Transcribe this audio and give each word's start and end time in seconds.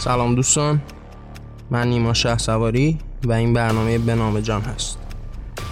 سلام 0.00 0.34
دوستان. 0.34 0.82
من 1.70 1.88
نیما 1.88 2.14
شه 2.14 2.38
سواری 2.38 2.98
و 3.24 3.32
این 3.32 3.52
برنامه 3.52 3.98
به 3.98 4.14
نام 4.14 4.40
جان 4.40 4.62
هست. 4.62 4.98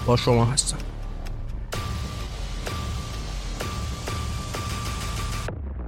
با 0.07 0.17
شما 0.17 0.45
هستم. 0.45 0.77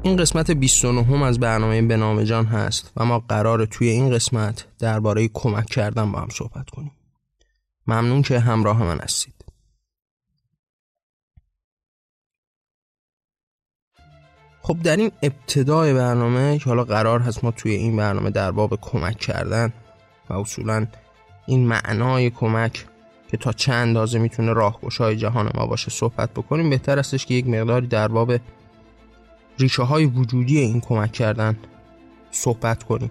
این 0.03 0.17
قسمت 0.17 0.51
29 0.51 1.25
از 1.25 1.41
برنامه 1.41 1.83
به 1.83 1.97
نام 1.97 2.23
جان 2.23 2.47
هست 2.47 2.93
و 2.97 3.05
ما 3.05 3.19
قرار 3.19 3.65
توی 3.65 3.89
این 3.89 4.11
قسمت 4.11 4.67
درباره 4.79 5.29
کمک 5.29 5.67
کردن 5.67 6.13
با 6.13 6.21
هم 6.21 6.29
صحبت 6.29 6.71
کنیم. 6.71 6.93
ممنون 7.87 8.23
که 8.23 8.39
همراه 8.39 8.83
من 8.83 8.99
هستید. 8.99 9.40
خب 14.71 14.83
در 14.83 14.97
این 14.97 15.13
ابتدای 15.23 15.95
برنامه 15.95 16.59
که 16.59 16.65
حالا 16.65 16.85
قرار 16.85 17.21
هست 17.21 17.45
ما 17.45 17.51
توی 17.51 17.73
این 17.73 17.97
برنامه 17.97 18.31
در 18.31 18.51
باب 18.51 18.79
کمک 18.81 19.19
کردن 19.19 19.73
و 20.31 20.35
اصولا 20.35 20.87
این 21.47 21.67
معنای 21.67 22.31
کمک 22.31 22.87
که 23.31 23.37
تا 23.37 23.53
چه 23.53 23.73
اندازه 23.73 24.19
می‌تونه 24.19 24.53
راهگشای 24.53 25.17
جهان 25.17 25.51
ما 25.55 25.67
باشه 25.67 25.91
صحبت 25.91 26.31
بکنیم 26.31 26.71
بهتر 26.71 26.99
استش 26.99 27.27
که 27.27 27.35
یک 27.35 27.47
مقداری 27.47 27.87
در 27.87 28.09
باب 28.09 28.33
ریشه 29.59 29.83
های 29.83 30.05
وجودی 30.05 30.59
این 30.59 30.81
کمک 30.81 31.13
کردن 31.13 31.59
صحبت 32.31 32.83
کنیم. 32.83 33.11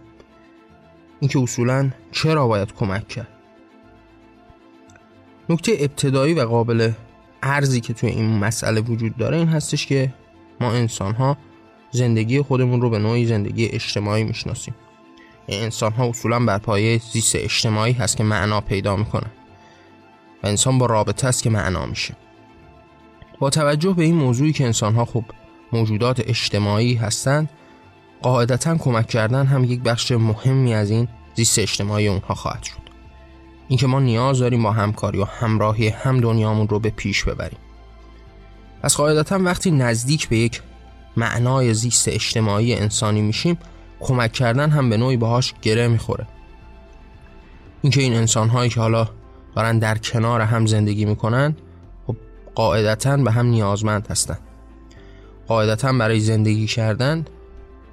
اینکه 1.19 1.39
اصولا 1.39 1.89
چرا 2.11 2.47
باید 2.47 2.73
کمک 2.73 3.07
کرد؟ 3.07 3.27
نکته 5.49 5.71
ابتدایی 5.79 6.33
و 6.33 6.45
قابل 6.45 6.91
ارزی 7.43 7.81
که 7.81 7.93
توی 7.93 8.09
این 8.09 8.39
مسئله 8.39 8.81
وجود 8.81 9.17
داره 9.17 9.37
این 9.37 9.47
هستش 9.47 9.85
که 9.85 10.13
ما 10.61 10.71
انسان 10.71 11.15
ها 11.15 11.37
زندگی 11.91 12.41
خودمون 12.41 12.81
رو 12.81 12.89
به 12.89 12.99
نوعی 12.99 13.25
زندگی 13.25 13.65
اجتماعی 13.65 14.23
می‌شناسیم. 14.23 14.75
انسان 15.47 15.91
ها 15.91 16.09
اصولا 16.09 16.39
بر 16.39 16.57
پایه 16.57 17.01
زیست 17.11 17.35
اجتماعی 17.35 17.93
هست 17.93 18.17
که 18.17 18.23
معنا 18.23 18.61
پیدا 18.61 18.95
می‌کنن 18.95 19.31
و 20.43 20.47
انسان 20.47 20.77
با 20.77 20.85
رابطه 20.85 21.27
است 21.27 21.43
که 21.43 21.49
معنا 21.49 21.85
میشه. 21.85 22.15
با 23.39 23.49
توجه 23.49 23.93
به 23.93 24.03
این 24.03 24.15
موضوعی 24.15 24.53
که 24.53 24.65
انسان 24.65 24.95
ها 24.95 25.05
خب 25.05 25.23
موجودات 25.71 26.19
اجتماعی 26.19 26.93
هستند 26.93 27.49
قاعدتا 28.21 28.77
کمک 28.77 29.07
کردن 29.07 29.45
هم 29.45 29.63
یک 29.63 29.81
بخش 29.81 30.11
مهمی 30.11 30.73
از 30.73 30.89
این 30.89 31.07
زیست 31.35 31.59
اجتماعی 31.59 32.07
اونها 32.07 32.33
خواهد 32.33 32.63
شد. 32.63 32.79
اینکه 33.67 33.87
ما 33.87 33.99
نیاز 33.99 34.39
داریم 34.39 34.63
با 34.63 34.71
همکاری 34.71 35.19
و 35.19 35.25
همراهی 35.25 35.87
هم 35.89 36.21
دنیامون 36.21 36.67
رو 36.67 36.79
به 36.79 36.89
پیش 36.89 37.23
ببریم. 37.23 37.59
پس 38.83 38.95
قاعدتا 38.95 39.39
وقتی 39.39 39.71
نزدیک 39.71 40.29
به 40.29 40.37
یک 40.37 40.61
معنای 41.17 41.73
زیست 41.73 42.07
اجتماعی 42.07 42.75
انسانی 42.75 43.21
میشیم 43.21 43.57
کمک 43.99 44.31
کردن 44.31 44.69
هم 44.69 44.89
به 44.89 44.97
نوعی 44.97 45.17
باهاش 45.17 45.53
گره 45.61 45.87
می‌خوره. 45.87 46.27
اینکه 47.81 48.01
این 48.01 48.13
انسان 48.13 48.49
هایی 48.49 48.69
که 48.69 48.79
حالا 48.79 49.07
دارن 49.55 49.79
در 49.79 49.97
کنار 49.97 50.41
هم 50.41 50.65
زندگی 50.65 51.05
می‌کنن 51.05 51.55
خب 52.07 52.15
قاعدتا 52.55 53.17
به 53.17 53.31
هم 53.31 53.45
نیازمند 53.45 54.07
هستن. 54.07 54.37
قاعدتا 55.47 55.93
برای 55.93 56.19
زندگی 56.19 56.67
کردن 56.67 57.25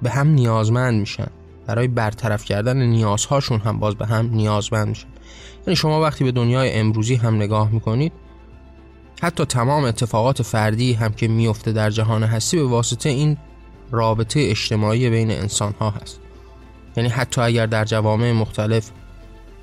به 0.01 0.09
هم 0.09 0.27
نیازمند 0.27 0.99
میشن. 0.99 1.27
برای 1.67 1.87
برطرف 1.87 2.45
کردن 2.45 2.77
نیازهاشون 2.77 3.59
هم 3.59 3.79
باز 3.79 3.95
به 3.95 4.05
هم 4.05 4.29
نیازمند 4.33 4.87
میشن. 4.87 5.07
یعنی 5.67 5.75
شما 5.75 6.01
وقتی 6.01 6.23
به 6.23 6.31
دنیای 6.31 6.73
امروزی 6.73 7.15
هم 7.15 7.35
نگاه 7.35 7.71
می‌کنید 7.71 8.13
حتی 9.21 9.45
تمام 9.45 9.83
اتفاقات 9.83 10.41
فردی 10.41 10.93
هم 10.93 11.13
که 11.13 11.27
میفته 11.27 11.71
در 11.71 11.89
جهان 11.89 12.23
هستی 12.23 12.57
به 12.57 12.63
واسطه 12.63 13.09
این 13.09 13.37
رابطه 13.91 14.39
اجتماعی 14.39 15.09
بین 15.09 15.31
انسان 15.31 15.73
ها 15.79 15.89
هست. 15.89 16.19
یعنی 16.97 17.09
حتی 17.09 17.41
اگر 17.41 17.65
در 17.65 17.85
جوامع 17.85 18.31
مختلف 18.31 18.89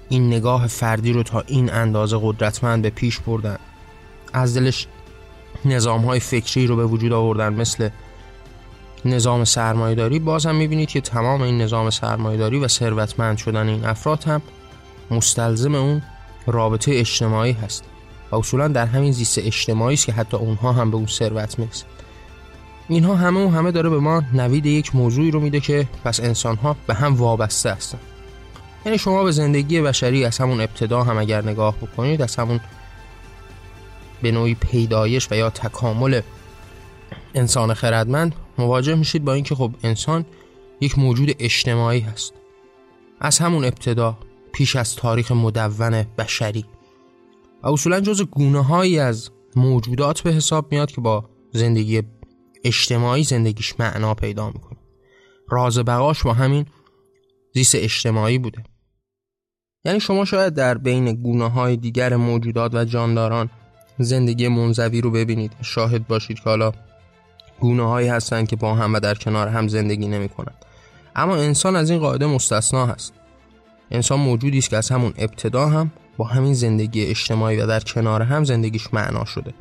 این 0.09 0.27
نگاه 0.27 0.67
فردی 0.67 1.12
رو 1.12 1.23
تا 1.23 1.41
این 1.41 1.73
اندازه 1.73 2.19
قدرتمند 2.23 2.83
به 2.83 2.91
پیش 2.91 3.19
بردن 3.19 3.59
از 4.33 4.56
دلش 4.56 4.87
نظام 5.65 6.05
های 6.05 6.21
فکری 6.21 6.67
رو 6.67 6.77
به 6.77 6.87
وجود 6.87 7.12
آوردن 7.12 7.53
مثل 7.53 7.89
نظام 9.05 9.45
سرمایهداری 9.45 10.19
باز 10.19 10.47
هم 10.47 10.55
می‌بینید 10.55 10.89
که 10.89 11.00
تمام 11.00 11.43
این 11.43 11.62
نظام 11.62 11.91
سرمایهداری 11.91 12.59
و 12.59 12.69
ثروتمند 12.69 13.37
شدن 13.37 13.69
این 13.69 13.84
افراد 13.84 14.25
هم 14.25 14.43
مستلزم 15.11 15.75
اون 15.75 16.03
رابطه 16.47 16.93
اجتماعی 16.95 17.53
هست. 17.53 17.84
اصولا 18.34 18.69
در 18.69 18.87
همین 18.87 19.12
زیست 19.12 19.39
اجتماعی 19.39 19.95
است 19.95 20.06
که 20.06 20.12
حتی 20.12 20.37
اونها 20.37 20.72
هم 20.72 20.91
به 20.91 20.97
اون 20.97 21.06
ثروت 21.06 21.59
می‌رسن 21.59 21.87
اینها 22.89 23.15
همه 23.15 23.47
و 23.47 23.49
همه 23.49 23.71
داره 23.71 23.91
به 23.91 23.99
ما 23.99 24.22
نوید 24.33 24.67
یک 24.67 24.97
موضوعی 24.97 25.31
رو 25.31 25.41
میده 25.41 25.61
که 25.61 25.89
پس 26.05 26.21
انسان 26.21 26.56
ها 26.56 26.77
به 26.87 26.94
هم 26.94 27.15
وابسته 27.15 27.73
هستن. 27.73 27.99
یعنی 28.87 28.99
شما 28.99 29.25
به 29.25 29.33
زندگی 29.33 29.81
بشری 29.81 30.25
از 30.25 30.39
همون 30.39 30.61
ابتدا 30.61 31.03
هم 31.03 31.19
اگر 31.19 31.43
نگاه 31.43 31.77
بکنید 31.77 32.23
از 32.23 32.37
همون 32.37 32.61
به 34.23 34.33
نوعی 34.33 34.55
پیدایش 34.55 35.28
و 35.31 35.34
یا 35.34 35.50
تکامل 35.50 36.21
انسان 37.34 37.75
خردمند 37.75 38.34
مواجه 38.59 38.94
میشید 38.94 39.25
با 39.25 39.33
اینکه 39.33 39.55
خب 39.55 39.71
انسان 39.83 40.25
یک 40.81 40.99
موجود 40.99 41.37
اجتماعی 41.39 42.00
هست. 42.00 42.33
از 43.21 43.39
همون 43.39 43.65
ابتدا 43.65 44.19
پیش 44.53 44.77
از 44.77 44.97
تاریخ 44.97 45.33
مدون 45.33 46.05
بشری. 46.19 46.65
و 47.65 47.69
اصولا 47.69 48.01
جز 48.01 48.23
گونه 48.23 48.65
هایی 48.65 48.99
از 48.99 49.31
موجودات 49.57 50.21
به 50.21 50.33
حساب 50.33 50.73
میاد 50.73 50.91
که 50.91 51.01
با 51.01 51.31
زندگی 51.53 52.03
اجتماعی 52.65 53.25
زندگیش 53.25 53.81
معنا 53.81 54.15
پیدا 54.15 54.47
می‌کنه. 54.51 54.79
راز 55.49 55.79
بقاش 55.79 56.23
با 56.23 56.33
همین 56.33 56.67
زیست 57.55 57.75
اجتماعی 57.75 58.39
بوده. 58.39 58.65
یعنی 59.85 60.01
شما 60.01 60.25
شاید 60.25 60.55
در 60.55 60.79
بین 60.79 61.13
گونه 61.13 61.51
های 61.51 61.77
دیگر 61.77 62.17
موجودات 62.17 62.75
و 62.75 62.85
جانداران 62.85 63.51
زندگی 63.99 64.49
منزوی 64.49 65.01
رو 65.01 65.11
ببینید. 65.11 65.53
شاهد 65.63 66.07
باشید 66.07 66.37
که 66.37 66.45
حالا 66.45 66.73
گونه 67.61 67.89
هایی 67.89 68.09
هستند 68.09 68.49
که 68.49 68.57
با 68.57 68.75
هم 68.75 68.95
و 68.95 69.01
در 69.01 69.15
کنار 69.15 69.49
هم 69.49 69.69
زندگی 69.69 70.09
نمی 70.09 70.29
کنند. 70.29 70.65
اما 71.17 71.37
انسان 71.37 71.77
از 71.77 71.91
این 71.91 71.99
قاعده 71.99 72.27
مستثنا 72.27 72.87
هست. 72.87 73.13
انسان 73.91 74.21
موجودی 74.21 74.59
است 74.59 74.71
که 74.71 74.77
از 74.77 74.89
همون 74.91 75.15
ابتدا 75.19 75.67
هم 75.69 75.93
با 76.17 76.25
همین 76.25 76.55
زندگی 76.55 77.05
اجتماعی 77.05 77.57
و 77.57 77.67
در 77.67 77.81
کنار 77.81 78.23
هم 78.23 78.45
زندگیش 78.45 78.95
معنا 78.95 79.25
شده. 79.25 79.55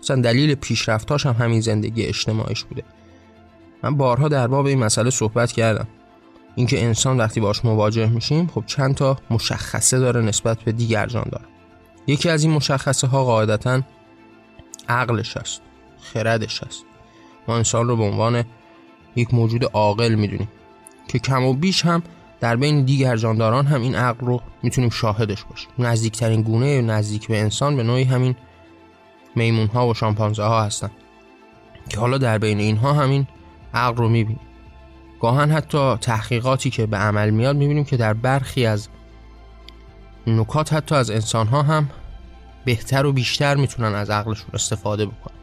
مثلا 0.00 0.20
دلیل 0.20 0.54
پیشرفتاش 0.54 1.26
هم 1.26 1.32
همین 1.32 1.60
زندگی 1.60 2.02
اجتماعیش 2.02 2.64
بوده. 2.64 2.82
من 3.82 3.96
بارها 3.96 4.28
در 4.28 4.46
باب 4.46 4.66
این 4.66 4.78
مسئله 4.78 5.10
صحبت 5.10 5.52
کردم. 5.52 5.86
اینکه 6.54 6.84
انسان 6.84 7.16
وقتی 7.16 7.40
باش 7.40 7.64
مواجه 7.64 8.06
میشیم 8.06 8.46
خب 8.46 8.64
چند 8.66 8.94
تا 8.94 9.18
مشخصه 9.30 9.98
داره 9.98 10.22
نسبت 10.22 10.58
به 10.58 10.72
دیگر 10.72 11.06
جان 11.06 11.26
داره. 11.32 11.44
یکی 12.06 12.28
از 12.28 12.44
این 12.44 12.52
مشخصه 12.52 13.06
ها 13.06 13.24
قاعدتا 13.24 13.82
عقلش 14.88 15.36
است 15.36 15.60
خردش 16.00 16.62
است. 16.62 16.84
ما 17.48 17.56
انسان 17.56 17.88
رو 17.88 17.96
به 17.96 18.02
عنوان 18.02 18.44
یک 19.16 19.34
موجود 19.34 19.64
عاقل 19.64 20.14
می‌دونیم 20.14 20.48
که 21.08 21.18
کم 21.18 21.44
و 21.44 21.54
بیش 21.54 21.84
هم 21.84 22.02
در 22.40 22.56
بین 22.56 22.84
دیگر 22.84 23.16
جانداران 23.16 23.66
هم 23.66 23.82
این 23.82 23.94
عقل 23.94 24.26
رو 24.26 24.42
می‌تونیم 24.62 24.90
شاهدش 24.90 25.44
باشیم. 25.44 25.70
نزدیکترین 25.78 26.42
گونه 26.42 26.82
نزدیک 26.82 27.28
به 27.28 27.40
انسان 27.40 27.76
به 27.76 27.82
نوعی 27.82 28.04
همین 28.04 28.36
میمون 29.34 29.66
ها 29.66 29.88
و 29.88 29.94
شامپانزه 29.94 30.42
ها 30.42 30.62
هستن. 30.62 30.90
که 31.88 32.00
حالا 32.00 32.18
در 32.18 32.38
بین 32.38 32.58
اینها 32.60 32.92
همین 32.92 33.26
عقل 33.74 33.96
رو 33.96 34.08
می‌بینیم. 34.08 34.40
گاهن 35.20 35.50
حتی 35.50 35.96
تحقیقاتی 35.96 36.70
که 36.70 36.86
به 36.86 36.96
عمل 36.96 37.30
میاد 37.30 37.56
می‌بینیم 37.56 37.84
که 37.84 37.96
در 37.96 38.14
برخی 38.14 38.66
از 38.66 38.88
نکات 40.26 40.72
حتی 40.72 40.94
از 40.94 41.10
انسان 41.10 41.46
ها 41.46 41.62
هم 41.62 41.90
بهتر 42.64 43.06
و 43.06 43.12
بیشتر 43.12 43.54
می‌تونن 43.54 43.94
از 43.94 44.10
عقلشون 44.10 44.50
استفاده 44.54 45.06
بکنن. 45.06 45.36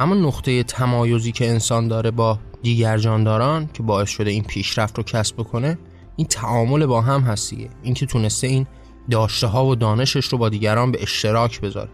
اما 0.00 0.14
نقطه 0.14 0.62
تمایزی 0.62 1.32
که 1.32 1.50
انسان 1.50 1.88
داره 1.88 2.10
با 2.10 2.38
دیگر 2.64 2.98
جانداران 2.98 3.68
که 3.72 3.82
باعث 3.82 4.08
شده 4.08 4.30
این 4.30 4.42
پیشرفت 4.42 4.98
رو 4.98 5.04
کسب 5.04 5.36
بکنه 5.36 5.78
این 6.16 6.26
تعامل 6.26 6.86
با 6.86 7.00
هم 7.00 7.20
هستیه 7.20 7.70
اینکه 7.82 8.06
تونسته 8.06 8.46
این 8.46 8.66
داشته 9.10 9.46
ها 9.46 9.66
و 9.66 9.74
دانشش 9.74 10.26
رو 10.26 10.38
با 10.38 10.48
دیگران 10.48 10.92
به 10.92 11.02
اشتراک 11.02 11.60
بذاره. 11.60 11.90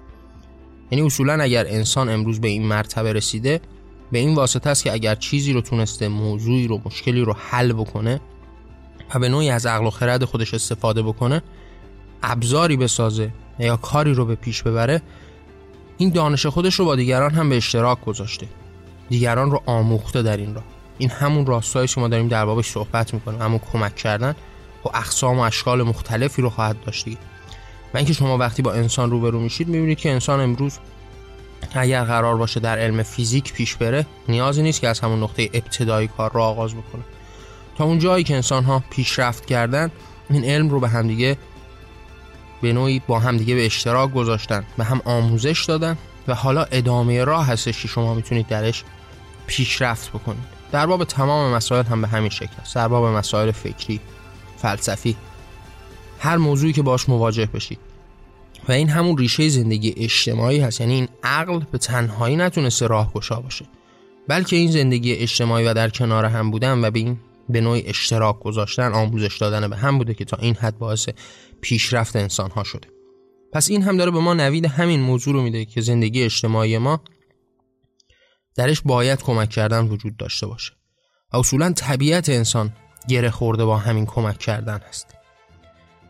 یعنی 0.90 1.06
اصولا 1.06 1.42
اگر 1.42 1.66
انسان 1.66 2.08
امروز 2.08 2.40
به 2.40 2.48
این 2.48 2.66
مرتبه 2.66 3.12
رسیده 3.12 3.60
به 4.12 4.18
این 4.18 4.34
واسطه 4.34 4.70
است 4.70 4.84
که 4.84 4.92
اگر 4.92 5.14
چیزی 5.14 5.52
رو 5.52 5.60
تونسته 5.60 6.08
موضوعی 6.08 6.66
رو 6.66 6.80
مشکلی 6.84 7.20
رو 7.20 7.36
حل 7.38 7.72
بکنه 7.72 8.20
و 9.14 9.18
به 9.18 9.28
نوعی 9.28 9.50
از 9.50 9.66
عقل 9.66 9.86
و 9.86 9.90
خرد 9.90 10.24
خودش 10.24 10.54
استفاده 10.54 11.02
بکنه 11.02 11.42
ابزاری 12.22 12.76
بسازه 12.76 13.32
یا 13.58 13.76
کاری 13.76 14.14
رو 14.14 14.24
به 14.24 14.34
پیش 14.34 14.62
ببره 14.62 15.02
این 15.98 16.10
دانش 16.10 16.46
خودش 16.46 16.74
رو 16.74 16.84
با 16.84 16.96
دیگران 16.96 17.30
هم 17.30 17.48
به 17.48 17.56
اشتراک 17.56 18.04
گذاشته. 18.04 18.46
دیگران 19.10 19.50
رو 19.50 19.62
آموخته 19.66 20.22
در 20.22 20.36
این 20.36 20.54
راه. 20.54 20.64
این 20.98 21.10
همون 21.10 21.46
راستایی 21.46 21.88
که 21.88 22.00
ما 22.00 22.08
داریم 22.08 22.28
در 22.28 22.44
بابش 22.44 22.70
صحبت 22.70 23.14
می‌کنیم. 23.14 23.42
همون 23.42 23.60
کمک 23.72 23.96
کردن 23.96 24.34
و 24.84 24.88
اقسام 24.88 25.38
و 25.38 25.40
اشکال 25.40 25.82
مختلفی 25.82 26.42
رو 26.42 26.50
خواهد 26.50 26.76
داشت 26.86 27.08
و 27.94 27.96
اینکه 27.96 28.12
شما 28.12 28.38
وقتی 28.38 28.62
با 28.62 28.72
انسان 28.72 29.10
روبرو 29.10 29.40
میشید 29.40 29.68
می‌بینید 29.68 29.98
که 29.98 30.10
انسان 30.10 30.40
امروز 30.40 30.78
اگر 31.74 32.04
قرار 32.04 32.36
باشه 32.36 32.60
در 32.60 32.78
علم 32.78 33.02
فیزیک 33.02 33.52
پیش 33.52 33.76
بره 33.76 34.06
نیازی 34.28 34.62
نیست 34.62 34.80
که 34.80 34.88
از 34.88 35.00
همون 35.00 35.22
نقطه 35.22 35.50
ابتدایی 35.54 36.08
کار 36.08 36.32
را 36.32 36.44
آغاز 36.44 36.74
بکنه. 36.74 37.02
تا 37.78 37.84
اون 37.84 37.98
جایی 37.98 38.24
که 38.24 38.34
انسان 38.34 38.64
ها 38.64 38.82
پیشرفت 38.90 39.46
کردن 39.46 39.90
این 40.30 40.44
علم 40.44 40.68
رو 40.68 40.80
به 40.80 40.88
همدیگه 40.88 41.36
به 42.62 42.72
نوعی 42.72 43.02
با 43.06 43.18
همدیگه 43.18 43.54
به 43.54 43.66
اشتراک 43.66 44.12
گذاشتن 44.12 44.64
و 44.78 44.84
هم 44.84 45.00
آموزش 45.04 45.64
دادن 45.68 45.98
و 46.28 46.34
حالا 46.34 46.64
ادامه 46.64 47.24
راه 47.24 47.46
هستش 47.46 47.82
که 47.82 47.88
شما 47.88 48.14
می‌تونید 48.14 48.46
درش 48.46 48.84
پیشرفت 49.50 50.10
بکنید. 50.10 50.60
در 50.72 50.86
باب 50.86 51.04
تمام 51.04 51.54
مسائل 51.54 51.84
هم 51.84 52.02
به 52.02 52.08
همین 52.08 52.30
شکل 52.30 52.54
است. 52.60 52.74
در 52.74 52.88
باب 52.88 53.04
مسائل 53.16 53.50
فکری 53.50 54.00
فلسفی 54.56 55.16
هر 56.18 56.36
موضوعی 56.36 56.72
که 56.72 56.82
باش 56.82 57.08
مواجه 57.08 57.46
بشید. 57.46 57.78
و 58.68 58.72
این 58.72 58.88
همون 58.88 59.18
ریشه 59.18 59.48
زندگی 59.48 59.94
اجتماعی 59.96 60.60
هست. 60.60 60.80
یعنی 60.80 60.94
این 60.94 61.08
عقل 61.22 61.60
به 61.72 61.78
تنهایی 61.78 62.36
نتونسته 62.36 62.86
راهگشا 62.86 63.40
باشه. 63.40 63.64
بلکه 64.28 64.56
این 64.56 64.70
زندگی 64.70 65.14
اجتماعی 65.14 65.64
و 65.64 65.74
در 65.74 65.88
کنار 65.88 66.24
هم 66.24 66.50
بودن 66.50 66.84
و 66.84 66.90
به 66.90 66.98
این 66.98 67.18
به 67.48 67.60
نوعی 67.60 67.82
اشتراک 67.86 68.40
گذاشتن 68.40 68.92
آموزش 68.92 69.38
دادن 69.38 69.68
به 69.68 69.76
هم 69.76 69.98
بوده 69.98 70.14
که 70.14 70.24
تا 70.24 70.36
این 70.36 70.54
حد 70.54 70.78
باعث 70.78 71.08
پیشرفت 71.60 72.16
انسان 72.16 72.50
ها 72.50 72.64
شده. 72.64 72.88
پس 73.52 73.70
این 73.70 73.82
هم 73.82 73.96
داره 73.96 74.10
به 74.10 74.20
ما 74.20 74.34
نوید 74.34 74.66
همین 74.66 75.00
موضوع 75.00 75.34
رو 75.34 75.42
میده 75.42 75.64
که 75.64 75.80
زندگی 75.80 76.22
اجتماعی 76.22 76.78
ما 76.78 77.00
درش 78.54 78.80
باید 78.84 79.22
کمک 79.22 79.50
کردن 79.50 79.84
وجود 79.84 80.16
داشته 80.16 80.46
باشه. 80.46 80.72
و 81.32 81.36
اصولا 81.36 81.72
طبیعت 81.72 82.28
انسان 82.28 82.72
گره 83.08 83.30
خورده 83.30 83.64
با 83.64 83.76
همین 83.76 84.06
کمک 84.06 84.38
کردن 84.38 84.80
هست. 84.88 85.14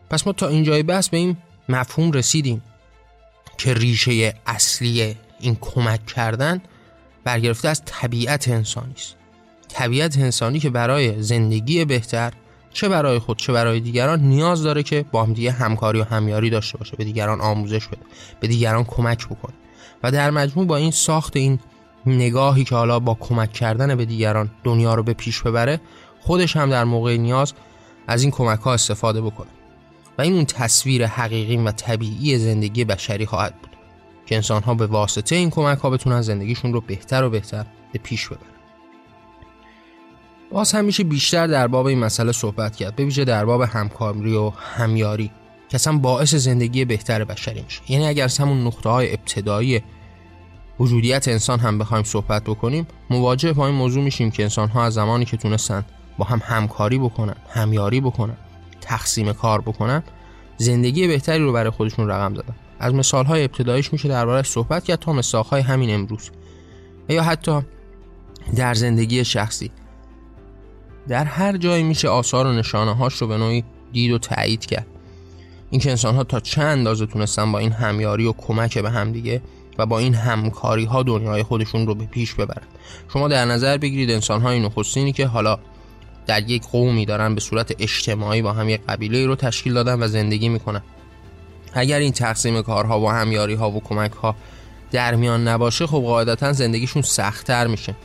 پس 0.09 0.27
ما 0.27 0.33
تا 0.33 0.47
اینجای 0.47 0.83
بحث 0.83 1.09
به 1.09 1.17
این 1.17 1.37
مفهوم 1.69 2.11
رسیدیم 2.11 2.63
که 3.57 3.73
ریشه 3.73 4.33
اصلی 4.45 5.15
این 5.39 5.57
کمک 5.61 6.05
کردن 6.05 6.61
برگرفته 7.23 7.69
از 7.69 7.81
طبیعت 7.85 8.47
انسانی 8.47 8.93
است. 8.93 9.15
طبیعت 9.67 10.17
انسانی 10.17 10.59
که 10.59 10.69
برای 10.69 11.23
زندگی 11.23 11.85
بهتر 11.85 12.33
چه 12.73 12.89
برای 12.89 13.19
خود 13.19 13.37
چه 13.37 13.53
برای 13.53 13.79
دیگران 13.79 14.19
نیاز 14.19 14.63
داره 14.63 14.83
که 14.83 15.05
با 15.11 15.23
هم 15.23 15.33
دیگه 15.33 15.51
همکاری 15.51 15.99
و 16.01 16.03
همیاری 16.03 16.49
داشته 16.49 16.77
باشه 16.77 16.95
به 16.97 17.03
دیگران 17.03 17.41
آموزش 17.41 17.87
بده 17.87 18.01
به 18.39 18.47
دیگران 18.47 18.83
کمک 18.83 19.25
بکنه. 19.25 19.53
و 20.03 20.11
در 20.11 20.31
مجموع 20.31 20.65
با 20.65 20.77
این 20.77 20.91
ساخت 20.91 21.35
این 21.35 21.59
نگاهی 22.05 22.63
که 22.63 22.75
حالا 22.75 22.99
با 22.99 23.17
کمک 23.19 23.53
کردن 23.53 23.95
به 23.95 24.05
دیگران 24.05 24.51
دنیا 24.63 24.95
رو 24.95 25.03
به 25.03 25.13
پیش 25.13 25.41
ببره 25.41 25.81
خودش 26.21 26.57
هم 26.57 26.69
در 26.69 26.83
موقع 26.83 27.17
نیاز 27.17 27.53
از 28.07 28.21
این 28.21 28.31
کمک 28.31 28.59
ها 28.59 28.73
استفاده 28.73 29.21
بکنه. 29.21 29.47
و 30.17 30.21
این 30.21 30.33
اون 30.33 30.45
تصویر 30.45 31.05
حقیقی 31.05 31.57
و 31.57 31.71
طبیعی 31.71 32.37
زندگی 32.37 32.85
بشری 32.85 33.25
خواهد 33.25 33.55
بود 33.55 33.69
که 34.25 34.35
انسان 34.35 34.63
ها 34.63 34.73
به 34.73 34.87
واسطه 34.87 35.35
این 35.35 35.49
کمک 35.49 35.77
ها 35.77 35.89
بتونن 35.89 36.21
زندگیشون 36.21 36.73
رو 36.73 36.81
بهتر 36.81 37.23
و 37.23 37.29
بهتر 37.29 37.65
به 37.93 37.99
پیش 37.99 38.27
ببرن. 38.27 38.51
باز 40.51 40.71
همیشه 40.71 41.03
بیشتر 41.03 41.47
در 41.47 41.67
باب 41.67 41.85
این 41.85 41.99
مسئله 41.99 42.31
صحبت 42.31 42.75
کرد. 42.75 42.95
به 42.95 43.05
ویژه 43.05 43.25
در 43.25 43.45
باب 43.45 43.61
همکاری 43.61 44.35
و 44.35 44.49
همیاری 44.49 45.31
که 45.69 45.75
اصلا 45.75 45.97
باعث 45.97 46.35
زندگی 46.35 46.85
بهتر 46.85 47.23
بشری 47.23 47.61
میشه. 47.61 47.81
یعنی 47.91 48.07
اگر 48.07 48.31
همون 48.39 48.67
نقطه 48.67 48.89
های 48.89 49.13
ابتدایی 49.13 49.81
وجودیت 50.81 51.27
انسان 51.27 51.59
هم 51.59 51.77
بخوایم 51.77 52.03
صحبت 52.03 52.43
بکنیم 52.43 52.87
مواجه 53.09 53.53
با 53.53 53.67
این 53.67 53.75
موضوع 53.75 54.03
میشیم 54.03 54.31
که 54.31 54.43
انسان 54.43 54.69
ها 54.69 54.83
از 54.83 54.93
زمانی 54.93 55.25
که 55.25 55.37
تونستن 55.37 55.85
با 56.17 56.25
هم 56.25 56.41
همکاری 56.45 56.97
بکنن 56.97 57.35
همیاری 57.49 58.01
بکنن 58.01 58.37
تقسیم 58.81 59.33
کار 59.33 59.61
بکنن 59.61 60.03
زندگی 60.57 61.07
بهتری 61.07 61.43
رو 61.43 61.53
برای 61.53 61.69
خودشون 61.69 62.07
رقم 62.07 62.35
زدن. 62.35 62.55
از 62.79 62.93
مثال 62.93 63.25
های 63.25 63.43
ابتداییش 63.43 63.93
میشه 63.93 64.07
درباره 64.07 64.43
صحبت 64.43 64.83
کرد 64.83 64.99
تا 64.99 65.13
مثال 65.13 65.43
های 65.43 65.61
همین 65.61 65.93
امروز. 65.93 66.31
یا 67.09 67.23
حتی 67.23 67.61
در 68.55 68.73
زندگی 68.73 69.25
شخصی. 69.25 69.71
در 71.07 71.23
هر 71.23 71.57
جایی 71.57 71.83
میشه 71.83 72.09
آثار 72.09 72.47
و 72.47 72.51
نشانه 72.51 72.95
هاش 72.95 73.13
رو 73.13 73.27
به 73.27 73.37
نوعی 73.37 73.63
دید 73.91 74.11
و 74.11 74.17
تایید 74.17 74.65
کرد. 74.65 74.87
اینکه 75.69 75.89
انسان 75.89 76.15
ها 76.15 76.23
تا 76.23 76.39
چند 76.39 76.77
اندازه 76.77 77.05
تونستن 77.05 77.51
با 77.51 77.59
این 77.59 77.71
همیاری 77.71 78.25
و 78.25 78.31
کمک 78.31 78.77
به 78.77 78.89
همدیگه 78.89 79.41
و 79.77 79.85
با 79.85 79.99
این 79.99 80.13
همکاری 80.15 80.85
ها 80.85 81.03
دنیای 81.03 81.43
خودشون 81.43 81.87
رو 81.87 81.95
به 81.95 82.05
پیش 82.05 82.33
ببرن. 82.33 82.67
شما 83.13 83.27
در 83.27 83.45
نظر 83.45 83.77
بگیرید 83.77 84.11
انسان 84.11 84.41
های 84.41 84.59
نخستینی 84.59 85.11
که 85.11 85.27
حالا 85.27 85.59
در 86.27 86.49
یک 86.49 86.63
قومی 86.63 87.05
دارن 87.05 87.35
به 87.35 87.41
صورت 87.41 87.75
اجتماعی 87.79 88.41
با 88.41 88.53
هم 88.53 88.69
یک 88.69 88.81
قبیله 88.89 89.25
رو 89.25 89.35
تشکیل 89.35 89.73
دادن 89.73 90.03
و 90.03 90.07
زندگی 90.07 90.49
می‌کنن. 90.49 90.81
اگر 91.73 91.99
این 91.99 92.11
تقسیم 92.11 92.61
کارها 92.61 93.01
و 93.01 93.09
همیاری 93.09 93.53
ها 93.53 93.71
و 93.71 93.81
کمک 93.83 94.11
ها 94.11 94.35
در 94.91 95.15
میان 95.15 95.47
نباشه 95.47 95.87
خب 95.87 95.99
قاعدتا 95.99 96.53
زندگیشون 96.53 97.01
سختتر 97.01 97.67
میشه. 97.67 97.95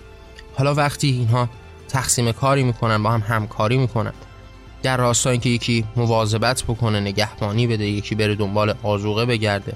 حالا 0.54 0.74
وقتی 0.74 1.08
اینها 1.08 1.48
تقسیم 1.88 2.32
کاری 2.32 2.62
می‌کنن 2.62 3.02
با 3.02 3.10
هم 3.10 3.20
همکاری 3.20 3.76
می‌کنن 3.76 4.12
در 4.82 4.96
راستای 4.96 5.32
اینکه 5.32 5.50
یکی 5.50 5.84
مواظبت 5.96 6.62
بکنه 6.62 7.00
نگهبانی 7.00 7.66
بده 7.66 7.86
یکی 7.86 8.14
بره 8.14 8.34
دنبال 8.34 8.74
آزوقه 8.82 9.24
بگرده 9.24 9.72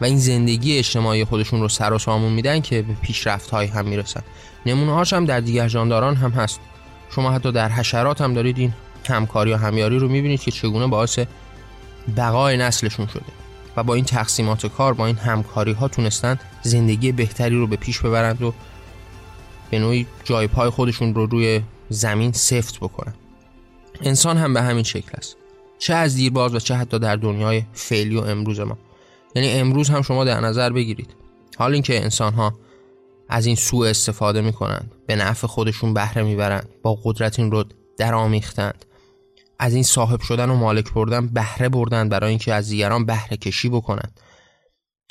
و 0.00 0.04
این 0.04 0.18
زندگی 0.18 0.78
اجتماعی 0.78 1.24
خودشون 1.24 1.60
رو 1.60 1.68
سر 1.68 1.92
و 1.92 1.98
سامون 1.98 2.32
میدن 2.32 2.60
که 2.60 2.82
به 2.82 2.94
پیشرفت 2.94 3.50
های 3.50 3.66
هم 3.66 3.84
می‌رسن. 3.86 4.22
نمونه 4.66 4.94
هاش 4.94 5.12
هم 5.12 5.24
در 5.24 5.40
دیگر 5.40 5.68
جانداران 5.68 6.16
هم 6.16 6.30
هست. 6.30 6.60
شما 7.10 7.30
حتی 7.32 7.52
در 7.52 7.68
حشرات 7.68 8.20
هم 8.20 8.34
دارید 8.34 8.58
این 8.58 8.72
همکاری 9.08 9.52
و 9.52 9.56
همیاری 9.56 9.98
رو 9.98 10.08
می‌بینید 10.08 10.40
که 10.40 10.50
چگونه 10.50 10.86
باعث 10.86 11.18
بقای 12.16 12.56
نسلشون 12.56 13.06
شده 13.06 13.22
و 13.76 13.82
با 13.82 13.94
این 13.94 14.04
تقسیمات 14.04 14.66
کار 14.66 14.94
با 14.94 15.06
این 15.06 15.16
همکاری 15.16 15.72
ها 15.72 15.88
تونستن 15.88 16.38
زندگی 16.62 17.12
بهتری 17.12 17.56
رو 17.56 17.66
به 17.66 17.76
پیش 17.76 18.00
ببرند 18.00 18.42
و 18.42 18.54
به 19.70 19.78
نوعی 19.78 20.06
جای 20.24 20.46
پای 20.46 20.70
خودشون 20.70 21.14
رو 21.14 21.26
روی 21.26 21.60
زمین 21.88 22.32
سفت 22.32 22.76
بکنن. 22.76 23.14
انسان 24.00 24.36
هم 24.36 24.54
به 24.54 24.62
همین 24.62 24.84
شکل 24.84 25.10
است. 25.14 25.36
چه 25.78 25.94
از 25.94 26.14
دیرباز 26.14 26.54
و 26.54 26.58
چه 26.58 26.74
حتی 26.74 26.98
در 26.98 27.16
دنیای 27.16 27.62
فعلی 27.72 28.16
و 28.16 28.20
امروز 28.20 28.60
ما. 28.60 28.78
یعنی 29.36 29.48
امروز 29.48 29.88
هم 29.88 30.02
شما 30.02 30.24
در 30.24 30.40
نظر 30.40 30.70
بگیرید. 30.70 31.16
حال 31.58 31.72
اینکه 31.72 32.02
انسان 32.02 32.32
ها 32.32 32.54
از 33.28 33.46
این 33.46 33.56
سوء 33.56 33.88
استفاده 33.88 34.40
می‌کنند 34.40 34.92
به 35.06 35.16
نفع 35.16 35.46
خودشون 35.46 35.94
بهره 35.94 36.22
می‌برند 36.22 36.68
با 36.82 36.98
قدرت 37.04 37.38
این 37.38 37.50
رو 37.50 37.64
آمیختند. 38.00 38.84
از 39.58 39.74
این 39.74 39.82
صاحب 39.82 40.20
شدن 40.20 40.50
و 40.50 40.54
مالک 40.54 40.92
بردن 40.92 41.26
بهره 41.28 41.68
بردن 41.68 42.08
برای 42.08 42.30
اینکه 42.30 42.54
از 42.54 42.68
دیگران 42.68 43.06
بهره 43.06 43.36
کشی 43.36 43.68
بکنند. 43.68 44.20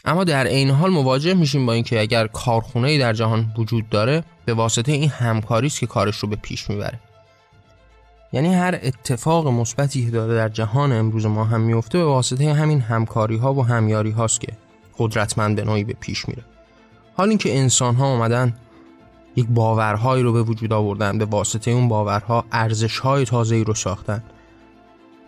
اما 0.06 0.24
در 0.24 0.48
عین 0.48 0.70
حال 0.70 0.92
مواجه 0.92 1.34
میشیم 1.34 1.66
با 1.66 1.74
اینکه 1.74 2.02
اگر 2.02 2.28
کارخونه 2.28 2.98
در 2.98 3.14
جهان 3.14 3.54
وجود 3.58 3.90
داره 3.90 4.24
به 4.46 4.54
واسطه 4.54 4.92
این 4.92 5.10
همکاری 5.10 5.68
است 5.68 5.80
که 5.80 5.88
کارش 5.88 6.18
رو 6.18 6.30
به 6.30 6.36
پیش 6.36 6.70
می‌بره. 6.70 7.00
یعنی 8.36 8.54
هر 8.54 8.80
اتفاق 8.84 9.48
مثبتی 9.48 10.06
که 10.06 10.12
داره 10.12 10.36
در 10.36 10.50
جهان 10.50 10.92
امروز 10.92 11.26
ما 11.26 11.44
هم 11.44 11.62
میفته 11.62 11.98
به 11.98 12.06
واسطه 12.06 12.54
همین 12.54 12.82
همکاری 12.82 13.38
ها 13.38 13.54
و 13.54 13.66
همیاری 13.66 14.12
هاست 14.12 14.40
که 14.40 14.54
قدرتمند 14.98 15.56
به 15.56 15.64
نوعی 15.64 15.84
به 15.84 15.94
پیش 15.94 16.28
میره. 16.28 16.44
حال 17.18 17.30
اینکه 17.30 17.58
انسان 17.58 17.96
ها 17.96 18.14
اومدن 18.14 18.54
یک 19.36 19.48
باورهایی 19.48 20.24
رو 20.24 20.34
به 20.34 20.44
وجود 20.44 20.74
آوردن 20.74 21.18
به 21.18 21.26
واسطه 21.26 21.72
اون 21.72 21.88
باورها 21.88 22.46
ارزش 22.52 23.00
های 23.00 23.26
تازه 23.26 23.64
رو 23.64 23.74
ساختن. 23.74 24.24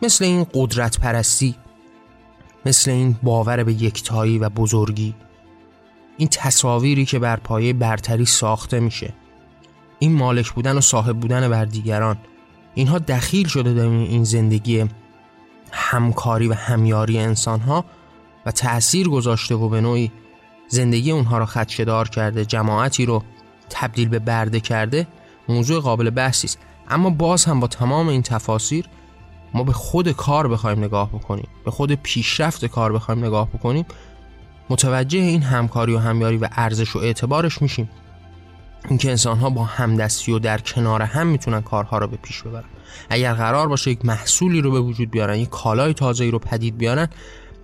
مثل 0.02 0.26
این 0.26 0.46
قدرت 0.54 1.00
پرستی 1.00 1.56
مثل 2.66 2.92
این 2.92 3.16
باور 3.24 3.64
به 3.64 3.74
یکتایی 3.74 4.40
و 4.40 4.50
بزرگی 4.50 5.16
این 6.18 6.30
تصاویری 6.32 7.06
که 7.06 7.20
بر 7.20 7.36
پایه 7.36 7.74
برتری 7.74 8.26
ساخته 8.26 8.80
میشه. 8.80 9.14
این 10.00 10.14
مالک 10.14 10.52
بودن 10.52 10.78
و 10.78 10.82
صاحب 10.82 11.20
بودن 11.20 11.50
بر 11.50 11.66
دیگران. 11.66 12.18
اینها 12.78 13.00
دخیل 13.00 13.48
شده 13.48 13.74
در 13.74 13.84
این 13.86 14.24
زندگی 14.24 14.86
همکاری 15.72 16.48
و 16.48 16.54
همیاری 16.54 17.18
انسان 17.20 17.60
ها 17.60 17.86
و 18.46 18.52
تأثیر 18.52 19.10
گذاشته 19.10 19.56
و 19.56 19.70
به 19.70 19.82
نوعی 19.82 20.12
زندگی 20.68 21.12
اونها 21.12 21.38
را 21.38 21.46
خدشدار 21.46 22.10
کرده 22.10 22.46
جماعتی 22.46 23.06
رو 23.06 23.24
تبدیل 23.70 24.10
به 24.10 24.20
برده 24.20 24.60
کرده 24.60 25.08
موضوع 25.50 25.82
قابل 25.82 26.10
بحثی 26.10 26.48
است. 26.48 26.60
اما 26.90 27.10
باز 27.10 27.46
هم 27.46 27.60
با 27.60 27.68
تمام 27.68 28.08
این 28.08 28.22
تفاسیر 28.22 28.86
ما 29.54 29.64
به 29.64 29.74
خود 29.74 30.12
کار 30.12 30.48
بخوایم 30.48 30.84
نگاه 30.84 31.10
بکنیم 31.10 31.48
به 31.66 31.72
خود 31.72 31.92
پیشرفت 31.92 32.66
کار 32.66 32.94
بخوایم 32.94 33.26
نگاه 33.26 33.50
بکنیم. 33.50 33.86
متوجه 34.70 35.20
این 35.20 35.42
همکاری 35.42 35.94
و 35.94 36.00
همیاری 36.00 36.38
و 36.38 36.48
ارزش 36.52 36.96
و 36.96 37.00
اعتبارش 37.00 37.62
میشیم. 37.62 37.90
اینکه 38.90 39.10
انسان 39.10 39.38
ها 39.38 39.50
با 39.50 39.64
همدستی 39.64 40.32
و 40.32 40.40
در 40.40 40.58
کنار 40.58 41.02
هم 41.02 41.28
می‌تونن 41.28 41.62
کارها 41.62 41.98
رو 41.98 42.08
به 42.08 42.18
پیش 42.18 42.42
ببرن. 42.42 42.70
اگر 43.10 43.34
قرار 43.34 43.68
باشه 43.68 43.92
یک 43.92 44.06
محصولی 44.06 44.62
رو 44.62 44.72
به 44.72 44.80
وجود 44.80 45.12
بیارن 45.12 45.36
یک 45.38 45.50
کالای 45.50 45.94
تازه 45.94 46.30
رو 46.30 46.40
پدید 46.40 46.78
بیارن 46.78 47.08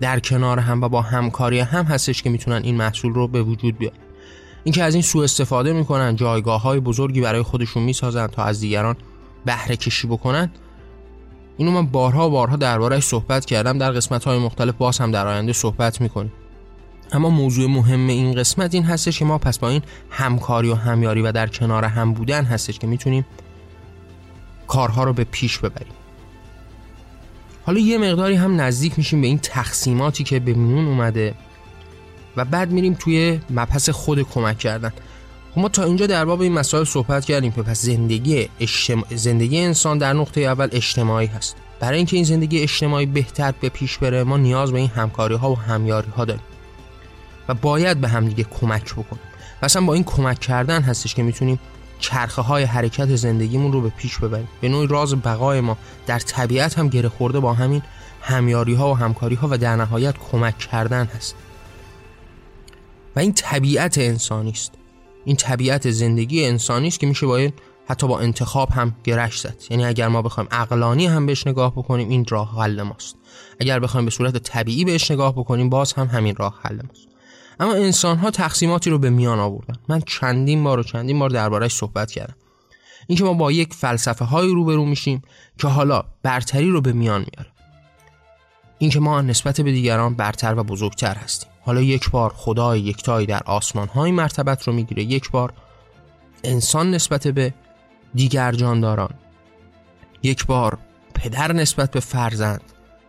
در 0.00 0.20
کنار 0.20 0.58
هم 0.58 0.82
و 0.82 0.88
با 0.88 1.02
همکاری 1.02 1.60
هم 1.60 1.84
هستش 1.84 2.22
که 2.22 2.30
می‌تونن 2.30 2.62
این 2.64 2.74
محصول 2.74 3.14
رو 3.14 3.28
به 3.28 3.42
وجود 3.42 3.78
بیارن. 3.78 3.96
اینکه 4.64 4.82
از 4.82 4.94
این 4.94 5.02
سوء 5.02 5.24
استفاده 5.24 5.72
می‌کنن 5.72 6.16
جایگاه 6.16 6.62
های 6.62 6.80
بزرگی 6.80 7.20
برای 7.20 7.42
خودشون 7.42 7.82
می‌سازن 7.82 8.26
تا 8.26 8.44
از 8.44 8.60
دیگران 8.60 8.96
بهره 9.44 9.76
کشی 9.76 10.06
بکنن. 10.06 10.50
اینو 11.56 11.70
من 11.70 11.86
بارها 11.86 12.28
بارها 12.28 12.56
دربارهش 12.56 13.04
صحبت 13.04 13.44
کردم 13.44 13.78
در 13.78 13.92
قسمت 13.92 14.24
های 14.24 14.38
مختلف 14.38 14.74
باز 14.74 14.98
هم 14.98 15.10
در 15.10 15.26
آینده 15.26 15.52
صحبت 15.52 16.00
می‌کنیم. 16.00 16.32
اما 17.14 17.30
موضوع 17.30 17.70
مهم 17.70 18.06
این 18.06 18.34
قسمت 18.34 18.74
این 18.74 18.84
هستش 18.84 19.18
که 19.18 19.24
ما 19.24 19.38
پس 19.38 19.58
با 19.58 19.68
این 19.68 19.82
همکاری 20.10 20.68
و 20.68 20.74
همیاری 20.74 21.22
و 21.22 21.32
در 21.32 21.46
کنار 21.46 21.84
هم 21.84 22.12
بودن 22.12 22.44
هستش 22.44 22.78
که 22.78 22.86
می‌تونیم 22.86 23.26
کارها 24.66 25.04
رو 25.04 25.12
به 25.12 25.24
پیش 25.24 25.58
ببریم. 25.58 25.92
حالا 27.66 27.78
یه 27.78 27.98
مقداری 27.98 28.34
هم 28.34 28.60
نزدیک 28.60 28.98
میشیم 28.98 29.20
به 29.20 29.26
این 29.26 29.38
تقسیماتی 29.38 30.24
که 30.24 30.40
به 30.40 30.52
میون 30.52 30.86
اومده 30.86 31.34
و 32.36 32.44
بعد 32.44 32.72
میریم 32.72 32.94
توی 32.94 33.40
مبحث 33.50 33.88
خود 33.90 34.22
کمک 34.22 34.58
کردن. 34.58 34.92
خب 35.54 35.60
ما 35.60 35.68
تا 35.68 35.84
اینجا 35.84 36.06
در 36.06 36.24
باب 36.24 36.40
این 36.40 36.52
مسائل 36.52 36.84
صحبت 36.84 37.24
کردیم 37.24 37.52
پس 37.52 37.82
زندگی 37.82 38.48
زندگی 39.10 39.60
انسان 39.60 39.98
در 39.98 40.12
نقطه 40.12 40.40
اول 40.40 40.68
اجتماعی 40.72 41.26
هست. 41.26 41.56
برای 41.80 41.96
اینکه 41.96 42.16
این 42.16 42.24
زندگی 42.24 42.60
اجتماعی 42.60 43.06
بهتر 43.06 43.54
به 43.60 43.68
پیش 43.68 43.98
بره 43.98 44.24
ما 44.24 44.36
نیاز 44.36 44.72
به 44.72 44.78
این 44.78 44.88
همکاری 44.88 45.34
ها 45.34 45.52
و 45.52 45.56
همیاری 45.56 46.10
ها 46.16 46.24
داریم. 46.24 46.42
و 47.48 47.54
باید 47.54 48.00
به 48.00 48.08
همدیگه 48.08 48.44
کمک 48.44 48.92
بکنیم. 48.92 49.22
مثلا 49.62 49.86
با 49.86 49.94
این 49.94 50.04
کمک 50.04 50.40
کردن 50.40 50.82
هستش 50.82 51.14
که 51.14 51.22
می‌تونیم 51.22 51.58
چرخه 51.98 52.42
های 52.42 52.64
حرکت 52.64 53.16
زندگیمون 53.16 53.72
رو 53.72 53.80
به 53.80 53.88
پیش 53.88 54.18
ببریم. 54.18 54.48
به 54.60 54.68
نوعی 54.68 54.86
راز 54.86 55.14
بقای 55.14 55.60
ما 55.60 55.76
در 56.06 56.18
طبیعت 56.18 56.78
هم 56.78 56.88
گره 56.88 57.08
خورده 57.08 57.40
با 57.40 57.52
همین 57.52 57.82
همیاری 58.20 58.74
ها 58.74 58.90
و 58.90 58.96
همکاری 58.96 59.34
ها 59.34 59.48
و 59.50 59.58
در 59.58 59.76
نهایت 59.76 60.14
کمک 60.18 60.58
کردن 60.58 61.04
هست. 61.04 61.34
و 63.16 63.20
این 63.20 63.32
طبیعت 63.32 63.98
انسانی 63.98 64.50
است. 64.50 64.72
این 65.24 65.36
طبیعت 65.36 65.90
زندگی 65.90 66.44
انسانی 66.44 66.88
است 66.88 67.00
که 67.00 67.06
میشه 67.06 67.26
باید 67.26 67.54
حتی 67.88 68.06
با 68.06 68.20
انتخاب 68.20 68.70
هم 68.70 68.96
گرش 69.04 69.40
زد. 69.40 69.56
یعنی 69.70 69.84
اگر 69.84 70.08
ما 70.08 70.22
بخوایم 70.22 70.48
عقلانی 70.52 71.06
هم 71.06 71.26
بهش 71.26 71.46
نگاه 71.46 71.72
بکنیم 71.72 72.08
این 72.08 72.26
راه 72.28 72.62
حل 72.62 72.82
ماست. 72.82 73.16
اگر 73.60 73.78
بخوایم 73.78 74.04
به 74.04 74.10
صورت 74.10 74.38
طبیعی 74.38 74.84
بهش 74.84 75.10
نگاه 75.10 75.32
بکنیم 75.32 75.70
باز 75.70 75.92
هم 75.92 76.06
همین 76.06 76.36
راه 76.36 76.60
حل 76.62 76.76
ماست. 76.76 77.13
اما 77.60 77.72
انسان 77.74 78.16
ها 78.16 78.30
تقسیماتی 78.30 78.90
رو 78.90 78.98
به 78.98 79.10
میان 79.10 79.38
آوردن. 79.38 79.74
من 79.88 80.00
چندین 80.00 80.64
بار 80.64 80.80
و 80.80 80.82
چندین 80.82 81.18
بار 81.18 81.30
دربارهش 81.30 81.72
صحبت 81.74 82.10
کردم. 82.10 82.34
اینکه 83.06 83.24
ما 83.24 83.34
با 83.34 83.52
یک 83.52 83.74
فلسفه 83.74 84.24
های 84.24 84.48
روبرو 84.48 84.84
میشیم 84.84 85.22
که 85.58 85.68
حالا 85.68 86.04
برتری 86.22 86.70
رو 86.70 86.80
به 86.80 86.92
میان 86.92 87.20
میاره. 87.20 87.50
اینکه 88.78 89.00
ما 89.00 89.20
نسبت 89.20 89.60
به 89.60 89.72
دیگران 89.72 90.14
برتر 90.14 90.58
و 90.58 90.64
بزرگتر 90.64 91.14
هستیم. 91.14 91.50
حالا 91.60 91.82
یک 91.82 92.10
بار 92.10 92.32
خدای 92.36 92.80
یکتایی 92.80 93.26
در 93.26 93.42
آسمان 93.46 93.88
های 93.88 94.10
مرتبت 94.10 94.62
رو 94.62 94.72
می‌گیره. 94.72 95.02
یک 95.02 95.30
بار 95.30 95.52
انسان 96.44 96.90
نسبت 96.90 97.28
به 97.28 97.54
دیگر 98.14 98.52
جانداران. 98.52 99.14
یک 100.22 100.46
بار 100.46 100.78
پدر 101.14 101.52
نسبت 101.52 101.90
به 101.90 102.00
فرزند. 102.00 102.62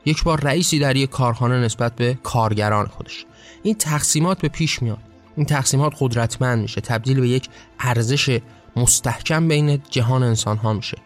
یک 0.06 0.24
بار 0.24 0.40
رئیسی 0.40 0.80
در 0.80 0.96
یک 0.96 1.10
کارخانه 1.10 1.60
نسبت 1.60 1.96
به 1.96 2.18
کارگران 2.24 2.86
خودش. 2.86 3.26
این 3.66 3.76
تقسیمات 3.76 4.42
به 4.42 4.48
پیش 4.48 4.82
میاد. 4.82 4.98
این 5.36 5.46
تقسیمات 5.46 5.94
قدرتمند 6.00 6.62
میشه 6.62 6.82
تبدیل 6.82 7.20
به 7.20 7.30
یک 7.30 7.50
ارزش 7.80 8.40
مستحکم 8.76 9.48
بین 9.48 9.82
جهان 9.90 10.24
انسان 10.24 10.58
ها 10.58 10.74
میشه. 10.74 10.98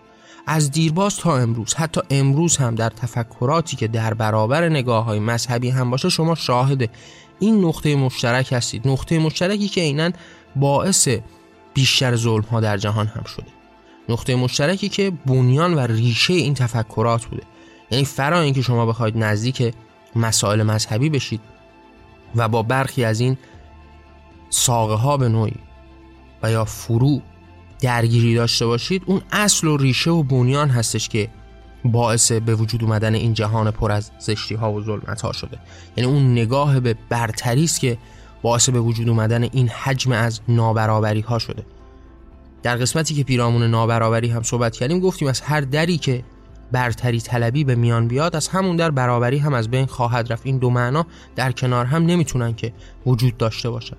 از 0.47 0.71
دیرباز 0.71 1.17
تا 1.17 1.37
امروز 1.37 1.73
حتی 1.73 2.01
امروز 2.09 2.57
هم 2.57 2.75
در 2.75 2.89
تفکراتی 2.89 3.77
که 3.77 3.87
در 3.87 4.13
برابر 4.13 4.69
نگاه 4.69 5.05
های 5.05 5.19
مذهبی 5.19 5.69
هم 5.69 5.89
باشه 5.89 6.09
شما 6.09 6.35
شاهد 6.35 6.89
این 7.39 7.65
نقطه 7.65 7.95
مشترک 7.95 8.53
هستید. 8.53 8.87
نقطه 8.87 9.19
مشترکی 9.19 9.67
که 9.67 9.81
اینن 9.81 10.13
باعث 10.55 11.09
بیشتر 11.73 12.15
ظلم 12.15 12.43
ها 12.43 12.59
در 12.59 12.77
جهان 12.77 13.07
هم 13.07 13.23
شده. 13.23 13.47
نقطه 14.09 14.35
مشترکی 14.35 14.89
که 14.89 15.11
بنیان 15.25 15.73
و 15.73 15.79
ریشه 15.79 16.33
این 16.33 16.53
تفکرات 16.53 17.25
بوده. 17.25 17.43
یعنی 17.91 18.05
فرا 18.05 18.41
اینکه 18.41 18.61
شما 18.61 18.85
بخواید 18.85 19.17
نزدیک 19.17 19.73
مسائل 20.15 20.63
مذهبی 20.63 21.09
بشید 21.09 21.41
و 22.35 22.47
با 22.47 22.63
برخی 22.63 23.03
از 23.03 23.19
این 23.19 23.37
ساقه 24.49 24.93
ها 24.93 25.17
به 25.17 25.29
نوعی 25.29 25.55
و 26.43 26.51
یا 26.51 26.65
فرو 26.65 27.21
درگیری 27.81 28.35
داشته 28.35 28.65
باشید 28.65 29.03
اون 29.05 29.21
اصل 29.31 29.67
و 29.67 29.77
ریشه 29.77 30.11
و 30.11 30.23
بنیان 30.23 30.69
هستش 30.69 31.09
که 31.09 31.29
باعث 31.85 32.31
به 32.31 32.55
وجود 32.55 32.83
اومدن 32.83 33.15
این 33.15 33.33
جهان 33.33 33.71
پر 33.71 33.91
از 33.91 34.11
زشتی 34.19 34.55
ها 34.55 34.73
و 34.73 34.83
ظلمت 34.83 35.21
ها 35.21 35.31
شده. 35.31 35.57
یعنی 35.97 36.11
اون 36.11 36.31
نگاه 36.31 36.79
به 36.79 36.95
برتری 37.09 37.63
است 37.63 37.79
که 37.79 37.97
باعث 38.41 38.69
به 38.69 38.79
وجود 38.79 39.09
اومدن 39.09 39.43
این 39.43 39.69
حجم 39.69 40.11
از 40.11 40.39
نابرابری 40.47 41.21
ها 41.21 41.39
شده. 41.39 41.65
در 42.63 42.77
قسمتی 42.77 43.15
که 43.15 43.23
پیرامون 43.23 43.63
نابرابری 43.63 44.29
هم 44.29 44.43
صحبت 44.43 44.75
کردیم 44.75 44.99
گفتیم 44.99 45.27
از 45.27 45.41
هر 45.41 45.61
دری 45.61 45.97
که 45.97 46.23
برتری 46.71 47.21
طلبی 47.21 47.63
به 47.63 47.75
میان 47.75 48.07
بیاد 48.07 48.35
از 48.35 48.47
همون 48.47 48.75
در 48.75 48.91
برابری 48.91 49.37
هم 49.37 49.53
از 49.53 49.69
بین 49.69 49.85
خواهد 49.85 50.33
رفت. 50.33 50.45
این 50.45 50.57
دو 50.57 50.69
معنا 50.69 51.05
در 51.35 51.51
کنار 51.51 51.85
هم 51.85 52.05
نمی‌تونن 52.05 52.53
که 52.53 52.73
وجود 53.05 53.37
داشته 53.37 53.69
باشن. 53.69 53.97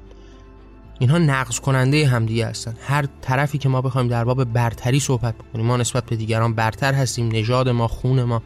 اینها 0.98 1.18
نقض 1.18 1.60
کننده 1.60 2.06
همدیگه 2.06 2.46
هستن. 2.46 2.74
هر 2.86 3.06
طرفی 3.20 3.58
که 3.58 3.68
ما 3.68 3.80
بخوایم 3.80 4.08
در 4.08 4.24
باب 4.24 4.44
برتری 4.44 5.00
صحبت 5.00 5.34
بکنیم 5.34 5.66
ما 5.66 5.76
نسبت 5.76 6.04
به 6.04 6.16
دیگران 6.16 6.54
برتر 6.54 6.94
هستیم. 6.94 7.28
نژاد 7.32 7.68
ما 7.68 7.88
خون 7.88 8.22
ما 8.22 8.42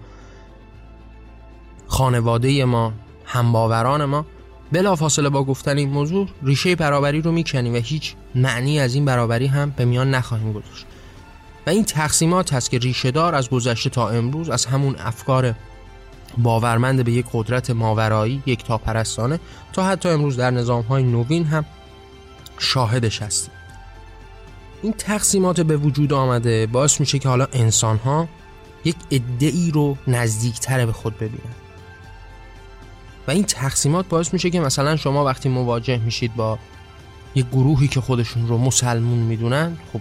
خانواده 1.86 2.64
ما 2.64 2.92
همباوران 3.24 4.04
ما. 4.04 4.26
بلا 4.72 4.96
فاصله 4.96 5.28
با 5.28 5.44
گفتن 5.44 5.78
این 5.78 5.90
موضوع 5.90 6.28
ریشه 6.42 6.76
برابری 6.76 7.22
رو 7.22 7.32
می‌کنیم 7.32 7.74
و 7.74 7.76
هیچ 7.76 8.14
معنی 8.34 8.80
از 8.80 8.94
این 8.94 9.04
برابری 9.04 9.46
هم 9.46 9.70
به 9.76 9.84
میان 9.84 10.14
نخواهیم 10.14 10.52
گذاشت. 10.52 10.86
و 11.66 11.70
این 11.70 11.84
تقسیمات 11.84 12.52
هست 12.52 12.70
که 12.70 12.78
ریشه 12.78 13.10
دار 13.10 13.34
از 13.34 13.50
گذشته 13.50 13.90
تا 13.90 14.08
امروز 14.08 14.50
از 14.50 14.66
همون 14.66 14.96
افکار 14.98 15.54
باورمند 16.38 17.04
به 17.04 17.12
یک 17.12 17.26
قدرت 17.32 17.70
ماورایی 17.70 18.42
یک 18.46 18.64
تا 18.64 18.78
پرستانه 18.78 19.40
تا 19.72 19.84
حتی 19.84 20.08
امروز 20.08 20.36
در 20.36 20.50
نظام 20.50 20.82
های 20.82 21.02
نوین 21.02 21.44
هم 21.44 21.64
شاهدش 22.58 23.22
هستیم. 23.22 23.54
این 24.82 24.92
تقسیمات 24.92 25.60
به 25.60 25.76
وجود 25.76 26.12
آمده 26.12 26.66
باعث 26.66 27.00
میشه 27.00 27.18
که 27.18 27.28
حالا 27.28 27.46
انسان 27.52 27.96
ها 27.96 28.28
یک 28.84 28.96
ادعی 29.10 29.70
رو 29.70 29.96
نزدیکتر 30.06 30.86
به 30.86 30.92
خود 30.92 31.16
ببینن. 31.16 31.54
و 33.28 33.30
این 33.30 33.44
تقسیمات 33.44 34.08
باعث 34.08 34.32
میشه 34.32 34.50
که 34.50 34.60
مثلا 34.60 34.96
شما 34.96 35.24
وقتی 35.24 35.48
مواجه 35.48 35.98
میشید 35.98 36.34
با 36.34 36.58
یک 37.34 37.46
گروهی 37.46 37.88
که 37.88 38.00
خودشون 38.00 38.48
رو 38.48 38.58
مسلمون 38.58 39.18
می‌دونن 39.18 39.76
خب 39.92 40.00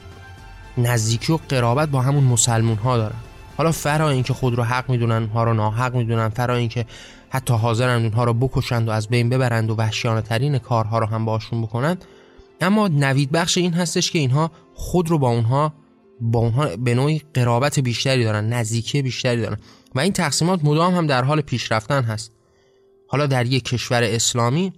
نزدیکی 0.77 1.33
و 1.33 1.39
قرابت 1.49 1.89
با 1.89 2.01
همون 2.01 2.23
مسلمون 2.23 2.77
ها 2.77 2.97
دارن. 2.97 3.15
حالا 3.57 3.71
فرا 3.71 4.09
اینکه 4.09 4.33
خود 4.33 4.55
رو 4.55 4.63
حق 4.63 4.89
می‌دونن 4.89 5.15
اونها 5.15 5.43
رو 5.43 5.53
ناحق 5.53 5.95
می‌دونن 5.95 6.29
فرا 6.29 6.55
اینکه 6.55 6.85
حتی 7.29 7.53
حاضرن 7.53 8.03
اونها 8.03 8.23
رو 8.23 8.33
بکشند 8.33 8.87
و 8.87 8.91
از 8.91 9.07
بین 9.07 9.29
ببرند 9.29 9.69
و 9.69 9.75
وحشیانه 9.75 10.21
ترین 10.21 10.57
کارها 10.57 10.99
رو 10.99 11.05
هم 11.05 11.25
باشون 11.25 11.61
بکنند. 11.61 12.05
اما 12.61 12.87
نوید 12.87 13.31
بخش 13.31 13.57
این 13.57 13.73
هستش 13.73 14.11
که 14.11 14.19
اینها 14.19 14.51
خود 14.73 15.09
رو 15.09 15.17
با 15.17 15.29
اونها 15.29 15.73
با 16.21 16.39
اونها 16.39 16.77
به 16.77 16.95
نوعی 16.95 17.21
قرابت 17.33 17.79
بیشتری 17.79 18.23
دارن 18.23 18.53
نزدیکی 18.53 19.01
بیشتری 19.01 19.41
دارن. 19.41 19.57
و 19.95 19.99
این 19.99 20.13
تقسیمات 20.13 20.63
مدام 20.63 20.95
هم 20.95 21.07
در 21.07 21.23
حال 21.23 21.41
پیشرفتن 21.41 22.03
هست. 22.03 22.31
حالا 23.07 23.27
در 23.27 23.45
یک 23.45 23.63
کشور 23.65 24.03
اسلامی 24.03 24.73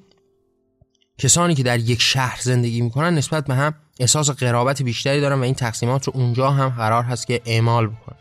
کسانی 1.17 1.55
که 1.55 1.63
در 1.63 1.79
یک 1.79 2.01
شهر 2.01 2.39
زندگی 2.41 2.81
می‌کنن 2.81 3.13
نسبت 3.13 3.45
به 3.45 3.55
هم 3.55 3.73
احساس 3.99 4.29
قرابت 4.29 4.81
بیشتری 4.81 5.21
دارن 5.21 5.39
و 5.39 5.43
این 5.43 5.53
تقسیمات 5.53 6.07
رو 6.07 6.13
اونجا 6.15 6.51
هم 6.51 6.69
قرار 6.69 7.03
هست 7.03 7.27
که 7.27 7.41
اعمال 7.45 7.87
بکنن 7.87 8.17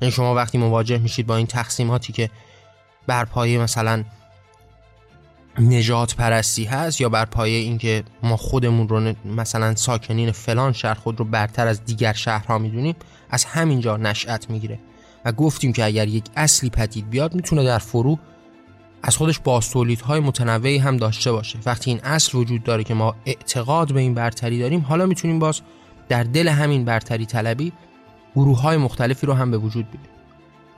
یعنی 0.00 0.12
شما 0.12 0.34
وقتی 0.34 0.58
مواجه 0.58 0.98
میشید 0.98 1.26
با 1.26 1.36
این 1.36 1.46
تقسیماتی 1.46 2.12
که 2.12 2.30
بر 3.06 3.24
پایه 3.24 3.58
مثلا 3.58 4.04
نجات 5.58 6.14
پرستی 6.14 6.64
هست 6.64 7.00
یا 7.00 7.08
بر 7.08 7.24
پایه 7.24 7.58
اینکه 7.58 8.04
ما 8.22 8.36
خودمون 8.36 8.88
رو 8.88 9.14
مثلا 9.24 9.74
ساکنین 9.74 10.32
فلان 10.32 10.72
شهر 10.72 10.94
خود 10.94 11.18
رو 11.18 11.24
برتر 11.24 11.66
از 11.66 11.84
دیگر 11.84 12.12
شهرها 12.12 12.58
می‌دونیم 12.58 12.96
از 13.30 13.44
همینجا 13.44 13.96
نشأت 13.96 14.50
می‌گیره. 14.50 14.78
و 15.24 15.32
گفتیم 15.32 15.72
که 15.72 15.84
اگر 15.84 16.08
یک 16.08 16.24
اصلی 16.36 16.70
پدید 16.70 17.10
بیاد 17.10 17.34
می‌تونه 17.34 17.64
در 17.64 17.78
فرو 17.78 18.18
از 19.06 19.16
خودش 19.16 19.40
های 20.06 20.20
متنوعی 20.20 20.78
هم 20.78 20.96
داشته 20.96 21.32
باشه. 21.32 21.58
وقتی 21.66 21.90
این 21.90 22.00
اصل 22.04 22.38
وجود 22.38 22.62
داره 22.62 22.84
که 22.84 22.94
ما 22.94 23.14
اعتقاد 23.26 23.92
به 23.92 24.00
این 24.00 24.14
برتری 24.14 24.58
داریم 24.58 24.80
حالا 24.80 25.06
می‌تونیم 25.06 25.38
باز 25.38 25.60
در 26.08 26.22
دل 26.22 26.48
همین 26.48 26.84
برتری 26.84 27.26
طلبی 27.26 27.72
گروه 28.36 28.60
های 28.60 28.76
مختلفی 28.76 29.26
رو 29.26 29.32
هم 29.32 29.50
به 29.50 29.58
وجود 29.58 29.90
بیاریم 29.90 30.10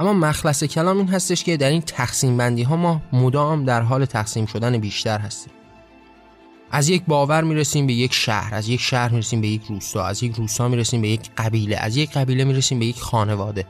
اما 0.01 0.13
مخلص 0.13 0.65
کلام 0.65 0.97
این 0.97 1.09
هستش 1.09 1.45
که 1.45 1.57
در 1.57 1.69
این 1.69 1.81
تقسیم 1.81 2.37
بندی 2.37 2.63
ها 2.63 2.77
ما 2.77 3.03
مدام 3.13 3.65
در 3.65 3.83
حال 3.83 4.05
تقسیم 4.05 4.47
شدن 4.47 4.79
بیشتر 4.79 5.19
هستیم. 5.19 5.53
از 6.71 6.89
یک 6.89 7.03
باور 7.07 7.45
می‌رسیم 7.45 7.87
به 7.87 7.93
یک 7.93 8.15
شهر 8.15 8.55
از 8.55 8.69
یک 8.69 8.81
شهر 8.81 9.11
می‌رسیم 9.11 9.41
به 9.41 9.49
یک 9.49 9.63
روستا 9.69 10.05
از 10.05 10.23
یک 10.23 10.37
روستا 10.37 10.69
می‌رسیم 10.69 11.01
به 11.01 11.09
یک 11.09 11.31
قبیله 11.37 11.77
از 11.77 11.97
یک 11.97 12.13
قبیله 12.13 12.45
می‌رسیم 12.45 12.79
به 12.79 12.87
یک 12.87 13.01
خانواده. 13.01 13.67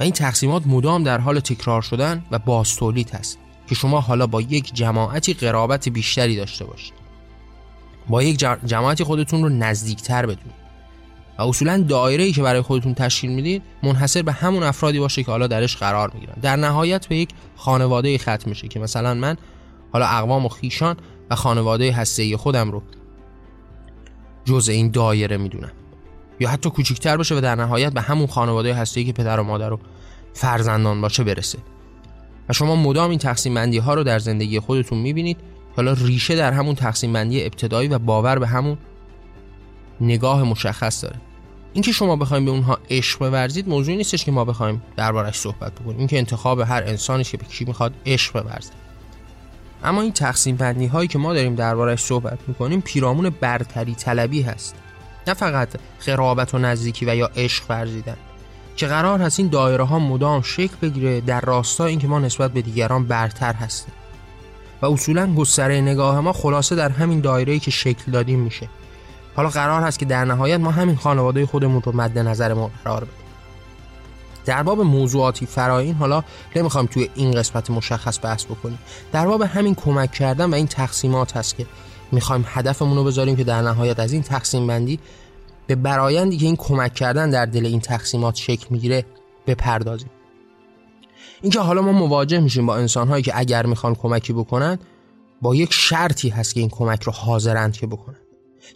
و 0.00 0.02
این 0.02 0.12
تقسیمات 0.12 0.66
مدام 0.66 1.02
در 1.02 1.18
حال 1.18 1.40
تکرار 1.40 1.82
شدن 1.82 2.24
و 2.30 2.38
باستولید 2.38 3.10
هست 3.10 3.38
که 3.68 3.74
شما 3.74 4.00
حالا 4.00 4.26
با 4.26 4.40
یک 4.40 4.74
جماعتی 4.74 5.34
قرابت 5.34 5.88
بیشتری 5.88 6.36
داشته 6.36 6.64
باشید. 6.64 6.94
با 8.08 8.22
یک 8.22 8.38
جماعتی 8.66 9.04
خودتون 9.04 9.42
رو 9.42 9.48
نزدیکتر 9.48 10.22
بدونید. 10.26 10.66
و 11.38 11.42
اصولا 11.42 11.78
دایره 11.88 12.24
ای 12.24 12.32
که 12.32 12.42
برای 12.42 12.60
خودتون 12.60 12.94
تشکیل 12.94 13.30
می‌دید 13.30 13.62
منحصر 13.82 14.22
به 14.22 14.32
همون 14.32 14.62
افرادی 14.62 14.98
باشه 14.98 15.22
که 15.22 15.30
حالا 15.30 15.46
درش 15.46 15.76
قرار 15.76 16.10
می‌گیرن. 16.14 16.34
در 16.42 16.56
نهایت 16.56 17.06
به 17.06 17.16
یک 17.16 17.30
خانواده 17.56 18.18
ختم 18.18 18.50
میشه 18.50 18.68
که 18.68 18.80
مثلا 18.80 19.14
من 19.14 19.36
حالا 19.92 20.06
اقوام 20.06 20.46
و 20.46 20.48
خیشان 20.48 20.96
و 21.30 21.34
خانواده 21.34 21.92
هسته 21.92 22.36
خودم 22.36 22.70
رو 22.70 22.82
جزء 24.44 24.72
این 24.72 24.90
دایره 24.90 25.36
می‌دونم. 25.36 25.72
یا 26.40 26.48
حتی 26.48 26.70
کوچیکتر 26.70 27.16
باشه 27.16 27.34
و 27.36 27.40
در 27.40 27.54
نهایت 27.54 27.92
به 27.92 28.00
همون 28.00 28.26
خانواده 28.26 28.74
هستی 28.74 29.04
که 29.04 29.12
پدر 29.12 29.40
و 29.40 29.42
مادر 29.42 29.72
و 29.72 29.80
فرزندان 30.34 31.00
باشه 31.00 31.24
برسه. 31.24 31.58
و 32.48 32.52
شما 32.52 32.76
مدام 32.76 33.10
این 33.10 33.18
تقسیم 33.18 33.54
بندی 33.54 33.78
ها 33.78 33.94
رو 33.94 34.04
در 34.04 34.18
زندگی 34.18 34.60
خودتون 34.60 34.98
می‌بینید. 34.98 35.36
حالا 35.76 35.92
ریشه 35.92 36.36
در 36.36 36.52
همون 36.52 36.74
تقسیم 36.74 37.12
بندی 37.12 37.44
ابتدایی 37.44 37.88
و 37.88 37.98
باور 37.98 38.38
به 38.38 38.46
همون 38.46 38.78
نگاه 40.00 40.42
مشخص 40.42 41.04
داره. 41.04 41.16
اینکه 41.72 41.92
شما 41.92 42.16
بخوایم 42.16 42.44
به 42.44 42.50
اونها 42.50 42.78
عشق 42.90 43.18
بورزید 43.18 43.68
موضوعی 43.68 43.96
نیستش 43.96 44.24
که 44.24 44.32
ما 44.32 44.44
بخوایم 44.44 44.82
دربارش 44.96 45.36
صحبت 45.38 45.72
بکنیم. 45.72 45.98
اینکه 45.98 46.18
انتخاب 46.18 46.60
هر 46.60 46.82
انسانی 46.86 47.24
که 47.24 47.36
به 47.36 47.44
کی 47.44 47.64
می‌خواد 47.64 47.92
عشق 48.06 48.42
بورزه. 48.42 48.70
اما 49.84 50.02
این 50.02 50.12
تقسیم 50.12 50.56
بندی 50.56 50.86
هایی 50.86 51.08
که 51.08 51.18
ما 51.18 51.34
داریم 51.34 51.54
دربارش 51.54 52.00
صحبت 52.00 52.38
می‌کنیم 52.46 52.80
پیرامون 52.80 53.30
برتری 53.30 53.94
طلبی 53.94 54.42
هست. 54.42 54.74
نه 55.26 55.34
فقط 55.34 55.68
قرابت 56.06 56.54
و 56.54 56.58
نزدیکی 56.58 57.06
و 57.06 57.14
یا 57.16 57.30
عشق 57.36 57.64
ورزیدن 57.68 58.16
که 58.76 58.86
قرار 58.86 59.22
هست 59.22 59.40
این 59.40 59.48
دایره 59.48 59.84
ها 59.84 59.98
مدام 59.98 60.42
شکل 60.42 60.76
بگیره 60.82 61.20
در 61.20 61.40
راستای 61.40 61.90
اینکه 61.90 62.08
ما 62.08 62.18
نسبت 62.18 62.52
به 62.52 62.62
دیگران 62.62 63.04
برتر 63.04 63.52
هستیم. 63.52 63.94
و 64.82 64.86
اصولا 64.86 65.34
گستره 65.34 65.80
نگاه 65.80 66.20
ما 66.20 66.32
خلاصه 66.32 66.76
در 66.76 66.88
همین 66.88 67.20
دایره 67.20 67.58
که 67.58 67.70
شکل 67.70 68.12
دادیم 68.12 68.40
میشه. 68.40 68.68
حالا 69.36 69.48
قرار 69.48 69.82
هست 69.82 69.98
که 69.98 70.04
در 70.04 70.24
نهایت 70.24 70.60
ما 70.60 70.70
همین 70.70 70.96
خانواده 70.96 71.46
خودمون 71.46 71.82
رو 71.82 71.96
مد 71.96 72.18
نظر 72.18 72.54
ما 72.54 72.70
قرار 72.84 73.04
بدیم. 73.04 73.26
در 74.44 74.62
باب 74.62 74.80
موضوعاتی 74.80 75.46
فراین 75.46 75.94
حالا 75.94 76.24
نمی‌خوام 76.56 76.86
توی 76.86 77.10
این 77.14 77.32
قسمت 77.32 77.70
مشخص 77.70 78.18
بحث 78.22 78.44
بکنیم. 78.44 78.78
در 79.12 79.26
باب 79.26 79.42
همین 79.42 79.74
کمک 79.74 80.12
کردن 80.12 80.50
و 80.50 80.54
این 80.54 80.66
تقسیمات 80.66 81.36
هست 81.36 81.56
که 81.56 81.66
می‌خوایم 82.12 82.44
هدفمون 82.48 82.96
رو 82.96 83.04
بذاریم 83.04 83.36
که 83.36 83.44
در 83.44 83.62
نهایت 83.62 84.00
از 84.00 84.12
این 84.12 84.22
تقسیم 84.22 84.66
بندی 84.66 84.98
به 85.66 85.74
برایندی 85.74 86.36
که 86.36 86.46
این 86.46 86.56
کمک 86.56 86.94
کردن 86.94 87.30
در 87.30 87.46
دل 87.46 87.66
این 87.66 87.80
تقسیمات 87.80 88.36
شکل 88.36 88.66
می‌گیره 88.70 89.04
بپردازیم. 89.46 90.10
اینکه 91.42 91.60
حالا 91.60 91.82
ما 91.82 91.92
مواجه 91.92 92.40
میشیم 92.40 92.66
با 92.66 92.76
انسانهایی 92.76 93.22
که 93.22 93.32
اگر 93.38 93.66
می‌خوان 93.66 93.94
کمکی 93.94 94.32
بکنن 94.32 94.78
با 95.42 95.54
یک 95.54 95.72
شرطی 95.72 96.28
هست 96.28 96.54
که 96.54 96.60
این 96.60 96.68
کمک 96.68 97.02
رو 97.02 97.12
حاضرند 97.12 97.76
که 97.76 97.86
بکنن. 97.86 98.16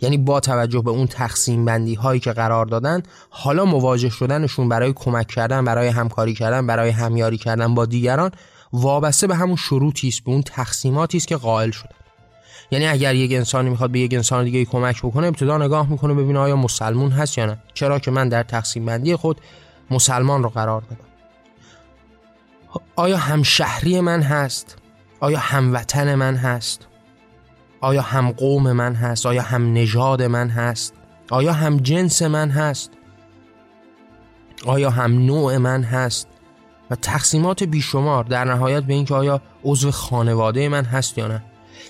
یعنی 0.02 0.18
با 0.18 0.40
توجه 0.40 0.80
به 0.80 0.90
اون 0.90 1.06
تقسیم 1.06 1.64
بندی 1.64 1.94
هایی 1.94 2.20
که 2.20 2.32
قرار 2.32 2.66
دادن 2.66 3.02
حالا 3.30 3.64
مواجه 3.64 4.08
شدنشون 4.08 4.68
برای 4.68 4.92
کمک 4.92 5.26
کردن 5.26 5.64
برای 5.64 5.88
همکاری 5.88 6.34
کردن 6.34 6.66
برای 6.66 6.90
همیاری 6.90 7.38
کردن 7.38 7.74
با 7.74 7.86
دیگران 7.86 8.30
وابسته 8.72 9.26
به 9.26 9.34
همون 9.34 9.56
شروطی 9.56 10.08
است 10.08 10.24
به 10.24 10.30
اون 10.30 10.42
تقسیماتی 10.42 11.16
است 11.16 11.28
که 11.28 11.36
قائل 11.36 11.70
شدن. 11.70 11.99
یعنی 12.70 12.86
اگر 12.86 13.14
یک 13.14 13.32
انسانی 13.32 13.70
می‌خواد 13.70 13.90
به 13.90 13.98
یک 13.98 14.14
انسان 14.14 14.44
دیگه 14.44 14.64
کمک 14.64 15.02
بکنه 15.02 15.26
ابتدا 15.26 15.58
نگاه 15.58 15.90
می‌کنه 15.90 16.14
ببینه 16.14 16.38
آیا 16.38 16.56
مسلمون 16.56 17.10
هست 17.10 17.38
یا 17.38 17.46
نه. 17.46 17.58
چرا 17.74 17.98
که 17.98 18.10
من 18.10 18.28
در 18.28 18.42
تقسیم 18.42 18.86
بندی 18.86 19.16
خود 19.16 19.40
مسلمان 19.90 20.42
رو 20.42 20.48
قرار 20.48 20.80
بدم 20.80 21.10
آیا 22.96 23.16
هم 23.16 23.42
شهری 23.42 24.00
من 24.00 24.22
هست؟ 24.22 24.76
آیا 25.20 25.38
هموطن 25.38 26.14
من 26.14 26.36
هست؟ 26.36 26.86
آیا 27.80 28.02
هم 28.02 28.30
قوم 28.30 28.72
من 28.72 28.94
هست؟ 28.94 29.26
آیا 29.26 29.42
هم 29.42 29.72
نژاد 29.72 30.22
من 30.22 30.48
هست؟ 30.48 30.94
آیا 31.30 31.52
هم 31.52 31.76
جنس 31.76 32.22
من 32.22 32.50
هست؟ 32.50 32.90
آیا 34.66 34.90
هم 34.90 35.26
نوع 35.26 35.56
من 35.56 35.82
هست؟ 35.82 36.28
و 36.90 36.94
تقسیمات 36.94 37.62
بیشمار 37.62 38.24
در 38.24 38.44
نهایت 38.44 38.82
به 38.82 38.94
اینکه 38.94 39.14
آیا 39.14 39.40
عضو 39.64 39.90
خانواده 39.90 40.68
من 40.68 40.84
هست 40.84 41.18
یا 41.18 41.28
نه. 41.28 41.42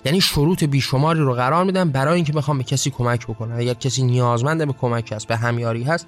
یعنی 0.05 0.21
شروط 0.21 0.65
بیشماری 0.65 1.21
رو 1.21 1.35
قرار 1.35 1.65
میدم 1.65 1.91
برای 1.91 2.15
اینکه 2.15 2.33
بخوام 2.33 2.59
به 2.59 2.65
کسی 2.65 2.91
کمک 2.91 3.27
بکنم. 3.27 3.59
اگر 3.59 3.75
کسی 3.75 4.03
نیازمند 4.03 4.67
به 4.67 4.73
کمک 4.73 5.13
هست 5.13 5.27
به 5.27 5.37
همیاری 5.37 5.83
هست 5.83 6.07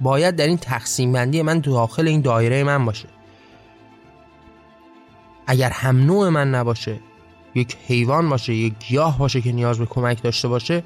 باید 0.00 0.36
در 0.36 0.46
این 0.46 0.56
تقسیم 0.56 1.12
بندی 1.12 1.42
من 1.42 1.58
داخل 1.58 2.08
این 2.08 2.20
دایره 2.20 2.64
من 2.64 2.84
باشه. 2.84 3.08
اگر 5.46 5.70
هم 5.70 6.06
نوع 6.06 6.28
من 6.28 6.50
نباشه 6.50 7.00
یک 7.54 7.76
حیوان 7.86 8.28
باشه 8.28 8.54
یک 8.54 8.74
گیاه 8.88 9.18
باشه 9.18 9.40
که 9.40 9.52
نیاز 9.52 9.78
به 9.78 9.86
کمک 9.86 10.22
داشته 10.22 10.48
باشه 10.48 10.82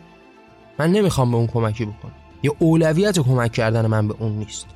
من 0.78 0.92
نمی‌خوام 0.92 1.30
به 1.30 1.36
اون 1.36 1.46
کمکی 1.46 1.84
بکنم. 1.84 2.12
یا 2.42 2.54
اولویت 2.58 3.18
کمک 3.18 3.52
کردن 3.52 3.86
من 3.86 4.08
به 4.08 4.14
اون 4.18 4.32
نیست. 4.32 4.66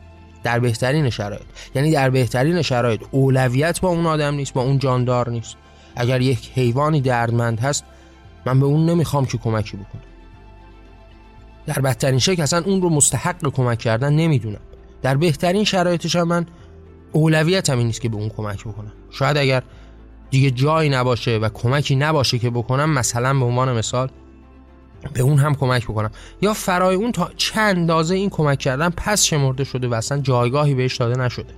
در 0.42 0.58
بهترین 0.58 1.10
شرایط. 1.10 1.42
یعنی 1.74 1.92
در 1.92 2.10
بهترین 2.10 2.62
شرایط 2.62 3.02
اولویت 3.10 3.80
با 3.80 3.88
اون 3.88 4.06
آدم 4.06 4.34
نیست 4.34 4.52
با 4.52 4.62
اون 4.62 4.78
جاندار 4.78 5.30
نیست. 5.30 5.56
اگر 5.96 6.20
یک 6.20 6.50
حیوانی 6.54 7.00
دردمند 7.00 7.60
هست 7.60 7.84
من 8.46 8.60
به 8.60 8.66
اون 8.66 8.86
نمی‌خوام 8.86 9.26
که 9.26 9.38
کمکی 9.38 9.76
بکنم 9.76 10.02
در 11.66 11.80
بدترین 11.80 12.18
شکل 12.18 12.42
اصلا 12.42 12.62
اون 12.66 12.82
رو 12.82 12.90
مستحق 12.90 13.48
کمک 13.52 13.78
کردن 13.78 14.12
نمی‌دونم. 14.12 14.60
در 15.02 15.16
بهترین 15.16 15.64
شرایطش 15.64 16.16
هم 16.16 16.28
من 16.28 16.46
این 17.12 17.78
نیست 17.78 18.00
که 18.00 18.08
به 18.08 18.16
اون 18.16 18.28
کمک 18.28 18.64
بکنم. 18.64 18.92
شاید 19.10 19.36
اگر 19.36 19.62
دیگه 20.30 20.50
جایی 20.50 20.90
نباشه 20.90 21.38
و 21.38 21.48
کمکی 21.48 21.96
نباشه 21.96 22.38
که 22.38 22.50
بکنم 22.50 22.90
مثلا 22.90 23.38
به 23.38 23.44
عنوان 23.44 23.72
مثال 23.72 24.10
به 25.12 25.22
اون 25.22 25.38
هم 25.38 25.54
کمک 25.54 25.84
بکنم. 25.84 26.10
یا 26.42 26.54
فرای 26.54 26.96
اون 26.96 27.12
تا 27.12 27.30
چند 27.36 27.76
اندازه 27.76 28.14
این 28.14 28.30
کمک 28.30 28.58
کردن 28.58 28.90
پس 28.90 29.24
شمرده 29.24 29.64
شده 29.64 29.88
و 29.88 29.94
اصلا 29.94 30.20
جایگاهی 30.20 30.74
بهش 30.74 30.96
داده 30.96 31.20
نشده. 31.20 31.54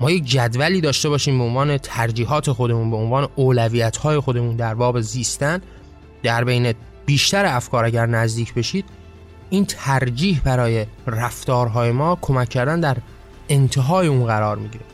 ما 0.00 0.10
یک 0.10 0.24
جدولی 0.24 0.80
داشته 0.80 1.08
باشیم 1.08 1.38
به 1.38 1.44
عنوان 1.44 1.78
ترجیحات 1.78 2.52
خودمون 2.52 2.90
به 2.90 2.96
عنوان 2.96 3.28
اولویت 3.34 3.96
های 3.96 4.20
خودمون 4.20 4.56
در 4.56 4.74
باب 4.74 5.00
زیستن 5.00 5.60
در 6.22 6.44
بین 6.44 6.74
بیشتر 7.06 7.46
افکار 7.46 7.84
اگر 7.84 8.06
نزدیک 8.06 8.54
بشید 8.54 8.84
این 9.50 9.64
ترجیح 9.64 10.40
برای 10.44 10.86
رفتارهای 11.06 11.92
ما 11.92 12.18
کمک 12.20 12.48
کردن 12.48 12.80
در 12.80 12.96
انتهای 13.48 14.06
اون 14.06 14.26
قرار 14.26 14.56
می‌گیره. 14.56 14.84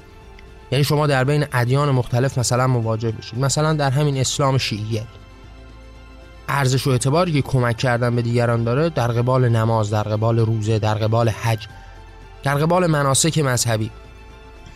یعنی 0.73 0.85
شما 0.85 1.07
در 1.07 1.25
بین 1.25 1.45
ادیان 1.53 1.91
مختلف 1.91 2.39
مثلا 2.39 2.67
مواجه 2.67 3.11
بشید. 3.11 3.39
مثلا 3.39 3.73
در 3.73 3.91
همین 3.91 4.17
اسلام 4.17 4.59
شیعیه. 4.59 5.03
ارزش 6.49 6.87
و 6.87 6.91
اعتباری 6.91 7.33
که 7.33 7.43
کمک 7.43 7.77
کردن 7.77 8.17
به 8.17 8.23
دیگران 8.23 8.65
داره 8.65 8.91
در 8.91 9.09
قبال 9.09 9.49
نماز 9.49 9.91
در 9.91 10.03
قبال 10.03 10.39
روزه 10.39 10.79
در 10.79 10.95
قبال 10.95 11.29
حج 11.29 11.67
در 12.43 12.55
قبال 12.55 12.87
مناسک 12.87 13.39
مذهبی. 13.39 13.91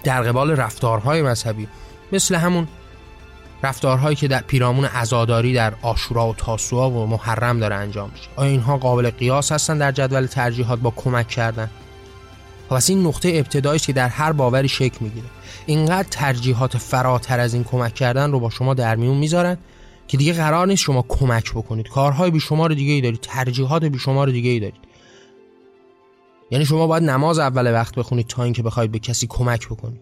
در 0.04 0.22
قبال 0.22 0.50
رفتارهای 0.50 1.22
مذهبی 1.22 1.68
مثل 2.12 2.34
همون 2.34 2.68
رفتارهایی 3.62 4.16
که 4.16 4.28
در 4.28 4.40
پیرامون 4.40 4.84
عزاداری 4.84 5.54
در 5.54 5.72
آشورا 5.82 6.28
و 6.28 6.34
تاسوعا 6.34 6.90
و 6.90 7.06
محرم 7.06 7.60
داره 7.60 7.76
انجام 7.76 8.10
میشه. 8.10 8.28
آیا 8.36 8.50
اینها 8.50 8.78
قابل 8.78 9.10
قیاس 9.10 9.52
هستن 9.52 9.78
در 9.78 9.92
جدول 9.92 10.26
ترجیحات 10.26 10.78
با 10.78 10.90
کمک 10.96 11.28
کردن؟ 11.28 11.70
پس 12.70 12.90
این 12.90 13.06
نقطه 13.06 13.28
ابتدایی 13.28 13.78
که 13.78 13.92
در 13.92 14.08
هر 14.08 14.32
باوری 14.32 14.68
شکل 14.68 14.96
می‌گیره. 15.00 15.26
اینقدر 15.66 16.08
ترجیحات 16.10 16.76
فراتر 16.76 17.40
از 17.40 17.54
این 17.54 17.64
کمک 17.64 17.94
کردن 17.94 18.32
رو 18.32 18.40
با 18.40 18.50
شما 18.50 18.74
در 18.74 18.96
میون 18.96 19.16
می‌ذارن 19.16 19.58
که 20.08 20.16
دیگه 20.16 20.32
قرار 20.32 20.66
نیست 20.66 20.82
شما 20.82 21.04
کمک 21.08 21.50
بکنید. 21.50 21.88
کارهای 21.88 22.30
بیشمار 22.30 22.74
دیگه 22.74 22.92
ای 22.92 23.00
دارید 23.00 23.20
ترجیحات 23.20 23.84
بیشمار 23.84 24.30
دیگه 24.30 24.50
ای 24.50 24.60
دارید. 24.60 24.89
یعنی 26.50 26.64
شما 26.64 26.86
باید 26.86 27.02
نماز 27.02 27.38
اول 27.38 27.72
وقت 27.72 27.94
بخونید 27.94 28.26
تا 28.26 28.42
اینکه 28.42 28.62
بخواید 28.62 28.92
به 28.92 28.98
کسی 28.98 29.26
کمک 29.26 29.68
بکنید. 29.68 30.00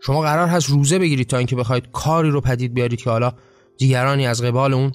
شما 0.00 0.20
قرار 0.20 0.48
هست 0.48 0.70
روزه 0.70 0.98
بگیرید 0.98 1.26
تا 1.26 1.38
اینکه 1.38 1.56
بخواید 1.56 1.90
کاری 1.92 2.30
رو 2.30 2.40
پدید 2.40 2.74
بیارید 2.74 3.00
که 3.00 3.10
حالا 3.10 3.32
دیگرانی 3.78 4.26
از 4.26 4.42
قبال 4.42 4.74
اون 4.74 4.92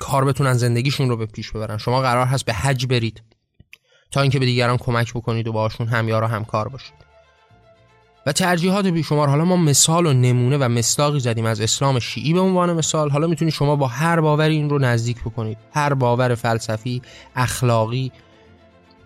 کار 0.00 0.24
بتونن 0.24 0.52
زندگیشون 0.52 1.08
رو 1.08 1.16
به 1.16 1.26
پیش 1.26 1.50
ببرن. 1.50 1.78
شما 1.78 2.00
قرار 2.00 2.26
هست 2.26 2.44
به 2.44 2.52
حج 2.52 2.86
برید 2.86 3.22
تا 4.10 4.20
اینکه 4.20 4.38
به 4.38 4.46
دیگران 4.46 4.76
کمک 4.76 5.14
بکنید 5.14 5.48
و 5.48 5.52
باشون 5.52 5.86
همیار 5.86 6.24
و 6.24 6.26
همکار 6.26 6.68
باشید. 6.68 6.94
و 8.26 8.32
ترجیحات 8.32 8.86
بیشمار 8.86 9.28
حالا 9.28 9.44
ما 9.44 9.56
مثال 9.56 10.06
و 10.06 10.12
نمونه 10.12 10.56
و 10.56 10.68
مصداقی 10.68 11.20
زدیم 11.20 11.44
از 11.44 11.60
اسلام 11.60 11.98
شیعی 11.98 12.32
به 12.32 12.40
عنوان 12.40 12.72
مثال. 12.72 13.10
حالا 13.10 13.26
می‌تونید 13.26 13.54
شما 13.54 13.76
با 13.76 13.86
هر 13.86 14.20
باوری 14.20 14.54
این 14.54 14.70
رو 14.70 14.78
نزدیک 14.78 15.20
بکنید. 15.20 15.58
هر 15.72 15.94
باور 15.94 16.34
فلسفی 16.34 17.02
اخلاقی 17.36 18.12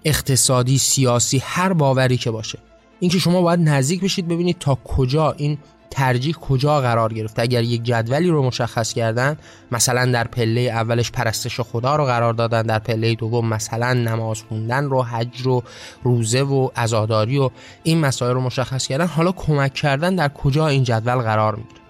اقتصادی 0.05 0.79
سیاسی 0.79 1.43
هر 1.45 1.73
باوری 1.73 2.17
که 2.17 2.31
باشه. 2.31 2.59
اینکه 3.01 3.19
شما 3.19 3.43
باید 3.43 3.61
نزدیک 3.61 4.01
بشید 4.01 4.29
ببینید 4.29 4.59
تا 4.59 4.79
کجا 4.85 5.33
این 5.33 5.59
ترجیح 5.91 6.35
کجا 6.35 6.81
قرار 6.81 7.13
گرفته. 7.13 7.43
اگر 7.43 7.63
یک 7.63 7.83
جدولی 7.83 8.29
رو 8.29 8.43
مشخص 8.43 8.93
کردن 8.93 9.37
مثلا 9.73 10.13
در 10.13 10.25
پله 10.25 10.61
اولش 10.61 11.11
پرستش 11.11 11.61
خدا 11.61 11.97
رو 11.97 12.05
قرار 12.05 12.33
دادن 12.33 12.63
در 12.63 12.79
پله 12.79 13.15
دوم 13.15 13.49
مثلا 13.49 13.93
نماز 13.93 14.43
خوندن 14.49 14.85
رو 14.85 15.03
حج 15.03 15.41
رو 15.41 15.63
روزه 16.03 16.43
و 16.43 16.69
عزاداری 16.77 17.39
و 17.39 17.51
این 17.83 18.01
مسائل 18.01 18.35
رو 18.35 18.41
مشخص 18.41 18.87
کردن 18.87 19.07
حالا 19.07 19.33
کمک 19.33 19.75
کردن 19.75 20.15
در 20.15 20.29
کجا 20.29 20.69
این 20.69 20.85
جدول 20.85 21.23
قرار 21.23 21.55
می‌گیره. 21.55 21.82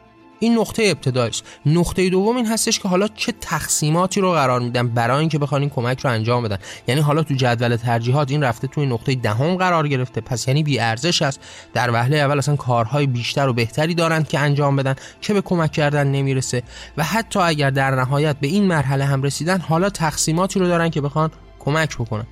این 0.43 0.59
نقطه 0.59 0.83
ابتدایی 0.83 1.31
است. 1.31 1.45
نقطه 1.67 2.11
دوم 2.11 2.37
این 2.37 2.47
هستش 2.47 2.79
که 2.79 2.89
حالا 2.89 3.09
چه 3.09 3.33
تقسیماتی 3.41 4.21
رو 4.21 4.33
قرار 4.33 4.61
میدن 4.61 4.89
برای 4.89 5.21
اینکه 5.21 5.39
بخوان 5.39 5.61
این 5.61 5.71
کمک 5.71 6.01
رو 6.01 6.11
انجام 6.11 6.43
بدن. 6.43 6.59
یعنی 6.89 7.01
حالا 7.01 7.23
تو 7.23 7.35
جدول 7.35 7.77
ترجیحات 7.77 8.31
این 8.31 8.43
رفته 8.43 8.69
توی 8.69 8.87
نقطه 8.87 9.15
دهم 9.15 9.57
قرار 9.57 9.89
گرفته. 9.89 10.21
پس 10.21 10.49
یعنی 10.49 10.63
بی 10.63 10.79
ارزش 10.79 11.23
است. 11.23 11.41
در 11.75 11.91
وهله 11.91 12.17
اول 12.17 12.39
اصلا 12.39 12.57
کارهای 12.57 13.07
بیشتر 13.07 13.49
و 13.49 13.53
بهتری 13.53 13.95
دارند 13.95 14.29
که 14.29 14.39
انجام 14.39 14.77
بدن. 14.77 14.95
که 15.21 15.35
به 15.35 15.41
کمک 15.41 15.73
کردن 15.73 16.07
نمی‌رسه. 16.07 16.63
و 16.97 17.05
حتی 17.05 17.39
اگر 17.39 17.71
در 17.71 17.91
نهایت 17.91 18.37
به 18.37 18.47
این 18.47 18.65
مرحله 18.65 19.05
هم 19.05 19.23
رسیدن 19.23 19.61
حالا 19.61 19.91
تقسیماتی 19.91 20.61
رو 20.61 20.67
دارن 20.67 20.89
که 20.89 21.01
بخوان 21.01 21.31
کمک 21.59 21.97
بکنن. 21.97 22.27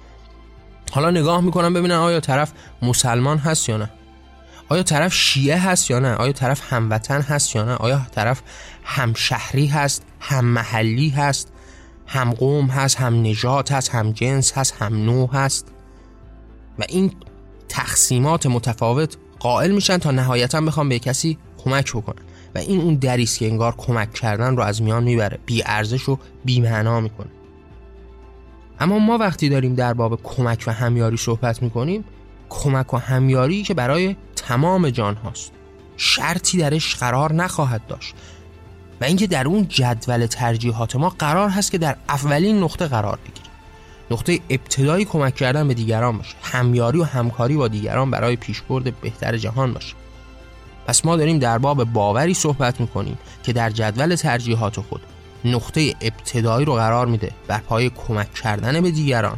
حالا 0.92 1.11
نگاه 1.11 1.40
می‌کنم 1.40 1.75
ببینم 1.75 2.01
آیا 2.01 2.20
طرف 2.20 2.53
مسلمان 2.83 3.38
هست 3.38 3.68
یا 3.68 3.77
نه. 3.77 3.90
آیا 4.70 4.83
طرف 4.83 5.14
شیعه 5.14 5.59
هست 5.59 5.90
یا 5.90 5.98
نه؟ 5.98 6.14
آیا 6.14 6.33
طرف 6.33 6.72
هموطن 6.72 7.20
هست 7.20 7.56
یا 7.56 7.64
نه؟ 7.64 7.74
آیا 7.74 8.06
طرف 8.14 8.42
همشهری 8.85 9.66
هست؟ 9.66 10.02
هم 10.20 10.44
محلی 10.44 11.09
هست؟ 11.09 11.52
هم 12.06 12.33
قوم 12.33 12.66
هست؟ 12.66 12.96
هم 12.96 13.22
نژاد 13.22 13.68
هست؟ 13.68 13.90
هم 13.90 14.12
جنس 14.12 14.52
هست؟ 14.52 14.74
هم 14.83 15.04
نوع 15.04 15.30
هست؟ 15.33 15.66
و 16.78 16.85
این 16.88 17.12
تقسیمات 17.68 18.46
متفاوت 18.46 19.16
قائل 19.38 19.70
میشن 19.70 19.98
تا 19.98 20.11
نهایتا 20.11 20.61
بخوام 20.61 20.88
به 20.88 20.98
کسی 20.98 21.38
کمک 21.64 21.92
بکنن. 21.92 22.22
و 22.54 22.59
این 22.59 22.80
اون 22.80 22.94
دریست 22.94 23.38
که 23.38 23.46
انگار 23.46 23.74
کمک 23.76 24.14
کردن 24.14 24.56
رو 24.56 24.62
از 24.62 24.83
میان 24.83 25.02
می‌بره. 25.02 25.38
بی 25.46 25.62
ارزش 25.66 26.09
و 26.09 26.18
بی 26.44 26.61
معنا 26.61 27.00
می‌کنه. 27.00 27.30
اما 28.80 28.98
ما 28.98 29.18
وقتی 29.18 29.48
داریم 29.48 29.74
در 29.74 29.94
باب 29.94 30.22
کمک 30.22 30.64
و 30.66 30.72
همیاری 30.72 31.16
صحبت 31.16 31.62
می‌کنیم 31.62 32.04
کمک 32.48 32.94
و 32.94 32.96
همیاری 32.96 33.62
که 33.62 33.74
برای 33.74 34.16
تمام 34.42 34.90
جان 34.90 35.16
هاست. 35.16 35.53
شرطی 35.96 36.59
درش 36.59 36.94
قرار 36.94 37.33
نخواهد 37.33 37.87
داشت. 37.87 38.14
و 39.00 39.05
اینکه 39.05 39.26
در 39.26 39.46
اون 39.46 39.68
جدول 39.68 40.26
ترجیحات 40.26 40.96
ما 40.96 41.09
قرار 41.09 41.48
هست 41.48 41.70
که 41.70 41.79
در 41.79 41.96
اولین 42.09 42.62
نقطه 42.62 42.87
قرار 42.87 43.18
بگیره 43.24 43.50
نقطه 44.11 44.40
ابتدایی 44.50 45.05
کمک 45.05 45.35
کردن 45.35 45.68
به 45.68 45.74
دیگران 45.74 46.18
باشه. 46.18 46.37
همیاری 46.42 46.98
و 46.98 47.05
همکاری 47.05 47.57
با 47.57 47.68
دیگران 47.68 48.11
برای 48.11 48.37
پیشبرد 48.37 49.00
بهتر 49.00 49.37
جهان 49.37 49.72
باشه. 49.72 49.94
پس 50.87 51.05
ما 51.05 51.16
داریم 51.16 51.38
در 51.38 51.59
باب 51.59 51.85
باوری 51.85 52.35
صحبت 52.35 52.81
می‌کنیم 52.81 53.18
که 53.42 53.53
در 53.53 53.70
جدول 53.70 54.14
ترجیحات 54.14 54.81
خود 54.81 55.00
نقطه 55.44 55.94
ابتدایی 56.00 56.64
رو 56.64 56.74
قرار 56.74 57.07
میده 57.07 57.31
بر 57.46 57.59
پای 57.59 57.90
کمک 57.90 58.35
کردن 58.35 58.81
به 58.81 58.90
دیگران 58.90 59.37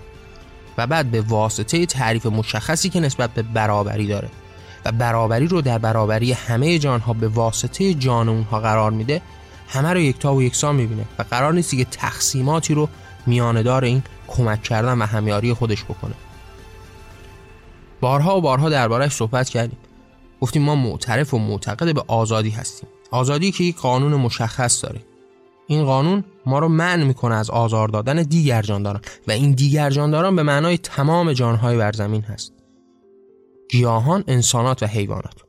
و 0.78 0.86
بعد 0.86 1.10
به 1.10 1.20
واسطه 1.20 1.86
تعریف 1.86 2.26
مشخصی 2.26 2.88
که 2.88 3.00
نسبت 3.00 3.30
به 3.30 3.42
برابری 3.42 4.06
داره 4.06 4.28
و 4.84 4.92
برابری 4.92 5.46
رو 5.46 5.60
در 5.60 5.78
برابری 5.78 6.32
همه 6.32 6.78
جانها 6.78 7.12
به 7.12 7.28
واسطه 7.28 7.94
جان 7.94 8.28
اونها 8.28 8.60
قرار 8.60 8.90
میده 8.90 9.22
همه 9.68 9.88
رو 9.88 10.00
یکتا 10.00 10.34
و 10.34 10.42
یکسان 10.42 10.74
می‌بینه 10.74 11.04
و 11.18 11.24
قرار 11.30 11.52
نیستی 11.52 11.76
که 11.76 11.84
تقسیماتی 11.84 12.74
رو 12.74 12.88
میاندار 13.26 13.84
این 13.84 14.02
کمک 14.28 14.62
کردن 14.62 14.98
و 14.98 15.06
همیاری 15.06 15.54
خودش 15.54 15.84
بکنه. 15.84 16.14
بارها 18.00 18.38
و 18.38 18.40
بارها 18.40 18.68
دربارهش 18.68 19.12
صحبت 19.12 19.48
کردیم. 19.48 19.78
گفتیم 20.40 20.62
ما 20.62 20.74
معترف 20.74 21.34
و 21.34 21.38
معتقد 21.38 21.94
به 21.94 22.04
آزادی 22.06 22.50
هستیم. 22.50 22.88
آزادی 23.10 23.52
که 23.52 23.64
یک 23.64 23.76
قانون 23.76 24.14
مشخص 24.14 24.84
داره. 24.84 25.00
این 25.66 25.84
قانون 25.84 26.24
ما 26.46 26.58
رو 26.58 26.68
منع 26.68 27.04
می‌کنه 27.04 27.34
از 27.34 27.50
آزار 27.50 27.88
دادن 27.88 28.22
دیگر 28.22 28.62
جانداران 28.62 29.02
و 29.28 29.30
این 29.30 29.52
دیگر 29.52 29.90
جانداران 29.90 30.36
به 30.36 30.42
معنای 30.42 30.78
تمام 30.78 31.32
جانهای 31.32 31.76
بر 31.76 31.92
زمین 31.92 32.22
هست. 32.22 32.52
گیاهان، 33.72 34.24
انسانات 34.26 34.82
و 34.82 34.86
حیوانات. 34.86 35.42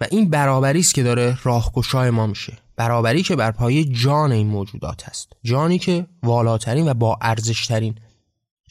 و 0.00 0.06
این 0.10 0.30
برابری 0.30 0.80
است 0.80 0.94
که 0.94 1.02
داره 1.02 1.38
راهگشای 1.42 2.10
ما 2.10 2.26
میشه. 2.26 2.58
برابری 2.76 3.22
که 3.22 3.36
بر 3.36 3.50
پایه 3.50 3.84
جان 3.84 4.32
این 4.32 4.46
موجودات 4.46 5.08
هست. 5.08 5.32
جانی 5.42 5.78
که 5.78 6.06
والاترین 6.22 6.88
و 6.88 6.94
با 6.94 7.18
ارزشترین 7.22 7.94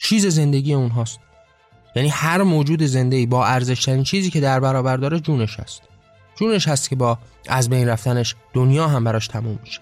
چیز 0.00 0.26
زندگی 0.26 0.74
اونهاست. 0.74 1.18
یعنی 1.96 2.08
هر 2.08 2.42
موجود 2.42 2.82
زنده 2.82 3.26
با 3.26 3.46
ارزشترین 3.46 4.02
چیزی 4.02 4.30
که 4.30 4.40
در 4.40 4.60
برابر 4.60 4.96
داره 4.96 5.20
جونش 5.20 5.60
هست. 5.60 5.82
جونش 6.36 6.68
هست 6.68 6.90
که 6.90 6.96
با 6.96 7.18
از 7.48 7.70
بین 7.70 7.88
رفتنش 7.88 8.34
دنیا 8.52 8.88
هم 8.88 9.04
براش 9.04 9.28
تموم 9.28 9.58
میشه 9.62 9.80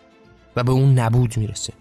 و 0.56 0.64
به 0.64 0.72
اون 0.72 0.98
نبود 0.98 1.36
می‌رسه. 1.36 1.72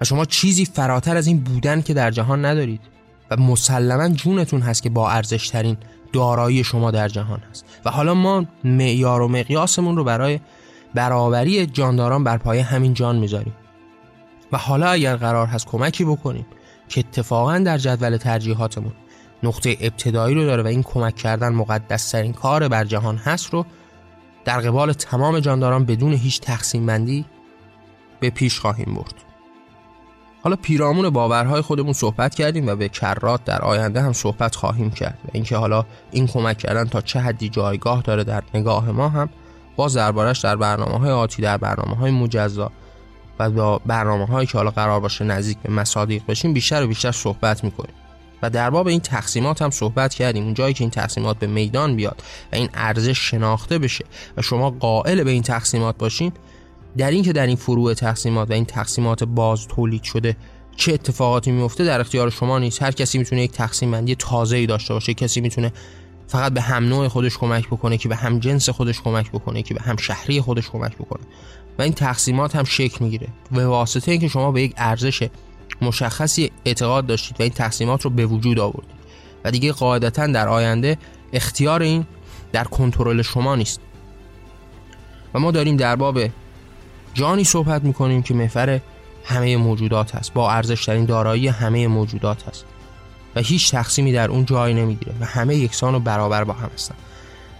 و 0.00 0.04
شما 0.04 0.24
چیزی 0.24 0.64
فراتر 0.64 1.16
از 1.16 1.26
این 1.26 1.40
بودن 1.40 1.82
که 1.82 1.94
در 1.94 2.10
جهان 2.10 2.44
ندارید. 2.44 2.91
و 3.32 3.42
مسلما 3.42 4.08
جونتون 4.08 4.60
هست 4.60 4.82
که 4.82 4.90
با 4.90 5.10
ارزشترین 5.10 5.76
دارایی 6.12 6.64
شما 6.64 6.90
در 6.90 7.08
جهان 7.08 7.40
هست. 7.50 7.64
و 7.84 7.90
حالا 7.90 8.14
ما 8.14 8.44
معیار 8.64 9.22
و 9.22 9.28
مقیاسمون 9.28 9.96
رو 9.96 10.04
برای 10.04 10.40
برابری 10.94 11.66
جانداران 11.66 12.24
بر 12.24 12.38
پایه 12.38 12.62
همین 12.62 12.94
جان 12.94 13.16
می‌ذاریم. 13.16 13.54
و 14.52 14.58
حالا 14.58 14.90
اگر 14.90 15.16
قرار 15.16 15.46
هست 15.46 15.66
کمکی 15.66 16.04
بکنیم 16.04 16.46
که 16.88 17.00
اتفاقا 17.00 17.58
در 17.58 17.78
جدول 17.78 18.16
ترجیحاتمون 18.16 18.92
نقطه 19.42 19.76
ابتدایی 19.80 20.34
رو 20.34 20.44
داره 20.44 20.62
و 20.62 20.66
این 20.66 20.82
کمک 20.82 21.16
کردن 21.16 21.48
مقدس 21.48 22.10
ترین 22.10 22.32
کار 22.32 22.68
بر 22.68 22.84
جهان 22.84 23.16
هست 23.16 23.50
رو 23.50 23.66
در 24.44 24.60
قبال 24.60 24.92
تمام 24.92 25.40
جانداران 25.40 25.84
بدون 25.84 26.12
هیچ 26.12 26.40
تقسیم 26.40 26.86
بندی 26.86 27.24
به 28.20 28.30
پیش 28.30 28.60
خواهیم 28.60 28.94
برد. 28.94 29.31
حالا 30.42 30.56
پیرامون 30.56 31.10
باورهای 31.10 31.60
خودمون 31.60 31.92
صحبت 31.92 32.34
کردیم 32.34 32.66
و 32.66 32.76
به 32.76 32.88
کرات 32.88 33.44
در 33.44 33.62
آینده 33.62 34.02
هم 34.02 34.12
صحبت 34.12 34.54
خواهیم 34.54 34.90
کرد 34.90 35.18
و 35.24 35.28
اینکه 35.32 35.56
حالا 35.56 35.84
این 36.10 36.26
کمک 36.26 36.58
کردن 36.58 36.84
تا 36.84 37.00
چه 37.00 37.20
حدی 37.20 37.48
جایگاه 37.48 38.02
داره 38.02 38.24
در 38.24 38.42
نگاه 38.54 38.90
ما 38.90 39.08
هم 39.08 39.28
باز 39.76 39.96
دربارش 39.96 40.38
در 40.38 40.56
برنامه 40.56 40.98
های 40.98 41.10
آتی 41.10 41.42
در 41.42 41.56
برنامه 41.56 41.96
های 41.96 42.10
مجزا 42.10 42.72
و 43.38 43.50
با 43.50 43.80
برنامه 43.86 44.26
هایی 44.26 44.46
که 44.46 44.58
حالا 44.58 44.70
قرار 44.70 45.00
باشه 45.00 45.24
نزدیک 45.24 45.58
به 45.58 45.72
مصادیق 45.72 46.22
بشیم 46.28 46.52
بیشتر 46.52 46.82
و 46.82 46.86
بیشتر 46.86 47.12
صحبت 47.12 47.64
می‌کنیم. 47.64 47.94
و 48.42 48.50
در 48.50 48.70
باب 48.70 48.86
این 48.86 49.00
تقسیمات 49.00 49.62
هم 49.62 49.70
صحبت 49.70 50.14
کردیم. 50.14 50.44
اون 50.44 50.54
جایی 50.54 50.74
که 50.74 50.84
این 50.84 50.90
تقسیمات 50.90 51.38
به 51.38 51.46
میدان 51.46 51.96
بیاد 51.96 52.22
و 52.52 52.56
این 52.56 52.68
ارزش 52.74 53.30
شناخته 53.30 53.78
بشه 53.78 54.04
و 54.36 54.42
شما 54.42 54.70
قائل 54.70 55.24
به 55.24 55.30
این 55.30 55.42
تقسیمات 55.42 55.98
باشین 55.98 56.32
در 56.96 57.10
این 57.10 57.22
که 57.22 57.32
در 57.32 57.46
این 57.46 57.56
فروع 57.56 57.94
تقسیمات 57.94 58.50
و 58.50 58.52
این 58.52 58.64
تقسیمات 58.64 59.24
باز 59.24 59.66
تولید 59.68 60.02
شده 60.02 60.36
چه 60.76 60.92
اتفاقاتی 60.92 61.52
میفته 61.52 61.84
در 61.84 62.00
اختیار 62.00 62.30
شما 62.30 62.58
نیست. 62.58 62.82
هر 62.82 62.90
کسی 62.90 63.18
می‌تونه 63.18 63.42
یک 63.42 63.52
تقسیم 63.52 63.90
بندی 63.90 64.14
تازه 64.14 64.56
ای 64.56 64.66
داشته 64.66 64.94
باشه. 64.94 65.14
کسی 65.14 65.40
می‌تونه 65.40 65.72
فقط 66.26 66.52
به 66.52 66.60
هم 66.60 66.84
نوع 66.84 67.08
خودش 67.08 67.38
کمک 67.38 67.66
بکنه 67.66 67.98
که 67.98 68.08
به 68.08 68.16
هم 68.16 68.38
جنس 68.38 68.68
خودش 68.68 69.00
کمک 69.00 69.30
بکنه 69.30 69.62
که 69.62 69.74
به 69.74 69.80
هم 69.80 69.96
شهری 69.96 70.40
خودش 70.40 70.70
کمک 70.70 70.96
بکنه. 70.96 71.22
و 71.78 71.82
این 71.82 71.92
تقسیمات 71.92 72.56
هم 72.56 72.64
شکل 72.64 73.04
می‌گیره. 73.04 73.28
به 73.52 73.66
واسطه 73.66 74.10
اینکه 74.12 74.28
شما 74.28 74.52
به 74.52 74.62
یک 74.62 74.74
ارزش 74.76 75.28
مشخصی 75.82 76.50
اعتقاد 76.64 77.06
داشتید 77.06 77.40
و 77.40 77.42
این 77.42 77.52
تقسیمات 77.52 78.02
رو 78.02 78.10
به 78.10 78.26
وجود 78.26 78.58
آوردید. 78.58 79.02
و 79.44 79.50
دیگه 79.50 79.72
قاعدتا 79.72 80.26
در 80.26 80.48
آینده 80.48 80.98
اختیار 81.32 81.82
این 81.82 82.06
در 82.52 82.64
کنترل 82.64 83.22
شما 83.22 83.56
نیست. 83.56 83.80
و 85.34 85.38
ما 85.38 85.50
داریم 85.50 85.76
در 85.76 85.96
باب 85.96 86.18
جانی 87.14 87.44
صحبت 87.44 87.84
می‌کنیم 87.84 88.22
که 88.22 88.34
محور 88.34 88.80
همه 89.24 89.56
موجودات 89.56 90.14
هست 90.14 90.32
با 90.32 90.50
ارزشترین 90.50 91.04
دارایی 91.04 91.48
همه 91.48 91.86
موجودات 91.86 92.48
هست. 92.48 92.64
و 93.36 93.40
هیچ 93.40 93.70
تقسیمی 93.70 94.12
در 94.12 94.30
اون 94.30 94.44
جای 94.44 94.74
نمی‌گیره 94.74 95.14
و 95.20 95.24
همه 95.24 95.56
یکسان 95.56 95.94
و 95.94 95.98
برابر 95.98 96.44
با 96.44 96.52
هم 96.52 96.70
هستن. 96.74 96.94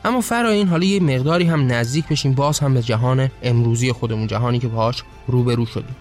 اما 0.05 0.21
فرا 0.21 0.49
این 0.49 0.69
حالا 0.69 0.85
یه 0.85 1.01
مقداری 1.01 1.45
هم 1.45 1.73
نزدیک 1.73 2.09
بشیم 2.09 2.33
باز 2.33 2.59
هم 2.59 2.75
به 2.75 2.83
جهان 2.83 3.31
امروزی 3.43 3.93
خودمون 3.93 4.27
جهانی 4.27 4.59
که 4.59 4.69
باهاش 4.69 5.03
روبرو 5.27 5.67
شدیم. 5.67 5.97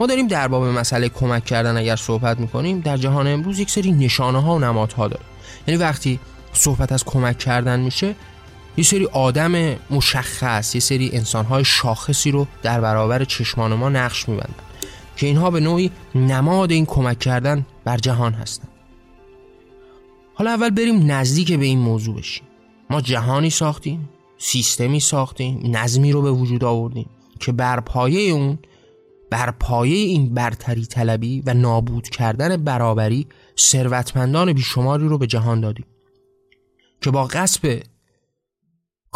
ما 0.00 0.06
داریم 0.06 0.26
در 0.26 0.48
باب 0.48 0.64
مسئله 0.64 1.08
کمک 1.08 1.44
کردن 1.44 1.76
اگر 1.76 1.96
صحبت 1.96 2.40
می‌کنیم 2.40 2.80
در 2.80 2.96
جهان 2.96 3.26
امروز 3.26 3.58
یک 3.58 3.70
سری 3.70 3.92
نشانه 3.92 4.42
ها 4.42 4.54
و 4.54 4.58
نمادها 4.58 5.08
داره 5.08 5.22
یعنی 5.68 5.80
وقتی 5.80 6.20
صحبت 6.52 6.92
از 6.92 7.04
کمک 7.04 7.38
کردن 7.38 7.80
میشه 7.80 8.14
یه 8.76 8.84
سری 8.84 9.06
آدم 9.06 9.76
مشخص 9.90 10.74
یه 10.74 10.80
سری 10.80 11.10
انسانهای 11.12 11.64
شاخصی 11.64 12.30
رو 12.30 12.46
در 12.62 12.80
برابر 12.80 13.24
چشمان 13.24 13.74
ما 13.74 13.88
نقش 13.88 14.28
میبندن 14.28 14.54
که 15.16 15.26
اینها 15.26 15.50
به 15.50 15.60
نوعی 15.60 15.90
نماد 16.14 16.70
این 16.70 16.86
کمک 16.86 17.18
کردن 17.18 17.66
بر 17.84 17.96
جهان 17.96 18.32
هستن. 18.32 18.68
حالا 20.34 20.50
اول 20.50 20.70
بریم 20.70 21.12
نزدیک 21.12 21.52
به 21.52 21.64
این 21.64 21.78
موضوع 21.78 22.16
بشیم. 22.16 22.44
ما 22.90 23.00
جهانی 23.00 23.50
ساختیم 23.50 24.08
سیستمی 24.38 25.00
ساختیم 25.00 25.76
نظمی 25.76 26.12
رو 26.12 26.22
به 26.22 26.30
وجود 26.30 26.64
آوردیم 26.64 27.10
که 27.40 27.52
بر 27.52 27.80
پایه 27.80 28.32
اون 28.32 28.58
بر 29.30 29.50
پایه 29.50 29.96
این 29.96 30.34
برتری 30.34 30.86
طلبی 30.86 31.42
و 31.46 31.54
نابود 31.54 32.08
کردن 32.08 32.56
برابری 32.56 33.26
ثروتمندان 33.58 34.52
بیشماری 34.52 35.08
رو 35.08 35.18
به 35.18 35.26
جهان 35.26 35.60
دادیم 35.60 35.86
که 37.00 37.10
با 37.10 37.24
قصب 37.24 37.82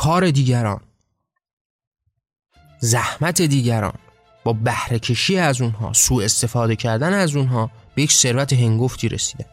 کار 0.05 0.31
دیگران 0.31 0.81
زحمت 2.79 3.43
دیگران 3.43 3.93
با 4.45 4.53
بهرهکشی 4.53 5.39
از 5.39 5.61
اونها 5.61 5.93
سوء 5.93 6.25
استفاده 6.25 6.77
کردن 6.77 7.13
از 7.13 7.37
اونها 7.37 7.71
به 7.95 8.03
یک 8.03 8.13
ثروت 8.13 8.53
هنگفتی 8.53 9.09
رسیده. 9.09 9.47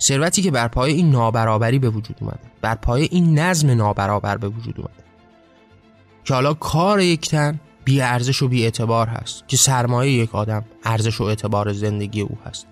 ثروتی 0.00 0.42
که 0.42 0.50
بر 0.50 0.68
پای 0.68 0.92
این 0.92 1.10
نابرابری 1.10 1.78
به 1.78 1.90
وجود 1.90 2.16
اومده. 2.20 2.40
بر 2.60 2.74
پای 2.74 3.02
این 3.02 3.38
نظم 3.38 3.70
نابرابر 3.70 4.36
به 4.36 4.48
وجود 4.48 4.74
اومده. 4.78 5.04
که 6.24 6.34
حالا 6.34 6.54
کار 6.54 7.00
یک 7.00 7.30
تن 7.30 7.60
بی 7.84 8.00
ارزش 8.00 8.42
و 8.42 8.48
بی 8.48 8.64
اعتبار 8.64 9.08
هست. 9.08 9.48
که 9.48 9.56
سرمایه 9.56 10.12
یک 10.12 10.34
آدم 10.34 10.64
ارزش 10.84 11.20
و 11.20 11.24
اعتبار 11.24 11.72
زندگی 11.72 12.20
او 12.20 12.38
هست. 12.46 12.66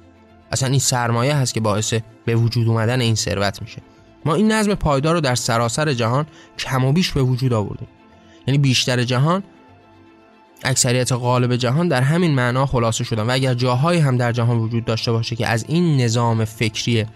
اصلا 0.53 0.69
این 0.69 0.79
سرمایه 0.79 1.37
هست 1.37 1.55
که 1.55 1.61
باعث 1.61 1.95
به 2.25 2.35
وجود 2.35 2.69
اومدن 2.69 3.01
این 3.01 3.15
ثروت 3.15 3.63
میشه. 3.63 3.83
ما 4.25 4.35
این 4.35 4.53
نظم 4.53 4.75
پایدار 4.75 5.15
رو 5.15 5.21
در 5.21 5.35
سراسر 5.35 5.93
جهان 5.93 6.27
کم 6.59 6.85
و 6.85 6.93
بیش 6.93 7.13
به 7.13 7.23
وجود 7.23 7.53
آوردیم. 7.53 7.89
یعنی 8.47 8.59
بیشتر 8.59 9.03
جهان 9.05 9.43
اکثریت 10.65 11.13
غالب 11.13 11.57
جهان 11.57 11.89
در 11.89 12.03
همین 12.03 12.35
معنا 12.35 12.67
خلاصه 12.67 13.05
شدن. 13.05 13.23
و 13.23 13.31
اگر 13.31 13.55
جاهایی 13.55 14.01
هم 14.01 14.17
در 14.17 14.33
جهان 14.33 14.59
وجود 14.59 14.85
داشته 14.85 15.13
باشه 15.13 15.37
که 15.37 15.47
از 15.47 15.65
این 15.69 16.01
نظام 16.01 16.45
فکری 16.45 17.07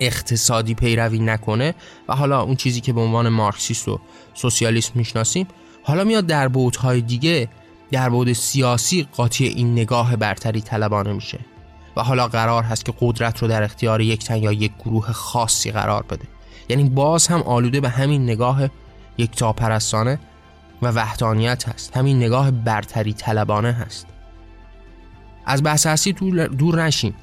اقتصادی 0.00 0.74
پیروی 0.74 1.18
نکنه 1.18 1.74
و 2.08 2.16
حالا 2.16 2.42
اون 2.42 2.56
چیزی 2.56 2.80
که 2.80 2.92
به 2.92 3.00
عنوان 3.00 3.28
مارکسیست 3.28 3.88
و 3.88 4.00
سوسیالیسم 4.34 4.92
می‌شناسیم 4.94 5.46
حالا 5.82 6.04
میاد 6.04 6.26
در 6.26 6.48
بودهای 6.48 7.00
دیگه 7.00 7.48
در 7.90 8.10
بود 8.10 8.32
سیاسی 8.32 9.08
قاطی 9.16 9.46
این 9.46 9.72
نگاه 9.72 10.16
برتری 10.16 10.60
طلبانه 10.60 11.12
میشه. 11.12 11.38
و 11.96 12.02
حالا 12.02 12.28
قرار 12.28 12.62
هست 12.62 12.84
که 12.84 12.94
قدرت 13.00 13.42
رو 13.42 13.48
در 13.48 13.62
اختیار 13.62 14.00
یک 14.00 14.24
تن 14.24 14.36
یا 14.36 14.52
یک 14.52 14.72
گروه 14.84 15.12
خاصی 15.12 15.70
قرار 15.70 16.02
بده. 16.02 16.24
یعنی 16.68 16.88
باز 16.88 17.26
هم 17.26 17.42
آلوده 17.42 17.80
به 17.80 17.88
همین 17.88 18.22
نگاه 18.22 18.68
یک 19.18 19.42
پرستانه 19.42 20.18
و 20.82 20.90
وحدانیت 20.90 21.68
هست. 21.68 21.96
همین 21.96 22.16
نگاه 22.16 22.50
برتری 22.50 23.12
طلبانه 23.12 23.72
هست. 23.72 24.06
از 25.46 25.62
بحث 25.62 25.86
هستی 25.86 26.12
دور 26.58 26.84
نشیم 26.84 27.14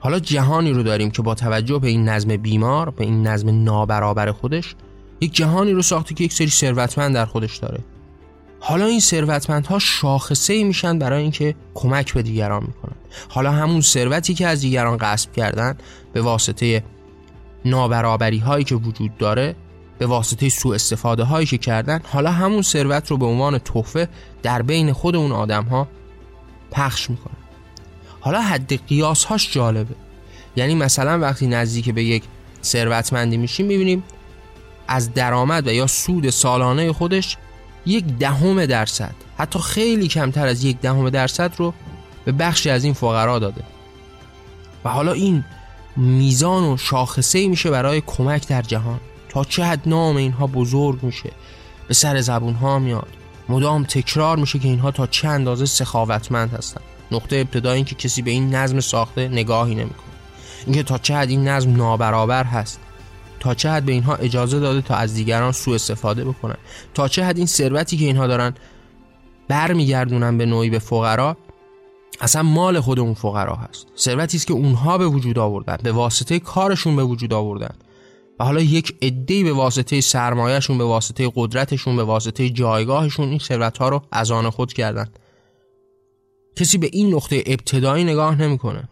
حالا 0.00 0.18
جهانی 0.18 0.72
رو 0.72 0.82
داریم 0.82 1.10
که 1.10 1.22
با 1.22 1.34
توجه 1.34 1.78
به 1.78 1.88
این 1.88 2.08
نظم 2.08 2.36
بیمار 2.36 2.90
به 2.90 3.04
این 3.04 3.26
نظم 3.26 3.64
نابرابر 3.64 4.32
خودش 4.32 4.74
یک 5.20 5.34
جهانی 5.34 5.72
رو 5.72 5.82
ساخته 5.82 6.14
که 6.14 6.24
یک 6.24 6.32
سری 6.32 6.48
ثروتمند 6.48 7.14
در 7.14 7.24
خودش 7.24 7.56
داره. 7.56 7.80
حالا 8.60 8.84
این 8.84 9.00
ثروتمندها 9.00 9.78
شاخصه 9.78 10.52
ای 10.52 10.64
میشن 10.64 10.98
برای 10.98 11.22
اینکه 11.22 11.54
کمک 11.74 12.14
به 12.14 12.22
دیگران 12.22 12.62
می‌کنن. 12.62 12.94
حالا 13.28 13.52
همون 13.52 13.80
ثروتی 13.80 14.34
که 14.34 14.46
از 14.46 14.60
دیگران 14.60 14.96
غصب 14.96 15.32
کردن 15.32 15.78
به 16.12 16.22
واسطه 16.22 16.84
نابرابری 17.64 18.38
هایی 18.38 18.64
که 18.64 18.74
وجود 18.74 19.18
داره 19.18 19.56
به 19.98 20.06
واسطه 20.06 20.48
سوء 20.48 20.74
استفاده 20.74 21.22
هایی 21.22 21.46
که 21.46 21.58
کردن 21.58 22.00
حالا 22.04 22.30
همون 22.30 22.62
ثروت 22.62 23.10
رو 23.10 23.16
به 23.16 23.26
عنوان 23.26 23.58
تحفه 23.58 24.08
در 24.42 24.62
بین 24.62 24.92
خود 24.92 25.16
اون 25.16 25.32
آدم 25.32 25.64
ها 25.64 25.88
پخش 26.70 27.10
می‌کنن. 27.10 27.36
حالا 28.20 28.40
حد 28.40 28.86
قیاس 28.86 29.24
هاش 29.24 29.52
جالبه. 29.52 29.94
یعنی 30.56 30.74
مثلا 30.74 31.18
وقتی 31.18 31.46
نزدیک 31.46 31.90
به 31.90 32.04
یک 32.04 32.22
ثروتمندی 32.62 33.36
میشیم 33.36 33.66
می‌بینیم 33.66 34.02
از 34.88 35.14
درآمد 35.14 35.66
و 35.66 35.72
یا 35.72 35.86
سود 35.86 36.30
سالانه 36.30 36.92
خودش 36.92 37.36
یک 37.86 38.04
دهم 38.04 38.66
درصد. 38.66 39.14
حتی 39.38 39.58
خیلی 39.58 40.08
کمتر 40.08 40.46
از 40.46 40.64
یک 40.64 40.80
دهم 40.80 41.10
درصد 41.10 41.52
رو 41.56 41.74
به 42.24 42.32
بخشی 42.32 42.70
از 42.70 42.84
این 42.84 42.94
فقرا 42.94 43.38
داده. 43.38 43.62
و 44.84 44.88
حالا 44.88 45.12
این 45.12 45.44
میزان 45.96 46.64
و 46.64 46.76
شاخصه 46.76 47.48
میشه 47.48 47.70
برای 47.70 48.02
کمک 48.06 48.48
در 48.48 48.62
جهان. 48.62 49.00
تا 49.28 49.44
چه 49.44 49.64
حد 49.64 49.80
نام 49.86 50.16
اینها 50.16 50.46
بزرگ 50.46 51.02
میشه. 51.02 51.30
به 51.88 51.94
سر 51.94 52.20
زبون 52.20 52.54
ها 52.54 52.78
میاد. 52.78 53.08
مدام 53.48 53.84
تکرار 53.84 54.36
میشه 54.36 54.58
که 54.58 54.68
اینها 54.68 54.90
تا 54.90 55.06
چه 55.06 55.28
اندازه 55.28 55.66
سخاوتمند 55.66 56.54
هستن. 56.54 56.80
نقطه 57.12 57.36
ابتدا 57.36 57.72
این 57.72 57.84
که 57.84 57.94
کسی 57.94 58.22
به 58.22 58.30
این 58.30 58.54
نظم 58.54 58.80
ساخته 58.80 59.28
نگاهی 59.28 59.74
نمی‌کنه. 59.74 60.10
اینکه 60.66 60.82
تا 60.82 60.98
چه 60.98 61.14
حد 61.14 61.30
این 61.30 61.48
نظم 61.48 61.76
نابرابر 61.76 62.44
هست. 62.44 62.80
تا 63.40 63.54
چه 63.54 63.70
حد 63.70 63.84
به 63.84 63.92
اینها 63.92 64.14
اجازه 64.14 64.60
داده 64.60 64.80
تا 64.80 64.94
از 64.94 65.14
دیگران 65.14 65.52
سوء 65.52 65.74
استفاده 65.74 66.24
بکنن؟ 66.24 66.56
تا 66.94 67.08
چه 67.08 67.24
حد 67.24 67.36
این 67.36 67.46
ثروتی 67.46 67.96
که 67.96 68.04
اینها 68.04 68.26
دارن 68.26 68.54
برمیگردونن 69.48 70.38
به 70.38 70.46
نوعی 70.46 70.70
به 70.70 70.78
فقرا 70.78 71.36
اصلا 72.20 72.42
مال 72.42 72.80
خود 72.80 72.98
اون 72.98 73.14
فقرا 73.14 73.54
هست. 73.54 73.86
ثروتی 73.98 74.36
است 74.36 74.46
که 74.46 74.52
اونها 74.52 74.98
به 74.98 75.06
وجود 75.06 75.38
آوردن 75.38 75.76
به 75.82 75.92
واسطه 75.92 76.38
کارشون 76.38 76.96
به 76.96 77.04
وجود 77.04 77.32
آوردن. 77.32 77.74
و 78.40 78.44
حالا 78.44 78.60
یک 78.60 78.96
عده 79.02 79.44
به 79.44 79.52
واسطه 79.52 80.00
سرمایهشون 80.00 80.78
به 80.78 80.84
واسطه 80.84 81.32
قدرتشون 81.34 81.96
به 81.96 82.04
واسطه 82.04 82.50
جایگاهشون 82.50 83.28
این 83.28 83.38
ثروت 83.38 83.80
رو 83.80 84.02
از 84.12 84.30
آن 84.30 84.50
خود 84.50 84.72
کردن. 84.72 85.08
کسی 86.56 86.78
به 86.78 86.90
این 86.92 87.14
نقطه 87.14 87.42
ابتدایی 87.46 88.04
نگاه 88.04 88.42
نمی‌کنه. 88.42 88.88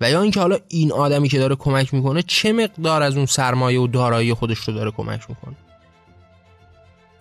و 0.00 0.10
یا 0.10 0.22
اینکه 0.22 0.40
حالا 0.40 0.58
این 0.68 0.92
آدمی 0.92 1.28
که 1.28 1.38
داره 1.38 1.56
کمک 1.56 1.94
می‌کنه 1.94 2.22
چه 2.22 2.52
مقدار 2.52 3.02
از 3.02 3.16
اون 3.16 3.26
سرمایه 3.26 3.80
و 3.80 3.86
دارایی 3.86 4.34
خودش 4.34 4.58
رو 4.58 4.74
داره 4.74 4.90
کمک 4.90 5.30
می‌کنه؟ 5.30 5.56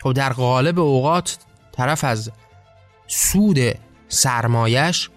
خب 0.03 0.13
در 0.13 0.33
قالب 0.33 0.79
اوقات 0.79 1.37
طرف 1.71 2.03
از 2.03 2.31
سود 3.07 3.57
سرمایش 4.07 5.09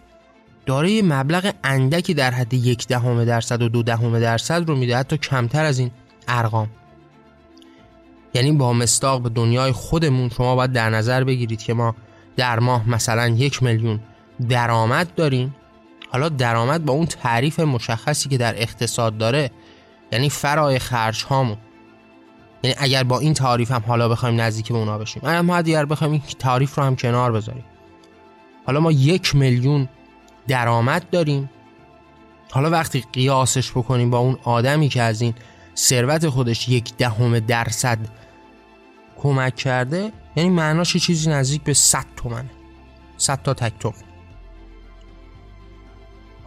داره 0.67 0.91
یه 0.91 1.03
مبلغ 1.03 1.55
اندکی 1.65 2.15
در 2.15 2.31
حد 2.31 2.55
یک 2.55 2.87
دهم 2.87 3.25
درصد 3.25 3.63
و 3.63 3.69
دو 3.69 3.83
دهم 3.83 4.21
درصد 4.21 4.69
رو 4.69 4.77
میده 4.77 4.97
حتی 4.97 5.17
کمتر 5.17 5.65
از 5.65 5.79
این 5.79 5.91
ارقام. 6.29 6.71
یعنی 8.35 8.53
با 8.53 8.73
مستاق 8.73 9.23
به 9.23 9.29
دنیای 9.29 9.73
خودمون 9.73 10.29
شما 10.29 10.57
باید 10.57 10.73
در 10.73 10.91
نظر 10.91 11.25
بگیرید 11.25 11.63
که 11.63 11.75
ما 11.75 11.95
در 12.37 12.59
ماه 12.59 12.91
مثلا 12.91 13.29
یک 13.29 13.63
میلیون 13.63 14.01
درآمد 14.49 15.15
داریم. 15.15 15.55
حالا 16.13 16.29
درآمد 16.29 16.85
با 16.85 16.93
اون 16.93 17.07
تعریف 17.07 17.61
مشخصی 17.61 18.29
که 18.29 18.39
در 18.39 18.63
اقتصاد 18.63 19.19
داره 19.19 19.51
یعنی 20.13 20.31
فرای 20.31 20.79
خرج 20.79 21.25
هامون. 21.25 21.57
یعنی 22.63 22.77
اگر 22.79 23.05
با 23.05 23.19
این 23.19 23.35
تعریف 23.35 23.71
هم 23.71 23.83
حالا 23.87 24.09
بخوایم 24.09 24.41
نزدیک 24.41 24.69
به 24.69 24.79
اونا 24.79 24.99
بشیم 24.99 25.23
اما 25.25 25.57
اگر 25.57 25.85
بخوایم 25.85 26.13
این 26.13 26.23
تعریف 26.39 26.75
رو 26.75 26.85
هم 26.85 26.97
کنار 26.97 27.33
بذاریم. 27.33 27.65
حالا 28.67 28.81
ما 28.81 28.93
یک 28.93 29.37
میلیون 29.37 29.89
درآمد 30.49 31.11
داریم. 31.11 31.51
حالا 32.51 32.71
وقتی 32.71 33.05
قیاسش 33.13 33.71
بکنیم 33.71 34.11
با 34.11 34.19
اون 34.19 34.39
آدمی 34.45 34.89
که 34.89 35.03
از 35.03 35.21
این 35.21 35.35
ثروت 35.77 36.29
خودش 36.29 36.69
یک 36.69 36.97
دهم 36.97 37.39
درصد 37.39 37.99
کمک 39.17 39.57
کرده 39.57 40.13
یعنی 40.37 40.51
معناش 40.51 40.97
چیزی 40.97 41.31
نزدیک 41.31 41.63
به 41.63 41.75
100 41.75 42.05
تومنه. 42.17 42.51
100 43.17 43.43
تا 43.43 43.55
تک 43.55 43.73
تومن. 43.81 44.08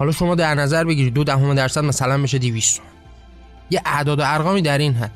حالا 0.02 0.12
شما 0.12 0.36
در 0.36 0.56
نظر 0.56 0.84
بگیرید 0.84 1.14
دو 1.14 1.24
دهم 1.24 1.54
درصد 1.54 1.84
مثلا 1.84 2.18
میشه 2.18 2.38
200 2.38 2.82
یه 3.70 3.82
اعداد 3.86 4.20
و 4.20 4.24
ارقامی 4.26 4.62
در 4.62 4.78
این 4.78 4.94
حد. 4.94 5.12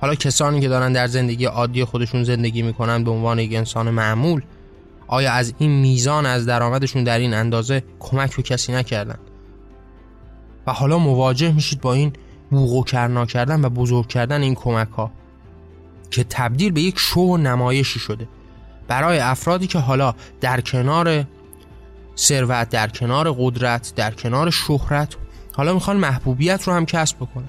حالا 0.00 0.14
کسانی 0.14 0.60
که 0.60 0.68
دارن 0.68 0.92
در 0.92 1.06
زندگی 1.06 1.44
عادی 1.44 1.84
خودشون 1.84 2.24
زندگی 2.24 2.62
می‌کنن 2.62 3.04
به 3.04 3.10
عنوان 3.10 3.38
یک 3.38 3.54
انسان 3.54 3.90
معمول 3.90 4.42
آیا 5.06 5.32
از 5.32 5.54
این 5.58 5.70
میزان 5.70 6.26
از 6.26 6.46
درآمدشون 6.46 7.04
در 7.04 7.18
این 7.18 7.34
اندازه 7.34 7.84
کمک 8.00 8.36
به 8.36 8.42
کسی 8.42 8.72
نکردن؟ 8.72 9.18
و 10.66 10.72
حالا 10.72 10.98
مواجه 10.98 11.52
میشید 11.52 11.80
با 11.80 11.92
این 11.92 12.12
بوغ 12.50 12.72
و 12.72 12.84
کرنا 12.84 13.26
کردن 13.26 13.64
و 13.64 13.68
بزرگ 13.68 14.08
کردن 14.08 14.42
این 14.42 14.54
کمک 14.54 14.88
ها 14.88 15.10
که 16.10 16.24
تبدیل 16.24 16.72
به 16.72 16.80
یک 16.80 16.98
شو 16.98 17.20
و 17.20 17.36
نمایشی 17.36 18.00
شده. 18.00 18.28
برای 18.88 19.18
افرادی 19.18 19.66
که 19.66 19.78
حالا 19.78 20.14
در 20.40 20.60
کنار 20.60 21.24
ثروت 22.18 22.68
در 22.68 22.88
کنار 22.88 23.32
قدرت 23.38 23.92
در 23.96 24.10
کنار 24.10 24.50
شهرت. 24.50 25.16
حالا 25.52 25.74
می‌خوان 25.74 25.96
محبوبیت 25.96 26.62
رو 26.68 26.72
هم 26.72 26.86
کسب 26.86 27.16
بکنن. 27.16 27.48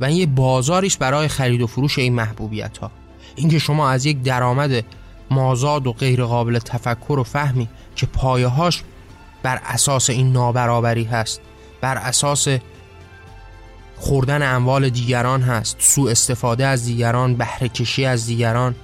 و 0.00 0.04
این 0.04 0.16
یه 0.16 0.26
بازاریش 0.26 0.96
برای 0.96 1.28
خرید 1.28 1.62
و 1.62 1.66
فروش 1.66 1.98
این 1.98 2.14
محبوبیت 2.14 2.78
ها 2.78 2.90
اینکه 3.36 3.58
شما 3.58 3.90
از 3.90 4.06
یک 4.06 4.22
درآمد 4.22 4.84
مازاد 5.30 5.86
و 5.86 5.92
غیر 5.92 6.24
قابل 6.24 6.58
تفکر 6.58 7.18
و 7.18 7.22
فهمی 7.22 7.68
که 7.96 8.06
پایه‌هاش 8.06 8.82
بر 9.42 9.60
اساس 9.64 10.10
این 10.10 10.32
نابرابری 10.32 11.04
هست 11.04 11.40
بر 11.80 11.96
اساس 11.96 12.48
خوردن 13.96 14.54
اموال 14.54 14.88
دیگران 14.88 15.42
هست 15.42 15.76
سوء 15.78 16.10
استفاده 16.10 16.66
از 16.66 16.84
دیگران 16.84 17.34
بهره 17.34 17.68
کشی 17.68 18.04
از 18.04 18.26
دیگران 18.26 18.74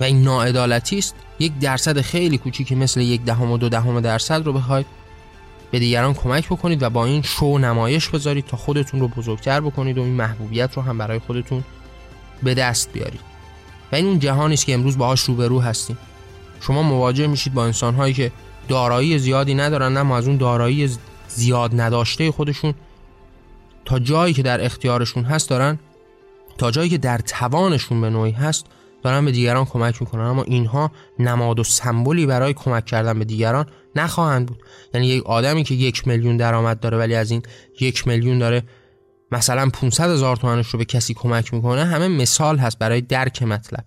و 0.00 0.04
این 0.04 0.22
ناعدالتی 0.22 0.98
است. 0.98 1.14
یک 1.38 1.58
درصد 1.58 2.00
خیلی 2.00 2.38
کوچیکی 2.38 2.74
مثل 2.74 3.00
یک 3.00 3.24
دهم 3.24 3.50
و 3.50 3.58
دو 3.58 3.68
دهم 3.68 4.00
درصد 4.00 4.46
رو 4.46 4.52
بخواید 4.52 4.86
به 5.70 5.78
دیگران 5.78 6.14
کمک 6.14 6.46
بکنید 6.46 6.82
و 6.82 6.90
با 6.90 7.04
این 7.04 7.22
شو 7.22 7.58
نمایش 7.58 8.08
بذارید 8.08 8.46
تا 8.46 8.56
خودتون 8.56 9.00
رو 9.00 9.08
بزرگتر 9.08 9.60
بکنید 9.60 9.98
و 9.98 10.02
این 10.02 10.14
محبوبیت 10.14 10.74
رو 10.74 10.82
هم 10.82 10.98
برای 10.98 11.18
خودتون 11.18 11.64
به 12.42 12.54
دست 12.54 12.92
بیارید. 12.92 13.20
و 13.92 13.96
این 13.96 14.06
اون 14.06 14.18
جهانی 14.18 14.54
است 14.54 14.66
که 14.66 14.74
امروز 14.74 14.98
باهاش 14.98 15.20
روبرو 15.20 15.60
هستیم. 15.60 15.98
شما 16.60 16.82
مواجه 16.82 17.26
میشید 17.26 17.54
با 17.54 17.64
انسانهایی 17.64 18.14
که 18.14 18.32
دارایی 18.68 19.18
زیادی 19.18 19.54
ندارن 19.54 19.96
اما 19.96 20.16
از 20.16 20.28
اون 20.28 20.36
دارایی 20.36 20.90
زیاد 21.28 21.80
نداشته 21.80 22.32
خودشون 22.32 22.74
تا 23.84 23.98
جایی 23.98 24.34
که 24.34 24.42
در 24.42 24.64
اختیارشون 24.64 25.24
هست 25.24 25.48
دارن 25.48 25.78
تا 26.58 26.70
جایی 26.70 26.90
که 26.90 26.98
در 26.98 27.18
توانشون 27.18 28.00
به 28.00 28.10
نوعی 28.10 28.32
هست 28.32 28.66
دارن 29.02 29.24
به 29.24 29.30
دیگران 29.30 29.64
کمک 29.64 30.02
می‌کنن 30.02 30.24
اما 30.24 30.42
اینها 30.42 30.90
نماد 31.18 31.58
و 31.58 31.64
سمبولی 31.64 32.26
برای 32.26 32.54
کمک 32.54 32.84
کردن 32.84 33.18
به 33.18 33.24
دیگران 33.24 33.66
نخواهند 33.96 34.46
بود. 34.46 34.62
یعنی 34.94 35.06
یک 35.06 35.26
آدمی 35.26 35.64
که 35.64 35.74
یک 35.74 36.08
میلیون 36.08 36.36
درآمد 36.36 36.80
داره 36.80 36.98
ولی 36.98 37.14
از 37.14 37.30
این 37.30 37.42
یک 37.80 38.08
میلیون 38.08 38.38
داره 38.38 38.62
مثلا 39.32 39.70
500 39.72 40.10
هزار 40.10 40.36
تومنش 40.36 40.68
رو 40.68 40.78
به 40.78 40.84
کسی 40.84 41.14
کمک 41.14 41.54
می‌کنه 41.54 41.84
همه 41.84 42.08
مثال 42.08 42.58
هست 42.58 42.78
برای 42.78 43.00
درک 43.00 43.42
مطلب. 43.42 43.84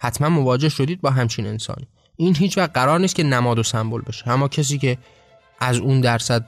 حتما 0.00 0.28
مواجه 0.28 0.68
شدید 0.68 1.00
با 1.00 1.10
همچین 1.10 1.46
انسانی. 1.46 1.88
این 2.16 2.36
هیچ 2.36 2.58
وقت 2.58 2.70
قرار 2.74 3.00
نیست 3.00 3.14
که 3.14 3.22
نماد 3.22 3.58
و 3.58 3.62
سمبل 3.62 4.00
بشه 4.00 4.28
اما 4.30 4.48
کسی 4.48 4.78
که 4.78 4.98
از 5.60 5.78
اون 5.78 6.00
درصد 6.00 6.44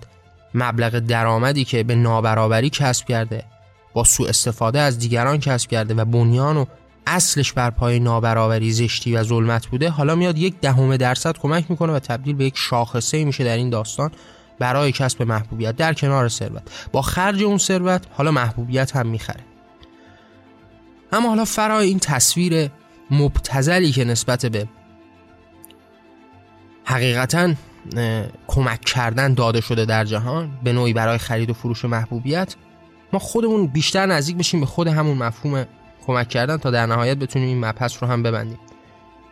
مبلغ 0.55 0.99
درآمدی 0.99 1.65
که 1.65 1.83
به 1.83 1.95
نابرابری 1.95 2.71
کسب 2.71 3.07
کرده 3.07 3.45
با 3.95 4.05
سوء 4.05 4.29
استفاده 4.29 4.81
از 4.81 4.99
دیگران 4.99 5.39
کسب 5.41 5.71
کرده 5.71 5.95
و 5.95 6.05
بنیان 6.05 6.57
و 6.57 6.65
اصلش 7.07 7.53
بر 7.53 7.71
پای 7.71 8.01
نابرابری 8.01 8.73
زشتی 8.73 9.17
و 9.17 9.23
ظلمت 9.23 9.67
بوده. 9.67 9.91
حالا 9.91 10.15
میاد 10.15 10.39
یک 10.39 10.61
دهم 10.61 10.97
درصد 10.97 11.39
کمک 11.39 11.71
می‌کنه 11.71 11.93
و 11.93 11.99
تبدیل 11.99 12.35
به 12.35 12.45
یک 12.45 12.55
شاخصه 12.57 13.25
میشه 13.25 13.45
در 13.45 13.57
این 13.57 13.71
داستان 13.71 14.11
برای 14.59 14.93
کسب 14.93 15.23
محبوبیت 15.23 15.77
در 15.77 15.95
کنار 15.95 16.29
ثروت. 16.29 16.89
با 16.93 17.03
خرج 17.03 17.43
اون 17.43 17.59
ثروت 17.59 18.03
حالا 18.13 18.31
محبوبیت 18.31 18.97
هم 18.97 19.07
می‌خره. 19.07 19.41
اما 21.13 21.29
حالا 21.29 21.45
فرای 21.45 21.89
این 21.89 21.99
تصویر 21.99 22.71
مبتزلی 23.11 23.93
که 23.93 24.05
نسبت 24.05 24.47
به 24.47 24.69
حقیقتا 26.85 27.55
کمک 28.47 28.81
کردن 28.81 29.35
داده 29.35 29.61
شده 29.61 29.85
در 29.85 30.05
جهان 30.05 30.59
به 30.65 30.73
نوعی 30.73 30.93
برای 30.93 31.19
خرید 31.19 31.51
و 31.51 31.55
فروش 31.55 31.85
محبوبیت 31.85 32.55
ما 33.13 33.19
خودمون 33.19 33.67
بیشتر 33.67 34.07
نزدیک 34.07 34.37
بشیم 34.37 34.61
به 34.61 34.67
خود 34.67 34.87
همون 34.89 35.19
مفهوم 35.19 35.67
کمک 36.07 36.29
کردن 36.29 36.57
تا 36.57 36.71
در 36.71 36.87
نهایت 36.87 37.17
بتونیم 37.17 37.49
این 37.49 37.65
مبحث 37.65 38.03
رو 38.03 38.09
هم 38.09 38.23
ببندیم. 38.23 38.59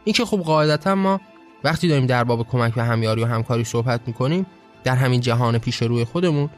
این 0.05 0.15
که 0.15 0.25
خب 0.25 0.39
قاعدتا 0.39 0.95
ما 0.95 1.21
وقتی 1.65 1.89
داریم 1.89 2.07
در 2.07 2.25
باب 2.25 2.49
کمک 2.49 2.73
و 2.77 2.85
همیاری 2.85 3.23
و 3.23 3.27
همکاری 3.27 3.65
صحبت 3.65 4.01
می‌کنیم 4.07 4.47
در 4.85 4.97
همین 4.97 5.21
جهان 5.21 5.59
پیش 5.59 5.83
روی 5.83 6.05
خودمون 6.05 6.51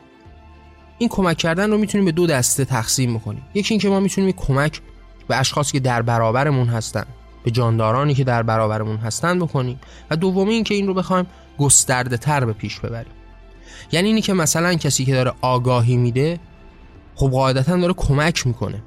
این 0.98 1.08
کمک 1.08 1.36
کردن 1.36 1.70
رو 1.70 1.78
می‌تونیم 1.78 2.04
به 2.04 2.12
دو 2.12 2.26
دسته 2.26 2.64
تقسیم 2.64 3.12
می‌کنیم 3.12 3.42
یکی 3.54 3.74
اینکه 3.74 3.88
ما 3.88 4.00
می‌تونیم 4.00 4.32
کمک 4.32 4.80
به 5.28 5.36
اشخاصی 5.36 5.72
که 5.72 5.80
در 5.80 6.02
برابرمون 6.02 6.68
هستن 6.68 7.04
به 7.44 7.50
جاندارانی 7.50 8.14
که 8.14 8.24
در 8.24 8.42
برابرمون 8.42 8.96
هستن 8.96 9.38
بکنیم. 9.38 9.80
و 10.10 10.16
دومی 10.16 10.54
اینکه 10.54 10.74
این 10.74 10.86
رو 10.86 10.94
بخوایم 10.94 11.26
گسترده 11.58 12.16
تر 12.16 12.44
به 12.44 12.52
پیش 12.52 12.80
ببریم. 12.80 13.12
یعنی 13.92 14.08
اینی 14.08 14.20
که 14.20 14.32
مثلا 14.32 14.74
کسی 14.74 15.04
که 15.04 15.12
داره 15.12 15.32
آگاهی 15.40 15.96
میده 15.96 16.40
خب 17.14 17.30
قاعدتا 17.30 17.76
داره 17.76 17.92
کمک 17.92 18.46
می‌کنه. 18.46 18.82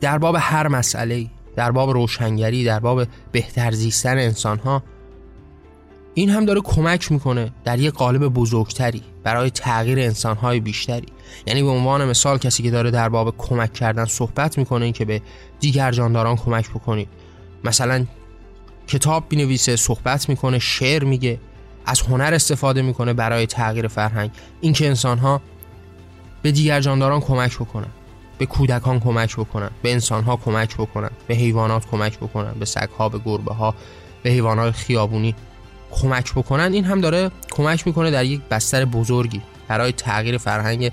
در 0.00 0.18
باب 0.18 0.36
هر 0.38 0.68
مسئله 0.68 1.26
در 1.56 1.70
باب 1.70 1.90
روشنگری 1.90 2.64
در 2.64 2.80
باب 2.80 3.06
بهتر 3.32 3.70
زیستن 3.70 4.18
انسان 4.18 4.58
ها 4.58 4.82
این 6.14 6.30
هم 6.30 6.44
داره 6.44 6.60
کمک 6.60 7.12
می‌کنه 7.12 7.52
در 7.64 7.78
یک 7.78 7.94
قالب 7.94 8.28
بزرگتری 8.28 9.02
برای 9.22 9.50
تغییر 9.50 9.98
انسان 9.98 10.36
های 10.36 10.60
بیشتری. 10.60 11.06
یعنی 11.46 11.62
به 11.62 11.68
عنوان 11.68 12.04
مثال 12.04 12.38
کسی 12.38 12.62
که 12.62 12.70
داره 12.70 12.90
در 12.90 13.08
باب 13.08 13.34
کمک 13.38 13.72
کردن 13.72 14.04
صحبت 14.04 14.58
می‌کنه 14.58 14.84
این 14.84 14.92
که 14.92 15.04
به 15.04 15.22
دیگر 15.60 15.92
جانداران 15.92 16.36
کمک 16.36 16.70
بکنید. 16.70 17.08
مثلا 17.64 18.06
کتاب 18.86 19.24
بینویسه 19.28 19.76
صحبت 19.76 20.28
می‌کنه 20.28 20.58
شعر 20.58 21.04
میگه 21.04 21.40
از 21.86 22.00
هنر 22.00 22.30
استفاده 22.34 22.82
می‌کنه 22.82 23.12
برای 23.12 23.46
تغییر 23.46 23.88
فرهنگ. 23.88 24.30
اینکه 24.60 24.86
انسان 24.86 25.18
ها 25.18 25.40
به 26.42 26.52
دیگر 26.52 26.80
جانداران 26.80 27.20
کمک 27.20 27.56
بکنن. 27.56 27.90
به 28.38 28.46
کودکان 28.46 29.00
کمک 29.00 29.36
بکنن 29.36 29.70
به 29.82 29.92
انسان 29.92 30.24
ها 30.24 30.36
کمک 30.36 30.76
بکنن 30.76 31.10
به 31.26 31.34
حیوانات 31.34 31.86
کمک 31.86 32.18
بکنن 32.18 32.52
به 32.52 32.64
سگ 32.64 32.88
ها 32.98 33.08
به 33.08 33.18
گربه 33.24 33.54
ها 33.54 33.74
به 34.22 34.30
حیوانات 34.30 34.74
خیابونی 34.74 35.34
کمک 35.90 36.34
بکنن. 36.34 36.72
این 36.72 36.84
هم 36.84 37.00
داره 37.00 37.30
کمک 37.50 37.86
می‌کنه 37.86 38.10
در 38.10 38.24
یک 38.24 38.40
بستر 38.50 38.84
بزرگی 38.84 39.42
برای 39.68 39.92
تغییر 39.92 40.38
فرهنگ 40.38 40.92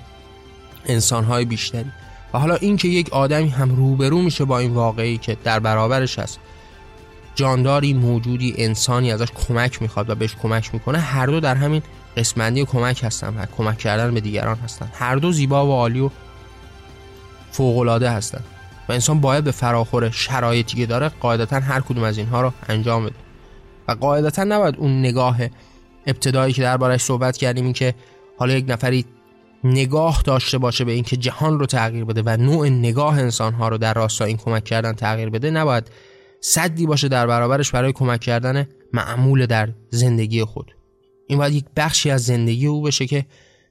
انسان 0.86 1.24
های 1.24 1.44
بیشتری. 1.44 1.92
و 2.34 2.38
حالا 2.38 2.54
اینکه 2.54 2.88
یک 2.88 3.12
آدمی 3.12 3.48
هم 3.48 3.76
روبرو 3.76 4.22
میشه 4.22 4.44
با 4.44 4.58
این 4.58 4.74
واقعی 4.74 5.18
که 5.18 5.36
در 5.44 5.60
برابرش 5.60 6.18
هست 6.18 6.38
جانداری 7.34 7.94
موجودی 7.94 8.54
انسانی 8.56 9.12
ازش 9.12 9.28
کمک 9.48 9.82
می‌خواد 9.82 10.10
و 10.10 10.14
بهش 10.14 10.36
کمک 10.42 10.74
می‌کنه 10.74 10.98
هر 10.98 11.26
دو 11.26 11.40
در 11.40 11.54
همین 11.54 11.82
قسمندی 12.16 12.64
کمک 12.64 13.04
هستن 13.04 13.34
و 13.38 13.46
کمک 13.46 13.78
کردن 13.78 14.14
به 14.14 14.20
دیگران 14.20 14.56
هستن. 14.56 14.88
هر 14.94 15.16
دو 15.16 15.32
زیبا 15.32 15.66
و 15.66 15.70
عالی 15.70 16.00
و 16.00 16.10
فوقالعاده 17.52 18.10
هستن 18.10 18.40
و 18.88 18.92
انسان 18.92 19.20
باید 19.20 19.44
به 19.44 19.50
فراخور 19.50 20.10
شرایطی 20.10 20.76
که 20.76 20.86
داره 20.86 21.08
قاعدتا 21.08 21.60
هر 21.60 21.80
کدوم 21.80 22.04
از 22.04 22.18
اینها 22.18 22.42
رو 22.42 22.52
انجام 22.68 23.06
بده. 23.06 23.14
و 23.88 23.92
قاعدتا 23.92 24.44
نباید 24.44 24.76
اون 24.78 24.98
نگاه 25.00 25.36
ابتدایی 26.06 26.52
که 26.52 26.62
دربارش 26.62 27.00
صحبت 27.00 27.36
کردیم 27.36 27.64
این 27.64 27.72
که 27.72 27.94
حالا 28.38 28.52
یک 28.52 28.64
نفری 28.68 29.04
نگاه 29.64 30.22
داشته 30.22 30.58
باشه 30.58 30.84
به 30.84 30.92
اینکه 30.92 31.16
جهان 31.16 31.58
رو 31.58 31.66
تغییر 31.66 32.04
بده 32.04 32.22
و 32.26 32.36
نوع 32.36 32.68
نگاه 32.68 33.18
انسانها 33.18 33.68
رو 33.68 33.78
در 33.78 33.94
راستای 33.94 34.28
این 34.28 34.36
کمک 34.36 34.64
کردن 34.64 34.92
تغییر 34.92 35.30
بده 35.30 35.50
نباید 35.50 35.90
صدی 36.40 36.86
باشه 36.86 37.08
در 37.08 37.26
برابرش 37.26 37.70
برای 37.70 37.92
کمک 37.92 38.20
کردن 38.20 38.66
معمول 38.92 39.46
در 39.46 39.68
زندگی 39.90 40.44
خود. 40.44 40.74
این 41.28 41.38
باید 41.38 41.52
یک 41.52 41.64
بخشی 41.76 42.10
از 42.10 42.24
زندگی 42.24 42.66
او 42.66 42.82
بشه 42.82 43.06
که 43.06 43.26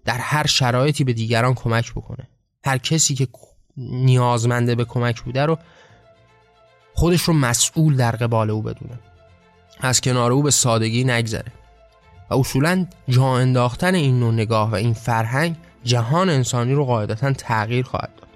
در 0.05 0.17
هر 0.17 0.47
شرایطی 0.47 1.03
به 1.03 1.13
دیگران 1.13 1.53
کمک 1.53 1.91
بکنه. 1.91 2.27
هر 2.65 2.77
کسی 2.77 3.15
که 3.15 3.27
نیازمنده 3.77 4.75
به 4.75 4.85
کمک 4.85 5.21
بوده 5.21 5.45
رو 5.45 5.57
خودش 6.93 7.21
رو 7.21 7.33
مسئول 7.33 7.95
در 7.95 8.11
قبال 8.11 8.49
او 8.49 8.61
بدونه. 8.61 8.99
از 9.79 10.01
کنار 10.01 10.31
او 10.31 10.43
به 10.43 10.51
سادگی 10.51 11.03
نگذره. 11.03 11.51
و 12.29 12.35
اصولا 12.35 12.85
جا 13.09 13.37
انداختن 13.37 13.95
این 13.95 14.19
نوع 14.19 14.33
نگاه 14.33 14.71
و 14.71 14.75
این 14.75 14.93
فرهنگ 14.93 15.55
جهان 15.83 16.29
انسانی 16.29 16.73
رو 16.73 16.85
قاعدتا 16.85 17.33
تغییر 17.33 17.85
خواهد 17.85 18.09
داد. 18.17 18.27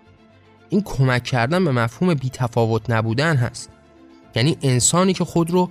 این 0.70 0.82
کمک 0.82 1.24
کردن 1.24 1.66
به 1.66 1.72
مفهوم 1.72 2.14
بی 2.14 2.30
تفاوت 2.30 2.90
نبودن 2.90 3.36
هست. 3.36 3.70
یعنی 4.36 4.58
انسانی 4.62 5.14
که 5.14 5.24
خود 5.24 5.52
رو 5.52 5.70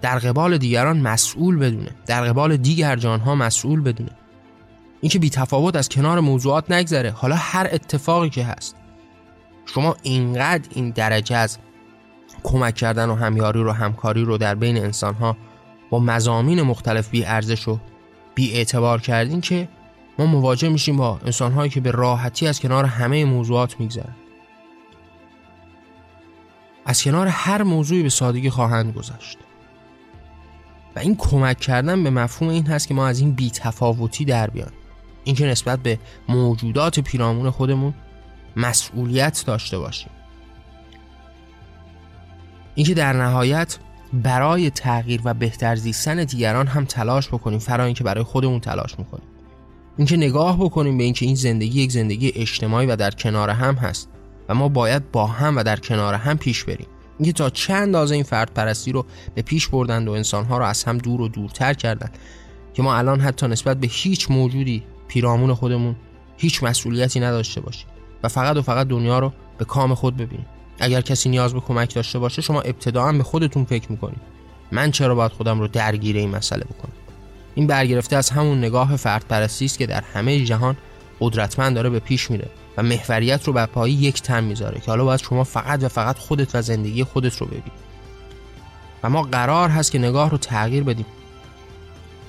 در 0.00 0.18
قبال 0.18 0.58
دیگران 0.58 1.00
مسئول 1.00 1.58
بدونه 1.58 1.90
در 2.06 2.24
قبال 2.24 2.56
دیگر 2.56 2.96
جانها 2.96 3.34
مسئول 3.34 3.80
بدونه. 3.80 4.10
اینکه 5.00 5.18
بی 5.18 5.30
تفاوت 5.30 5.76
از 5.76 5.88
کنار 5.88 6.20
موضوعات 6.20 6.70
نگذره 6.70 7.10
حالا 7.10 7.36
هر 7.36 7.68
اتفاقی 7.72 8.30
که 8.30 8.44
هست 8.44 8.76
شما 9.66 9.96
اینقدر 10.02 10.68
این 10.70 10.90
درجه 10.90 11.36
از 11.36 11.58
کمک 12.42 12.74
کردن 12.74 13.10
و 13.10 13.14
همیاری 13.14 13.62
رو 13.62 13.72
همکاری 13.72 14.24
رو 14.24 14.38
در 14.38 14.54
بین 14.54 14.76
انسان 14.76 15.14
ها 15.14 15.36
با 15.90 15.98
مزامین 15.98 16.62
مختلف 16.62 17.10
بی 17.10 17.24
ارزش 17.24 17.68
و 17.68 17.78
بی 18.34 18.52
اعتبار 18.52 19.00
کردین 19.00 19.40
که 19.40 19.68
ما 20.18 20.26
مواجه 20.26 20.68
میشیم 20.68 20.96
با 20.96 21.20
انسان 21.24 21.52
هایی 21.52 21.70
که 21.70 21.80
به 21.80 21.90
راحتی 21.90 22.46
از 22.46 22.60
کنار 22.60 22.84
همه 22.84 23.24
موضوعات 23.24 23.80
میگذرن. 23.80 24.16
از 26.86 27.02
کنار 27.02 27.26
هر 27.26 27.62
موضوعی 27.62 28.02
به 28.02 28.08
سادگی 28.08 28.50
خواهند 28.50 28.94
گذشت. 28.94 29.38
و 30.96 30.98
این 30.98 31.16
کمک 31.16 31.60
کردن 31.60 32.04
به 32.04 32.10
مفهوم 32.10 32.50
این 32.50 32.66
هست 32.66 32.88
که 32.88 32.94
ما 32.94 33.06
از 33.06 33.20
این 33.20 33.32
بی 33.32 33.50
تفاوتی 33.50 34.24
در 34.24 34.50
بیان 34.50 34.72
اینکه 35.24 35.46
نسبت 35.46 35.78
به 35.78 35.98
موجودات 36.28 37.00
پیرامون 37.00 37.50
خودمون 37.50 37.94
مسئولیت 38.56 39.44
داشته 39.46 39.78
باشیم. 39.78 40.10
اینکه 42.74 42.94
در 42.94 43.12
نهایت 43.12 43.78
برای 44.12 44.70
تغییر 44.70 45.20
و 45.24 45.34
بهتر 45.34 45.76
زیستن 45.76 46.24
دیگران 46.24 46.66
هم 46.66 46.84
تلاش 46.84 47.28
بکنیم 47.28 47.58
فرا 47.58 47.84
اینکه 47.84 48.04
برای 48.04 48.24
خودمون 48.24 48.60
تلاش 48.60 48.98
می‌کنیم. 48.98 49.24
اینکه 49.96 50.16
نگاه 50.16 50.56
بکنیم 50.56 50.98
به 50.98 51.04
اینکه 51.04 51.26
این 51.26 51.34
زندگی 51.34 51.82
یک 51.82 51.92
زندگی 51.92 52.32
اجتماعی 52.34 52.86
و 52.86 52.96
در 52.96 53.10
کنار 53.10 53.50
هم 53.50 53.74
هست 53.74 54.08
و 54.48 54.54
ما 54.54 54.68
باید 54.68 55.10
با 55.10 55.26
هم 55.26 55.56
و 55.56 55.62
در 55.62 55.76
کنار 55.76 56.14
هم 56.14 56.38
پیش 56.38 56.64
بریم. 56.64 56.86
اینکه 57.18 57.32
تا 57.32 57.50
چند 57.50 57.82
اندازه 57.82 58.14
این 58.14 58.24
فرد 58.24 58.54
پرستی 58.54 58.92
رو 58.92 59.06
به 59.34 59.42
پیش 59.42 59.68
بردند 59.68 60.08
و 60.08 60.12
انسانها 60.12 60.58
رو 60.58 60.64
از 60.64 60.84
هم 60.84 60.98
دور 60.98 61.20
و 61.20 61.28
دورتر 61.28 61.74
کردند 61.74 62.18
که 62.74 62.82
ما 62.82 62.96
الان 62.96 63.20
حتی 63.20 63.46
نسبت 63.46 63.76
به 63.76 63.86
هیچ 63.86 64.30
موجودی 64.30 64.82
پیرامون 65.08 65.54
خودمون 65.54 65.96
هیچ 66.36 66.62
مسئولیتی 66.62 67.20
نداشته 67.20 67.60
باشیم. 67.60 67.89
و 68.22 68.28
فقط 68.28 68.56
و 68.56 68.62
فقط 68.62 68.88
دنیا 68.88 69.18
رو 69.18 69.32
به 69.58 69.64
کام 69.64 69.94
خود 69.94 70.16
ببینیم 70.16 70.46
اگر 70.80 71.00
کسی 71.00 71.28
نیاز 71.28 71.54
به 71.54 71.60
کمک 71.60 71.94
داشته 71.94 72.18
باشه 72.18 72.42
شما 72.42 72.60
ابتداعا 72.60 73.12
به 73.12 73.22
خودتون 73.22 73.64
فکر 73.64 73.92
می‌کنید. 73.92 74.20
من 74.72 74.90
چرا 74.90 75.14
باید 75.14 75.32
خودم 75.32 75.60
رو 75.60 75.68
درگیر 75.68 76.16
این 76.16 76.30
مسئله 76.30 76.64
بکنم؟ 76.64 76.92
این 77.54 77.66
برگرفته 77.66 78.16
از 78.16 78.30
همون 78.30 78.58
نگاه 78.58 78.96
فرد 78.96 79.24
پرستی 79.28 79.64
است 79.64 79.78
که 79.78 79.86
در 79.86 80.00
همه 80.14 80.44
جهان 80.44 80.76
قدرتمند 81.20 81.74
داره 81.74 81.90
به 81.90 81.98
پیش 81.98 82.30
میره 82.30 82.48
و 82.76 82.82
محوریت 82.82 83.44
رو 83.44 83.52
بر 83.52 83.66
پای 83.66 83.90
یک 83.90 84.22
تن 84.22 84.44
می‌ذاره 84.44 84.80
که 84.80 84.90
حالا 84.90 85.04
باید 85.04 85.20
شما 85.20 85.44
فقط 85.44 85.82
و 85.82 85.88
فقط 85.88 86.18
خودت 86.18 86.54
و 86.54 86.62
زندگی 86.62 87.04
خودت 87.04 87.36
رو 87.36 87.46
ببینید 87.46 87.90
و 89.02 89.10
ما 89.10 89.22
قرار 89.22 89.68
هست 89.68 89.92
که 89.92 89.98
نگاه 89.98 90.30
رو 90.30 90.38
تغییر 90.38 90.84
بدیم. 90.84 91.06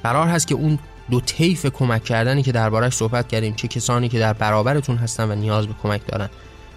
قرار 0.03 0.27
هست 0.27 0.47
که 0.47 0.55
اون 0.55 0.79
دو 1.12 1.22
طیف 1.22 1.66
کمک 1.66 2.03
کردنی 2.03 2.43
که 2.43 2.51
دربارش 2.51 2.93
صحبت 2.93 3.28
کردیم 3.28 3.53
چه 3.53 3.68
کسانی 3.68 4.09
که 4.09 4.20
در 4.20 4.34
برابرتون 4.34 4.97
هستن 4.97 5.32
و 5.32 5.36
نیاز 5.36 5.68
به 5.68 5.74
کمک 5.84 6.01
دارن 6.07 6.30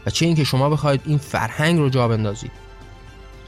و 0.07 0.11
چه 0.11 0.27
اینکه 0.27 0.45
شما 0.45 0.71
بخواید 0.71 1.01
این 1.07 1.19
فرهنگ 1.19 1.79
رو 1.79 1.89
جا 1.89 2.09
بندازید. 2.09 2.51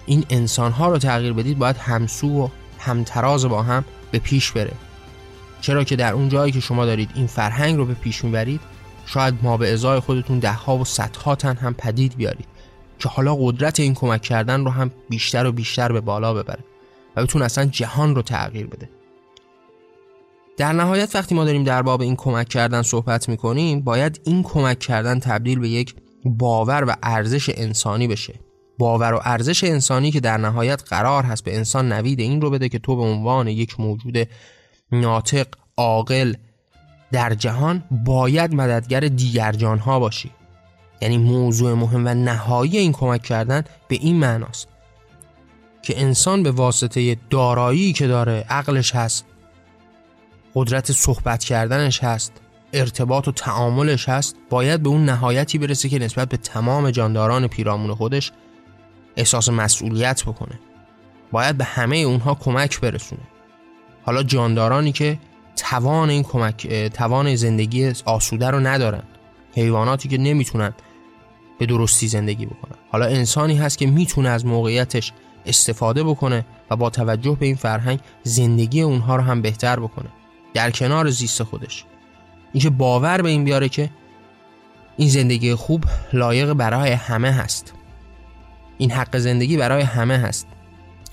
این 0.07 0.24
انسان 0.30 0.72
ها 0.72 0.89
رو 0.89 0.99
تغییر 0.99 1.32
بدید 1.32 1.59
باید 1.59 1.76
همسو 1.76 2.28
و 2.28 2.49
همتراز 2.78 3.45
با 3.45 3.62
هم 3.62 3.84
به 4.11 4.18
پیش 4.18 4.53
بره. 4.53 4.72
چرا 5.61 5.84
که 5.84 5.97
در 5.97 6.12
اون 6.12 6.28
جایی 6.28 6.53
که 6.53 6.61
شما 6.61 6.87
دارید 6.87 7.11
این 7.14 7.26
فرهنگ 7.26 7.76
رو 7.76 7.87
به 7.87 7.95
پیش 7.95 8.24
می‌برید 8.24 8.61
شاید 9.07 9.34
ما 9.43 9.57
به 9.57 9.72
ازای 9.72 10.01
خودتون 10.01 10.39
دهها 10.39 10.76
و 10.76 10.84
صدها 10.84 11.34
تن 11.34 11.57
هم 11.57 11.74
پدید 11.74 12.16
بیارید 12.16 12.47
که 12.99 13.09
حالا 13.09 13.37
قدرت 13.37 13.80
این 13.80 13.95
کمک 13.95 14.22
کردن 14.22 14.64
رو 14.64 14.70
هم 14.70 14.91
بیشتر 15.09 15.47
و 15.47 15.53
بیشتر 15.53 15.93
به 15.93 16.01
بالا 16.01 16.34
ببره 16.34 16.64
و 17.16 17.22
بتون 17.22 17.43
اصلا 17.43 17.64
جهان 17.64 18.14
رو 18.14 18.22
تغییر 18.22 18.66
بده. 18.66 18.95
در 20.57 20.72
نهایت 20.72 21.14
وقتی 21.14 21.34
ما 21.34 21.44
داریم 21.44 21.64
در 21.64 21.82
باب 21.82 22.00
این 22.00 22.16
کمک 22.16 22.48
کردن 22.48 22.82
صحبت 22.82 23.28
می‌کنیم 23.28 23.80
باید 23.80 24.20
این 24.24 24.42
کمک 24.42 24.78
کردن 24.78 25.18
تبدیل 25.18 25.59
به 25.59 25.68
یک 25.68 25.94
باور 26.24 26.84
و 26.88 26.94
ارزش 27.02 27.50
انسانی 27.54 28.09
بشه. 28.09 28.34
باور 28.78 29.14
و 29.14 29.20
ارزش 29.24 29.64
انسانی 29.64 30.11
که 30.11 30.20
در 30.20 30.36
نهایت 30.36 30.82
قرار 30.88 31.24
هست 31.24 31.44
به 31.44 31.57
انسان 31.57 31.92
نوید 31.92 32.20
این 32.20 32.40
رو 32.40 32.50
بده 32.50 32.68
که 32.68 32.78
تو 32.78 32.96
به 32.96 33.02
عنوان 33.02 33.48
یک 33.48 33.80
موجود 33.80 34.28
ناطق 34.92 35.46
عاقل 35.76 36.34
در 37.12 37.34
جهان 37.34 37.84
باید 38.04 38.54
مددگر 38.54 39.00
دیگر 39.00 39.52
جانها 39.52 40.00
باشی. 40.00 40.30
یعنی 41.00 41.18
موضوع 41.18 41.74
مهم 41.74 42.07
و 42.07 42.14
نهایی 42.14 42.78
این 42.78 42.92
کمک 42.92 43.22
کردن 43.22 43.64
به 43.88 43.96
این 43.96 44.16
معناست 44.16 44.68
که 45.82 46.00
انسان 46.00 46.42
به 46.42 46.50
واسطه 46.50 47.16
دارایی 47.30 47.92
که 47.92 48.07
داره 48.07 48.44
عقلش 48.48 48.94
هست 48.94 49.24
قدرت 50.57 50.92
صحبت 50.92 51.44
کردنش 51.44 52.04
هست 52.04 52.32
ارتباط 52.72 53.28
و 53.28 53.32
تعاملش 53.32 54.09
هست 54.09 54.36
باید 54.50 54.82
به 54.82 54.88
اون 54.88 55.04
نهایتی 55.04 55.59
برسه 55.59 55.88
که 55.88 55.98
نسبت 55.98 56.28
به 56.28 56.36
تمام 56.36 56.90
جانداران 56.90 57.46
پیرامون 57.46 57.94
خودش 57.94 58.32
احساس 59.16 59.48
مسئولیت 59.48 60.22
بکنه. 60.22 60.59
باید 61.32 61.59
به 61.59 61.64
همه 61.64 61.96
اونها 61.96 62.34
کمک 62.34 62.80
برسونه. 62.80 63.22
حالا 64.02 64.22
جاندارانی 64.22 64.92
که 64.92 65.18
توان 65.57 66.11
این 66.11 66.22
کمک 66.22 66.66
توان 66.88 67.34
زندگی 67.34 67.92
آسوده 68.04 68.50
رو 68.50 68.61
ندارن 68.61 69.02
حیواناتی 69.54 70.09
که 70.09 70.18
نمی‌تونن 70.18 70.74
به 71.59 71.66
درستی 71.66 72.09
زندگی 72.09 72.46
بکنن. 72.46 72.76
حالا 72.90 73.07
انسانی 73.07 73.57
هست 73.57 73.78
که 73.78 73.86
می‌تونه 73.86 74.28
از 74.28 74.46
موقعیتش 74.46 75.12
استفاده 75.46 76.04
بکنه 76.04 76.46
و 76.70 76.76
با 76.76 76.90
توجه 76.90 77.36
به 77.40 77.46
این 77.46 77.57
فرهنگ 77.57 78.00
زندگی 78.22 78.82
اونها 78.82 79.16
رو 79.16 79.22
هم 79.22 79.42
بهتر 79.42 79.80
بکنه. 79.80 80.09
در 80.57 80.70
کنار 80.70 81.11
زیست 81.11 81.42
خودش. 81.42 81.84
اینکه 82.52 82.70
باور 82.70 83.22
به 83.22 83.28
این 83.28 83.44
بیاره 83.44 83.68
که 83.68 83.90
این 84.96 85.09
زندگی 85.09 85.54
خوب 85.54 85.84
لایق 86.12 86.52
برای 86.52 86.92
همه 86.92 87.32
هست. 87.32 87.72
این 88.78 88.90
حق 88.90 89.18
زندگی 89.18 89.57
برای 89.57 89.82
همه 89.82 90.18
هست. 90.18 90.46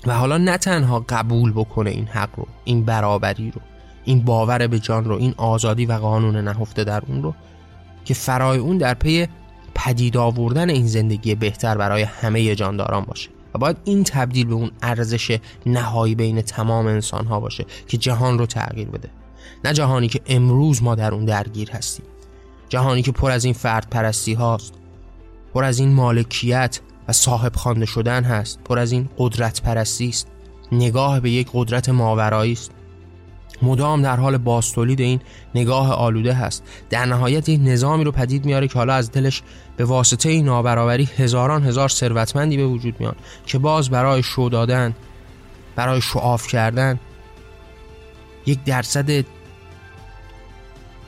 و 0.06 0.14
حالا 0.14 0.38
نه 0.38 0.58
تنها 0.58 1.04
قبول 1.08 1.52
بکنه 1.52 1.90
این 1.90 2.06
حق 2.06 2.28
رو 2.36 2.46
این 2.64 2.84
برابری 2.84 3.50
رو 3.50 3.60
این 4.04 4.20
باور 4.20 4.66
به 4.66 4.78
جان 4.78 5.04
رو 5.04 5.16
این 5.16 5.34
آزادی 5.36 5.86
و 5.86 5.92
قانون 5.92 6.36
نهفته 6.36 6.84
در 6.84 7.02
اون 7.08 7.22
رو 7.22 7.34
که 8.04 8.14
فرای 8.14 8.58
اون 8.58 8.78
در 8.78 8.94
پی 8.94 9.28
پدید 9.74 10.16
آوردن 10.16 10.70
این 10.70 10.86
زندگی 10.86 11.34
بهتر 11.34 11.78
برای 11.78 12.02
همه 12.02 12.54
جانداران 12.54 13.04
باشه. 13.04 13.30
و 13.54 13.58
باید 13.58 13.76
این 13.84 14.04
تبدیل 14.04 14.46
به 14.46 14.54
اون 14.54 14.70
ارزش 14.82 15.38
نهایی 15.66 16.14
بین 16.14 16.42
تمام 16.42 16.86
انسان 16.86 17.26
ها 17.26 17.40
باشه 17.40 17.66
که 17.88 17.96
جهان 17.96 18.38
رو 18.38 18.46
تغییر 18.46 18.88
بده. 18.88 19.10
نه 19.64 19.72
جهانی 19.72 20.08
که 20.08 20.20
امروز 20.26 20.82
ما 20.82 20.94
در 20.94 21.14
اون 21.14 21.24
درگیر 21.24 21.70
هستیم. 21.70 22.06
جهانی 22.68 23.02
که 23.02 23.12
پر 23.12 23.30
از 23.30 23.44
این 23.44 23.54
فرد 23.54 23.90
پرستی 23.90 24.34
هاست. 24.34 24.74
پر 25.54 25.64
از 25.64 25.78
این 25.78 25.94
مالکیت 25.94 26.80
و 27.08 27.12
صاحب 27.12 27.56
خوانده 27.56 27.86
شدن 27.86 28.24
هست. 28.24 28.60
پر 28.64 28.78
از 28.78 28.92
این 28.92 29.08
قدرت 29.18 29.62
پرستی 29.62 30.08
است. 30.08 30.26
نگاه 30.72 31.20
به 31.20 31.30
یک 31.30 31.48
قدرت 31.52 31.88
ماورایی 31.88 32.52
است. 32.52 32.70
مدام 33.62 34.02
در 34.02 34.16
حال 34.16 34.36
باستولید 34.36 35.00
این 35.00 35.20
نگاه 35.54 35.92
آلوده 35.92 36.32
هست. 36.32 36.62
در 36.90 37.06
نهایت 37.06 37.48
یک 37.48 37.60
نظامی 37.64 38.04
رو 38.04 38.12
پدید 38.12 38.44
میاره 38.44 38.68
که 38.68 38.74
حالا 38.74 38.94
از 38.94 39.12
دلش 39.12 39.42
به 39.76 39.84
واسطه 39.84 40.28
این 40.28 40.44
نابرابری 40.44 41.08
هزاران 41.16 41.62
هزار 41.62 41.88
ثروتمندی 41.88 42.56
به 42.56 42.66
وجود 42.66 43.00
میان 43.00 43.14
که 43.46 43.58
باز 43.58 43.90
برای 43.90 44.22
شو 44.22 44.48
دادن 44.52 44.94
برای 45.76 46.00
شعاف 46.00 46.46
کردن 46.46 47.00
یک 48.46 48.64
درصد 48.64 49.24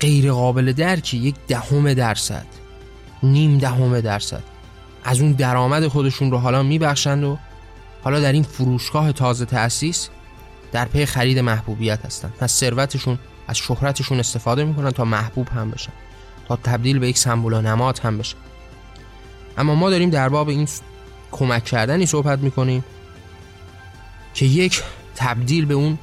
غیر 0.01 0.32
قابل 0.32 0.72
درکی 0.72 1.16
یک 1.16 1.34
دهم 1.49 1.95
درصد 1.95 2.47
نیم 3.22 3.59
دهم 3.59 4.01
درصد. 4.01 4.43
از 5.05 5.20
اون 5.20 5.32
درآمد 5.32 5.87
خودشون 5.87 6.30
رو 6.30 6.39
حالا 6.39 6.62
میبخشند 6.62 7.24
و 7.24 7.39
حالا 8.03 8.20
در 8.20 8.32
این 8.32 8.43
فروشگاه 8.43 9.12
تازه 9.12 9.45
تأسیس 9.45 10.09
در 10.72 10.84
پی 10.84 11.07
خرید 11.07 11.39
محبوبیت 11.39 12.05
هستن. 12.05 12.32
از 12.41 12.51
ثروتشون 12.51 13.18
از 13.49 13.57
شهرتشون 13.57 14.20
استفاده 14.20 14.64
می‌کنن 14.64 14.91
تا 14.91 15.05
محبوب 15.05 15.49
هم 15.49 15.70
بشن. 15.70 15.93
تا 16.49 16.57
تبدیل 16.57 16.99
به 16.99 17.09
یک 17.09 17.18
سمبول 17.18 17.53
و 17.53 17.61
نماد 17.62 17.99
هم 17.99 18.18
بشن. 18.18 18.37
اما 19.59 19.74
ما 19.74 19.91
داریم 19.91 20.11
در 20.11 20.28
باب 20.28 20.49
این 20.49 20.68
کمک 21.32 21.64
کردنی 21.64 22.07
صحبت 22.07 22.39
می‌کنیم 22.39 22.84
که 24.34 24.47
یک 24.47 24.82
تبدیل 25.16 25.64
به 25.64 25.74
اون 25.74 25.99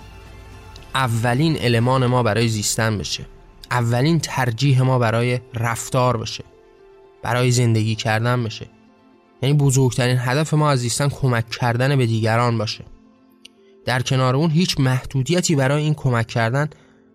اولین 0.95 1.57
المان 1.59 2.05
ما 2.05 2.23
برای 2.23 2.47
زیستن 2.47 2.97
بشه. 2.97 3.25
اولین 3.71 4.19
ترجیح 4.19 4.81
ما 4.81 4.99
برای 4.99 5.39
رفتار 5.53 6.17
بشه. 6.17 6.43
برای 7.23 7.51
زندگی 7.51 7.95
کردن 7.95 8.43
بشه. 8.43 8.67
یعنی 9.41 9.55
بزرگترین 9.55 10.17
هدف 10.19 10.53
ما 10.53 10.71
از 10.71 10.79
زیستن 10.79 11.09
کمک 11.09 11.49
کردن 11.49 11.95
به 11.95 12.05
دیگران 12.05 12.57
باشه. 12.57 12.85
در 13.85 14.01
کنار 14.01 14.35
اون 14.35 14.49
هیچ 14.49 14.79
محدودیتی 14.79 15.55
برای 15.55 15.83
این 15.83 15.93
کمک 15.93 16.27
کردن 16.27 16.69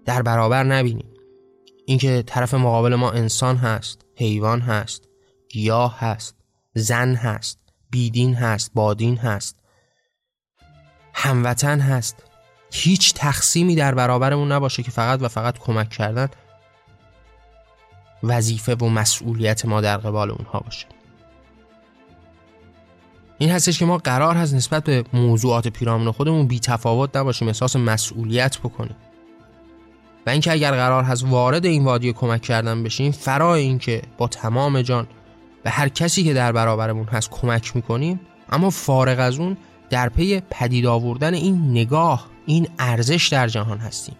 در 0.04 0.22
برابر 0.22 0.64
نبینیم. 0.64 1.08
اینکه 1.86 2.22
طرف 2.26 2.54
مقابل 2.54 2.94
ما 2.94 3.10
انسان 3.10 3.56
هست 3.56 4.04
حیوان 4.16 4.60
هست 4.60 5.08
گیاه 5.48 5.98
هست 5.98 6.34
زن 6.74 7.14
هست 7.14 7.58
بیدین 7.90 8.34
هست 8.34 8.70
بادین 8.74 9.16
هست 9.16 9.60
هموطن 11.14 11.80
هست. 11.80 12.27
هیچ 12.70 13.14
تقسیمی 13.14 13.74
در 13.74 13.94
برابرمون 13.94 14.52
نباشه 14.52 14.82
که 14.82 14.90
فقط 14.90 15.22
و 15.22 15.28
فقط 15.28 15.58
کمک 15.58 15.90
کردن 15.90 16.28
وظیفه 18.22 18.74
و 18.74 18.88
مسئولیت 18.88 19.66
ما 19.66 19.80
در 19.80 19.96
قبال 19.96 20.30
اونها 20.30 20.58
باشه. 20.58 20.86
این 23.38 23.50
هستش 23.50 23.78
که 23.78 23.84
ما 23.84 23.98
قرار 23.98 24.36
هست 24.36 24.54
نسبت 24.54 24.84
به 24.84 25.04
موضوعات 25.12 25.68
پیرامون 25.68 26.12
خودمون 26.12 26.46
بی 26.46 26.60
تفاوت 26.60 27.16
نباشیم 27.16 27.48
احساس 27.48 27.76
مسئولیت 27.76 28.58
بکنیم. 28.58 28.96
و 30.26 30.30
اینکه 30.30 30.52
اگر 30.52 30.70
قرار 30.70 31.04
هست 31.04 31.24
وارد 31.24 31.66
این 31.66 31.84
وادی 31.84 32.12
کمک 32.12 32.42
کردن 32.42 32.82
بشیم 32.82 33.12
فرای 33.12 33.62
اینکه 33.62 34.02
با 34.18 34.28
تمام 34.28 34.82
جان 34.82 35.06
به 35.62 35.70
هر 35.70 35.88
کسی 35.88 36.24
که 36.24 36.34
در 36.34 36.52
برابرمون 36.52 37.06
هست 37.06 37.30
کمک 37.30 37.76
می‌کنیم 37.76 38.20
اما 38.50 38.70
فارغ 38.70 39.20
از 39.20 39.38
اون 39.38 39.56
در 39.90 40.08
پی 40.08 40.42
پدید 40.50 40.86
آوردن 40.86 41.34
این 41.34 41.70
نگاه 41.70 42.26
این 42.48 42.68
ارزش 42.78 43.28
در 43.28 43.48
جهان 43.48 43.78
هستیم. 43.78 44.16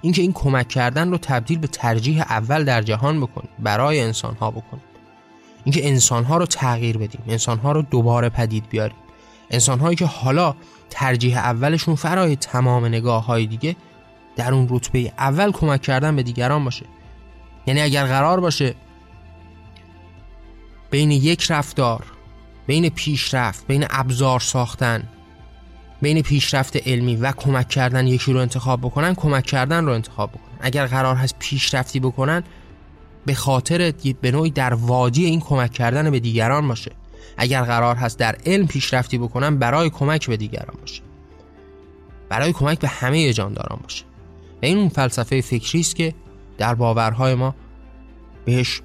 اینکه 0.00 0.22
این 0.22 0.32
کمک 0.32 0.68
کردن 0.68 1.10
رو 1.10 1.18
تبدیل 1.18 1.58
به 1.58 1.66
ترجیح 1.66 2.20
اول 2.20 2.64
در 2.64 2.82
جهان 2.82 3.20
بکنیم 3.20 3.50
برای 3.58 4.00
انسان 4.00 4.34
ها 4.34 4.50
بکنیم. 4.50 4.82
اینکه 5.64 5.88
انسان 5.88 6.24
ها 6.24 6.36
رو 6.36 6.46
تغییر 6.46 6.98
بدیم 6.98 7.20
انسان 7.28 7.58
ها 7.58 7.72
رو 7.72 7.82
دوباره 7.82 8.28
پدید 8.28 8.68
بیاریم. 8.68 8.96
انسان 9.50 9.80
هایی 9.80 9.96
که 9.96 10.06
حالا 10.06 10.54
ترجیح 10.90 11.38
اولشون 11.38 11.94
فرای 11.94 12.36
تمام 12.36 12.86
نگاه 12.86 13.26
های 13.26 13.46
دیگه 13.46 13.76
در 14.36 14.54
اون 14.54 14.66
رتبه 14.70 15.12
اول 15.18 15.52
کمک 15.52 15.82
کردن 15.82 16.16
به 16.16 16.22
دیگران 16.22 16.64
باشه. 16.64 16.86
یعنی 17.66 17.80
اگر 17.80 18.06
قرار 18.06 18.40
باشه 18.40 18.74
بین 20.90 21.10
یک 21.10 21.50
رفتار 21.50 22.04
بین 22.66 22.88
پیشرفت 22.88 23.66
بین 23.66 23.86
ابزار 23.90 24.40
ساختن 24.40 25.08
بین 26.02 26.22
پیشرفت 26.22 26.88
علمی 26.88 27.16
و 27.16 27.32
کمک 27.32 27.68
کردن 27.68 28.06
یکی 28.06 28.32
رو 28.32 28.40
انتخاب 28.40 28.80
بکنن 28.80 29.14
کمک 29.14 29.44
کردن 29.44 29.84
رو 29.84 29.92
انتخاب 29.92 30.30
بکنن. 30.30 30.58
اگر 30.60 30.86
قرار 30.86 31.16
هست 31.16 31.34
پیشرفتی 31.38 32.00
بکنن 32.00 32.42
به 33.26 33.34
خاطر 33.34 33.92
به 34.20 34.30
نوعی 34.30 34.50
در 34.50 34.74
وادی 34.74 35.24
این 35.24 35.40
کمک 35.40 35.72
کردن 35.72 36.10
به 36.10 36.20
دیگران 36.20 36.68
باشه. 36.68 36.90
اگر 37.36 37.62
قرار 37.62 37.96
هست 37.96 38.18
در 38.18 38.36
علم 38.46 38.66
پیشرفتی 38.66 39.18
بکنن 39.18 39.56
برای 39.56 39.90
کمک 39.90 40.26
به 40.26 40.36
دیگران 40.36 40.76
باشه. 40.80 41.02
برای 42.28 42.52
کمک 42.52 42.78
به 42.78 42.88
همه 42.88 43.32
جانداران 43.32 43.78
باشه. 43.82 44.04
و 44.62 44.66
این 44.66 44.78
اون 44.78 44.88
فلسفه 44.88 45.40
فکری 45.40 45.80
است 45.80 45.96
که 45.96 46.14
در 46.58 46.74
باورهای 46.74 47.34
ما 47.34 47.54
بهش 48.44 48.82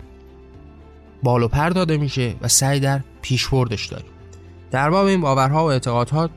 بالو 1.24 1.48
پر 1.48 1.70
داده 1.70 1.98
میشه 1.98 2.36
و 2.42 2.48
سعی 2.48 2.80
در 2.80 3.02
پیشبردش 3.22 3.86
داریم. 3.86 4.12
در 4.72 4.90
باب 4.90 5.06
این 5.06 5.22
باورها 5.22 5.66
و 5.66 5.72
اعتقادات 5.72 6.30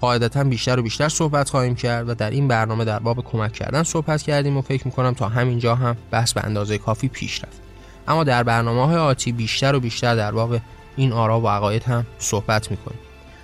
قاعدتا 0.00 0.44
بیشتر 0.44 0.78
و 0.78 0.82
بیشتر 0.82 1.08
صحبت 1.08 1.50
خواهیم 1.50 1.74
کرد 1.74 2.08
و 2.08 2.14
در 2.14 2.30
این 2.30 2.48
برنامه 2.48 2.84
در 2.84 2.98
باب 2.98 3.24
کمک 3.24 3.52
کردن 3.52 3.82
صحبت 3.82 4.22
کردیم 4.22 4.56
و 4.56 4.62
فکر 4.62 4.86
می‌کنم 4.86 5.14
تا 5.14 5.28
همینجا 5.28 5.74
هم 5.74 5.96
بحث 6.10 6.32
به 6.32 6.44
اندازه 6.44 6.78
کافی 6.78 7.08
پیش 7.08 7.44
رفت. 7.44 7.60
اما 8.08 8.24
در 8.24 8.42
برنامه 8.42 8.86
های 8.86 8.96
آتی 8.96 9.32
بیشتر 9.32 9.74
و 9.74 9.80
بیشتر 9.80 10.16
در 10.16 10.32
باب 10.32 10.56
این 10.96 11.12
آرا 11.12 11.40
و 11.40 11.48
عقاید 11.48 11.82
هم 11.82 12.06
صحبت 12.18 12.70
می‌کنیم. 12.70 12.98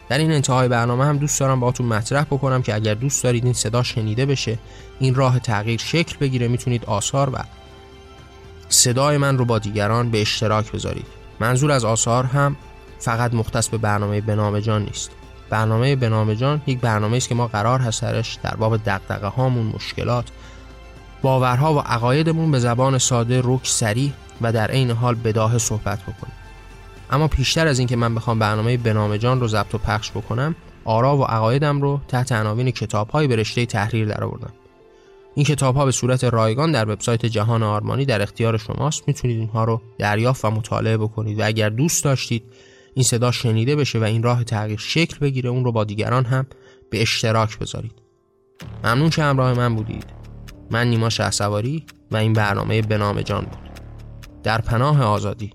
در 0.09 0.19
این 0.19 0.33
انتهای 0.33 0.69
برنامه 0.69 1.05
هم 1.05 1.19
دوست 1.19 1.41
دارم 1.41 1.61
باهاتون 1.61 1.87
مطرح 1.87 2.25
بکنم 2.25 2.63
که 2.63 2.75
اگر 2.75 2.95
دوست 2.95 3.25
دارید 3.25 3.45
این 3.45 3.53
صدا 3.53 3.83
شنیده 3.83 4.27
بشه 4.27 4.59
این 5.01 5.15
راه 5.15 5.39
تغییر 5.39 5.81
شکل 5.81 6.17
بگیره 6.21 6.49
می‌تونید 6.49 6.85
آثار 6.85 7.31
و 7.31 7.39
صدای 8.69 9.17
من 9.17 9.39
رو 9.39 9.45
با 9.45 9.59
دیگران 9.59 10.11
به 10.11 10.21
اشتراک 10.21 10.73
بذارید. 10.73 11.07
منظور 11.41 11.73
از 11.73 11.85
آثار 11.85 12.25
هم 12.25 12.57
فقط 12.99 13.35
مختص 13.35 13.69
به 13.69 13.79
برنامه 13.79 14.21
به 14.21 14.63
جان 14.63 14.83
نیست. 14.85 15.11
برنامه 15.51 15.97
به 15.97 16.09
نام 16.09 16.35
جان 16.35 16.63
یک 16.67 16.81
برنامه 16.81 17.17
است 17.17 17.29
که 17.29 17.35
ما 17.35 17.47
قرار 17.47 17.81
هست 17.81 18.01
سرش 18.01 18.39
در 18.43 18.57
باب 18.57 18.77
دقدقه 18.77 19.27
هامون 19.27 19.67
مشکلات 19.67 20.25
باورها 21.23 21.75
و 21.75 21.79
عقایدمون 21.79 22.51
به 22.51 22.59
زبان 22.59 22.99
ساده 22.99 23.41
رک 23.45 23.61
سریع 23.67 24.13
و 24.41 24.53
در 24.53 24.71
عین 24.71 24.91
حال 24.91 25.15
بداه 25.15 25.59
صحبت 25.59 26.03
بکنیم. 26.03 26.35
اما 27.11 27.29
پیشتر 27.29 27.67
از 27.67 27.79
اینکه 27.79 27.97
من 27.97 28.15
بخوام 28.15 28.39
برنامه 28.39 28.77
بنام 28.77 29.17
جان 29.17 29.41
رو 29.41 29.49
ضبط 29.49 29.75
و 29.75 29.79
پخش 29.79 30.11
بکنم 30.11 30.55
آرا 30.85 31.17
و 31.17 31.25
عقایدم 31.25 31.83
رو 31.83 32.01
تحت 32.09 32.33
عناوین 32.33 32.71
کتاب‌های 32.71 33.27
به 33.27 33.37
رشته 33.37 33.67
تحریر 33.67 34.09
درآوردم. 34.09 34.53
این 35.35 35.47
کتاب 35.47 35.77
ها 35.77 35.85
به 35.85 35.91
صورت 35.91 36.25
رایگان 36.25 36.73
در 36.73 36.91
وبسایت 36.91 37.27
جهان 37.27 37.63
آرمانی 37.63 38.05
در 38.05 38.23
اختیار 38.23 38.57
شماست. 38.57 39.03
می‌تونید 39.07 39.39
اینها 39.39 39.65
رو 39.65 39.81
دریافت 39.99 40.45
و 40.45 40.51
مطالعه 40.51 40.97
بکنید 40.97 41.41
و 41.41 41.47
اگر 41.47 41.69
دوست 41.69 42.05
داشتید 42.05 42.43
این 42.97 43.05
صدا 43.05 43.31
شنیده 43.31 43.77
بشه 43.77 43.99
و 43.99 44.03
این 44.03 44.23
راه 44.23 44.45
تغییر 44.45 44.79
شکل 44.79 45.19
بگیره 45.19 45.51
اون 45.51 45.65
رو 45.65 45.73
با 45.73 45.85
دیگران 45.85 46.25
هم 46.25 46.47
به 46.91 47.03
اشتراک 47.03 47.59
بذارید. 47.59 47.93
ممنون 48.85 49.11
که 49.11 49.23
همراه 49.23 49.55
من 49.55 49.75
بودید. 49.75 50.05
من 50.71 50.87
نیما 50.91 51.09
شهسواری 51.09 51.87
و 52.11 52.17
این 52.17 52.33
برنامه 52.33 52.83
به 52.83 52.99
نام 52.99 53.23
جان 53.23 53.45
بود. 53.45 53.71
در 54.43 54.61
پناه 54.61 55.03
آزادی. 55.03 55.53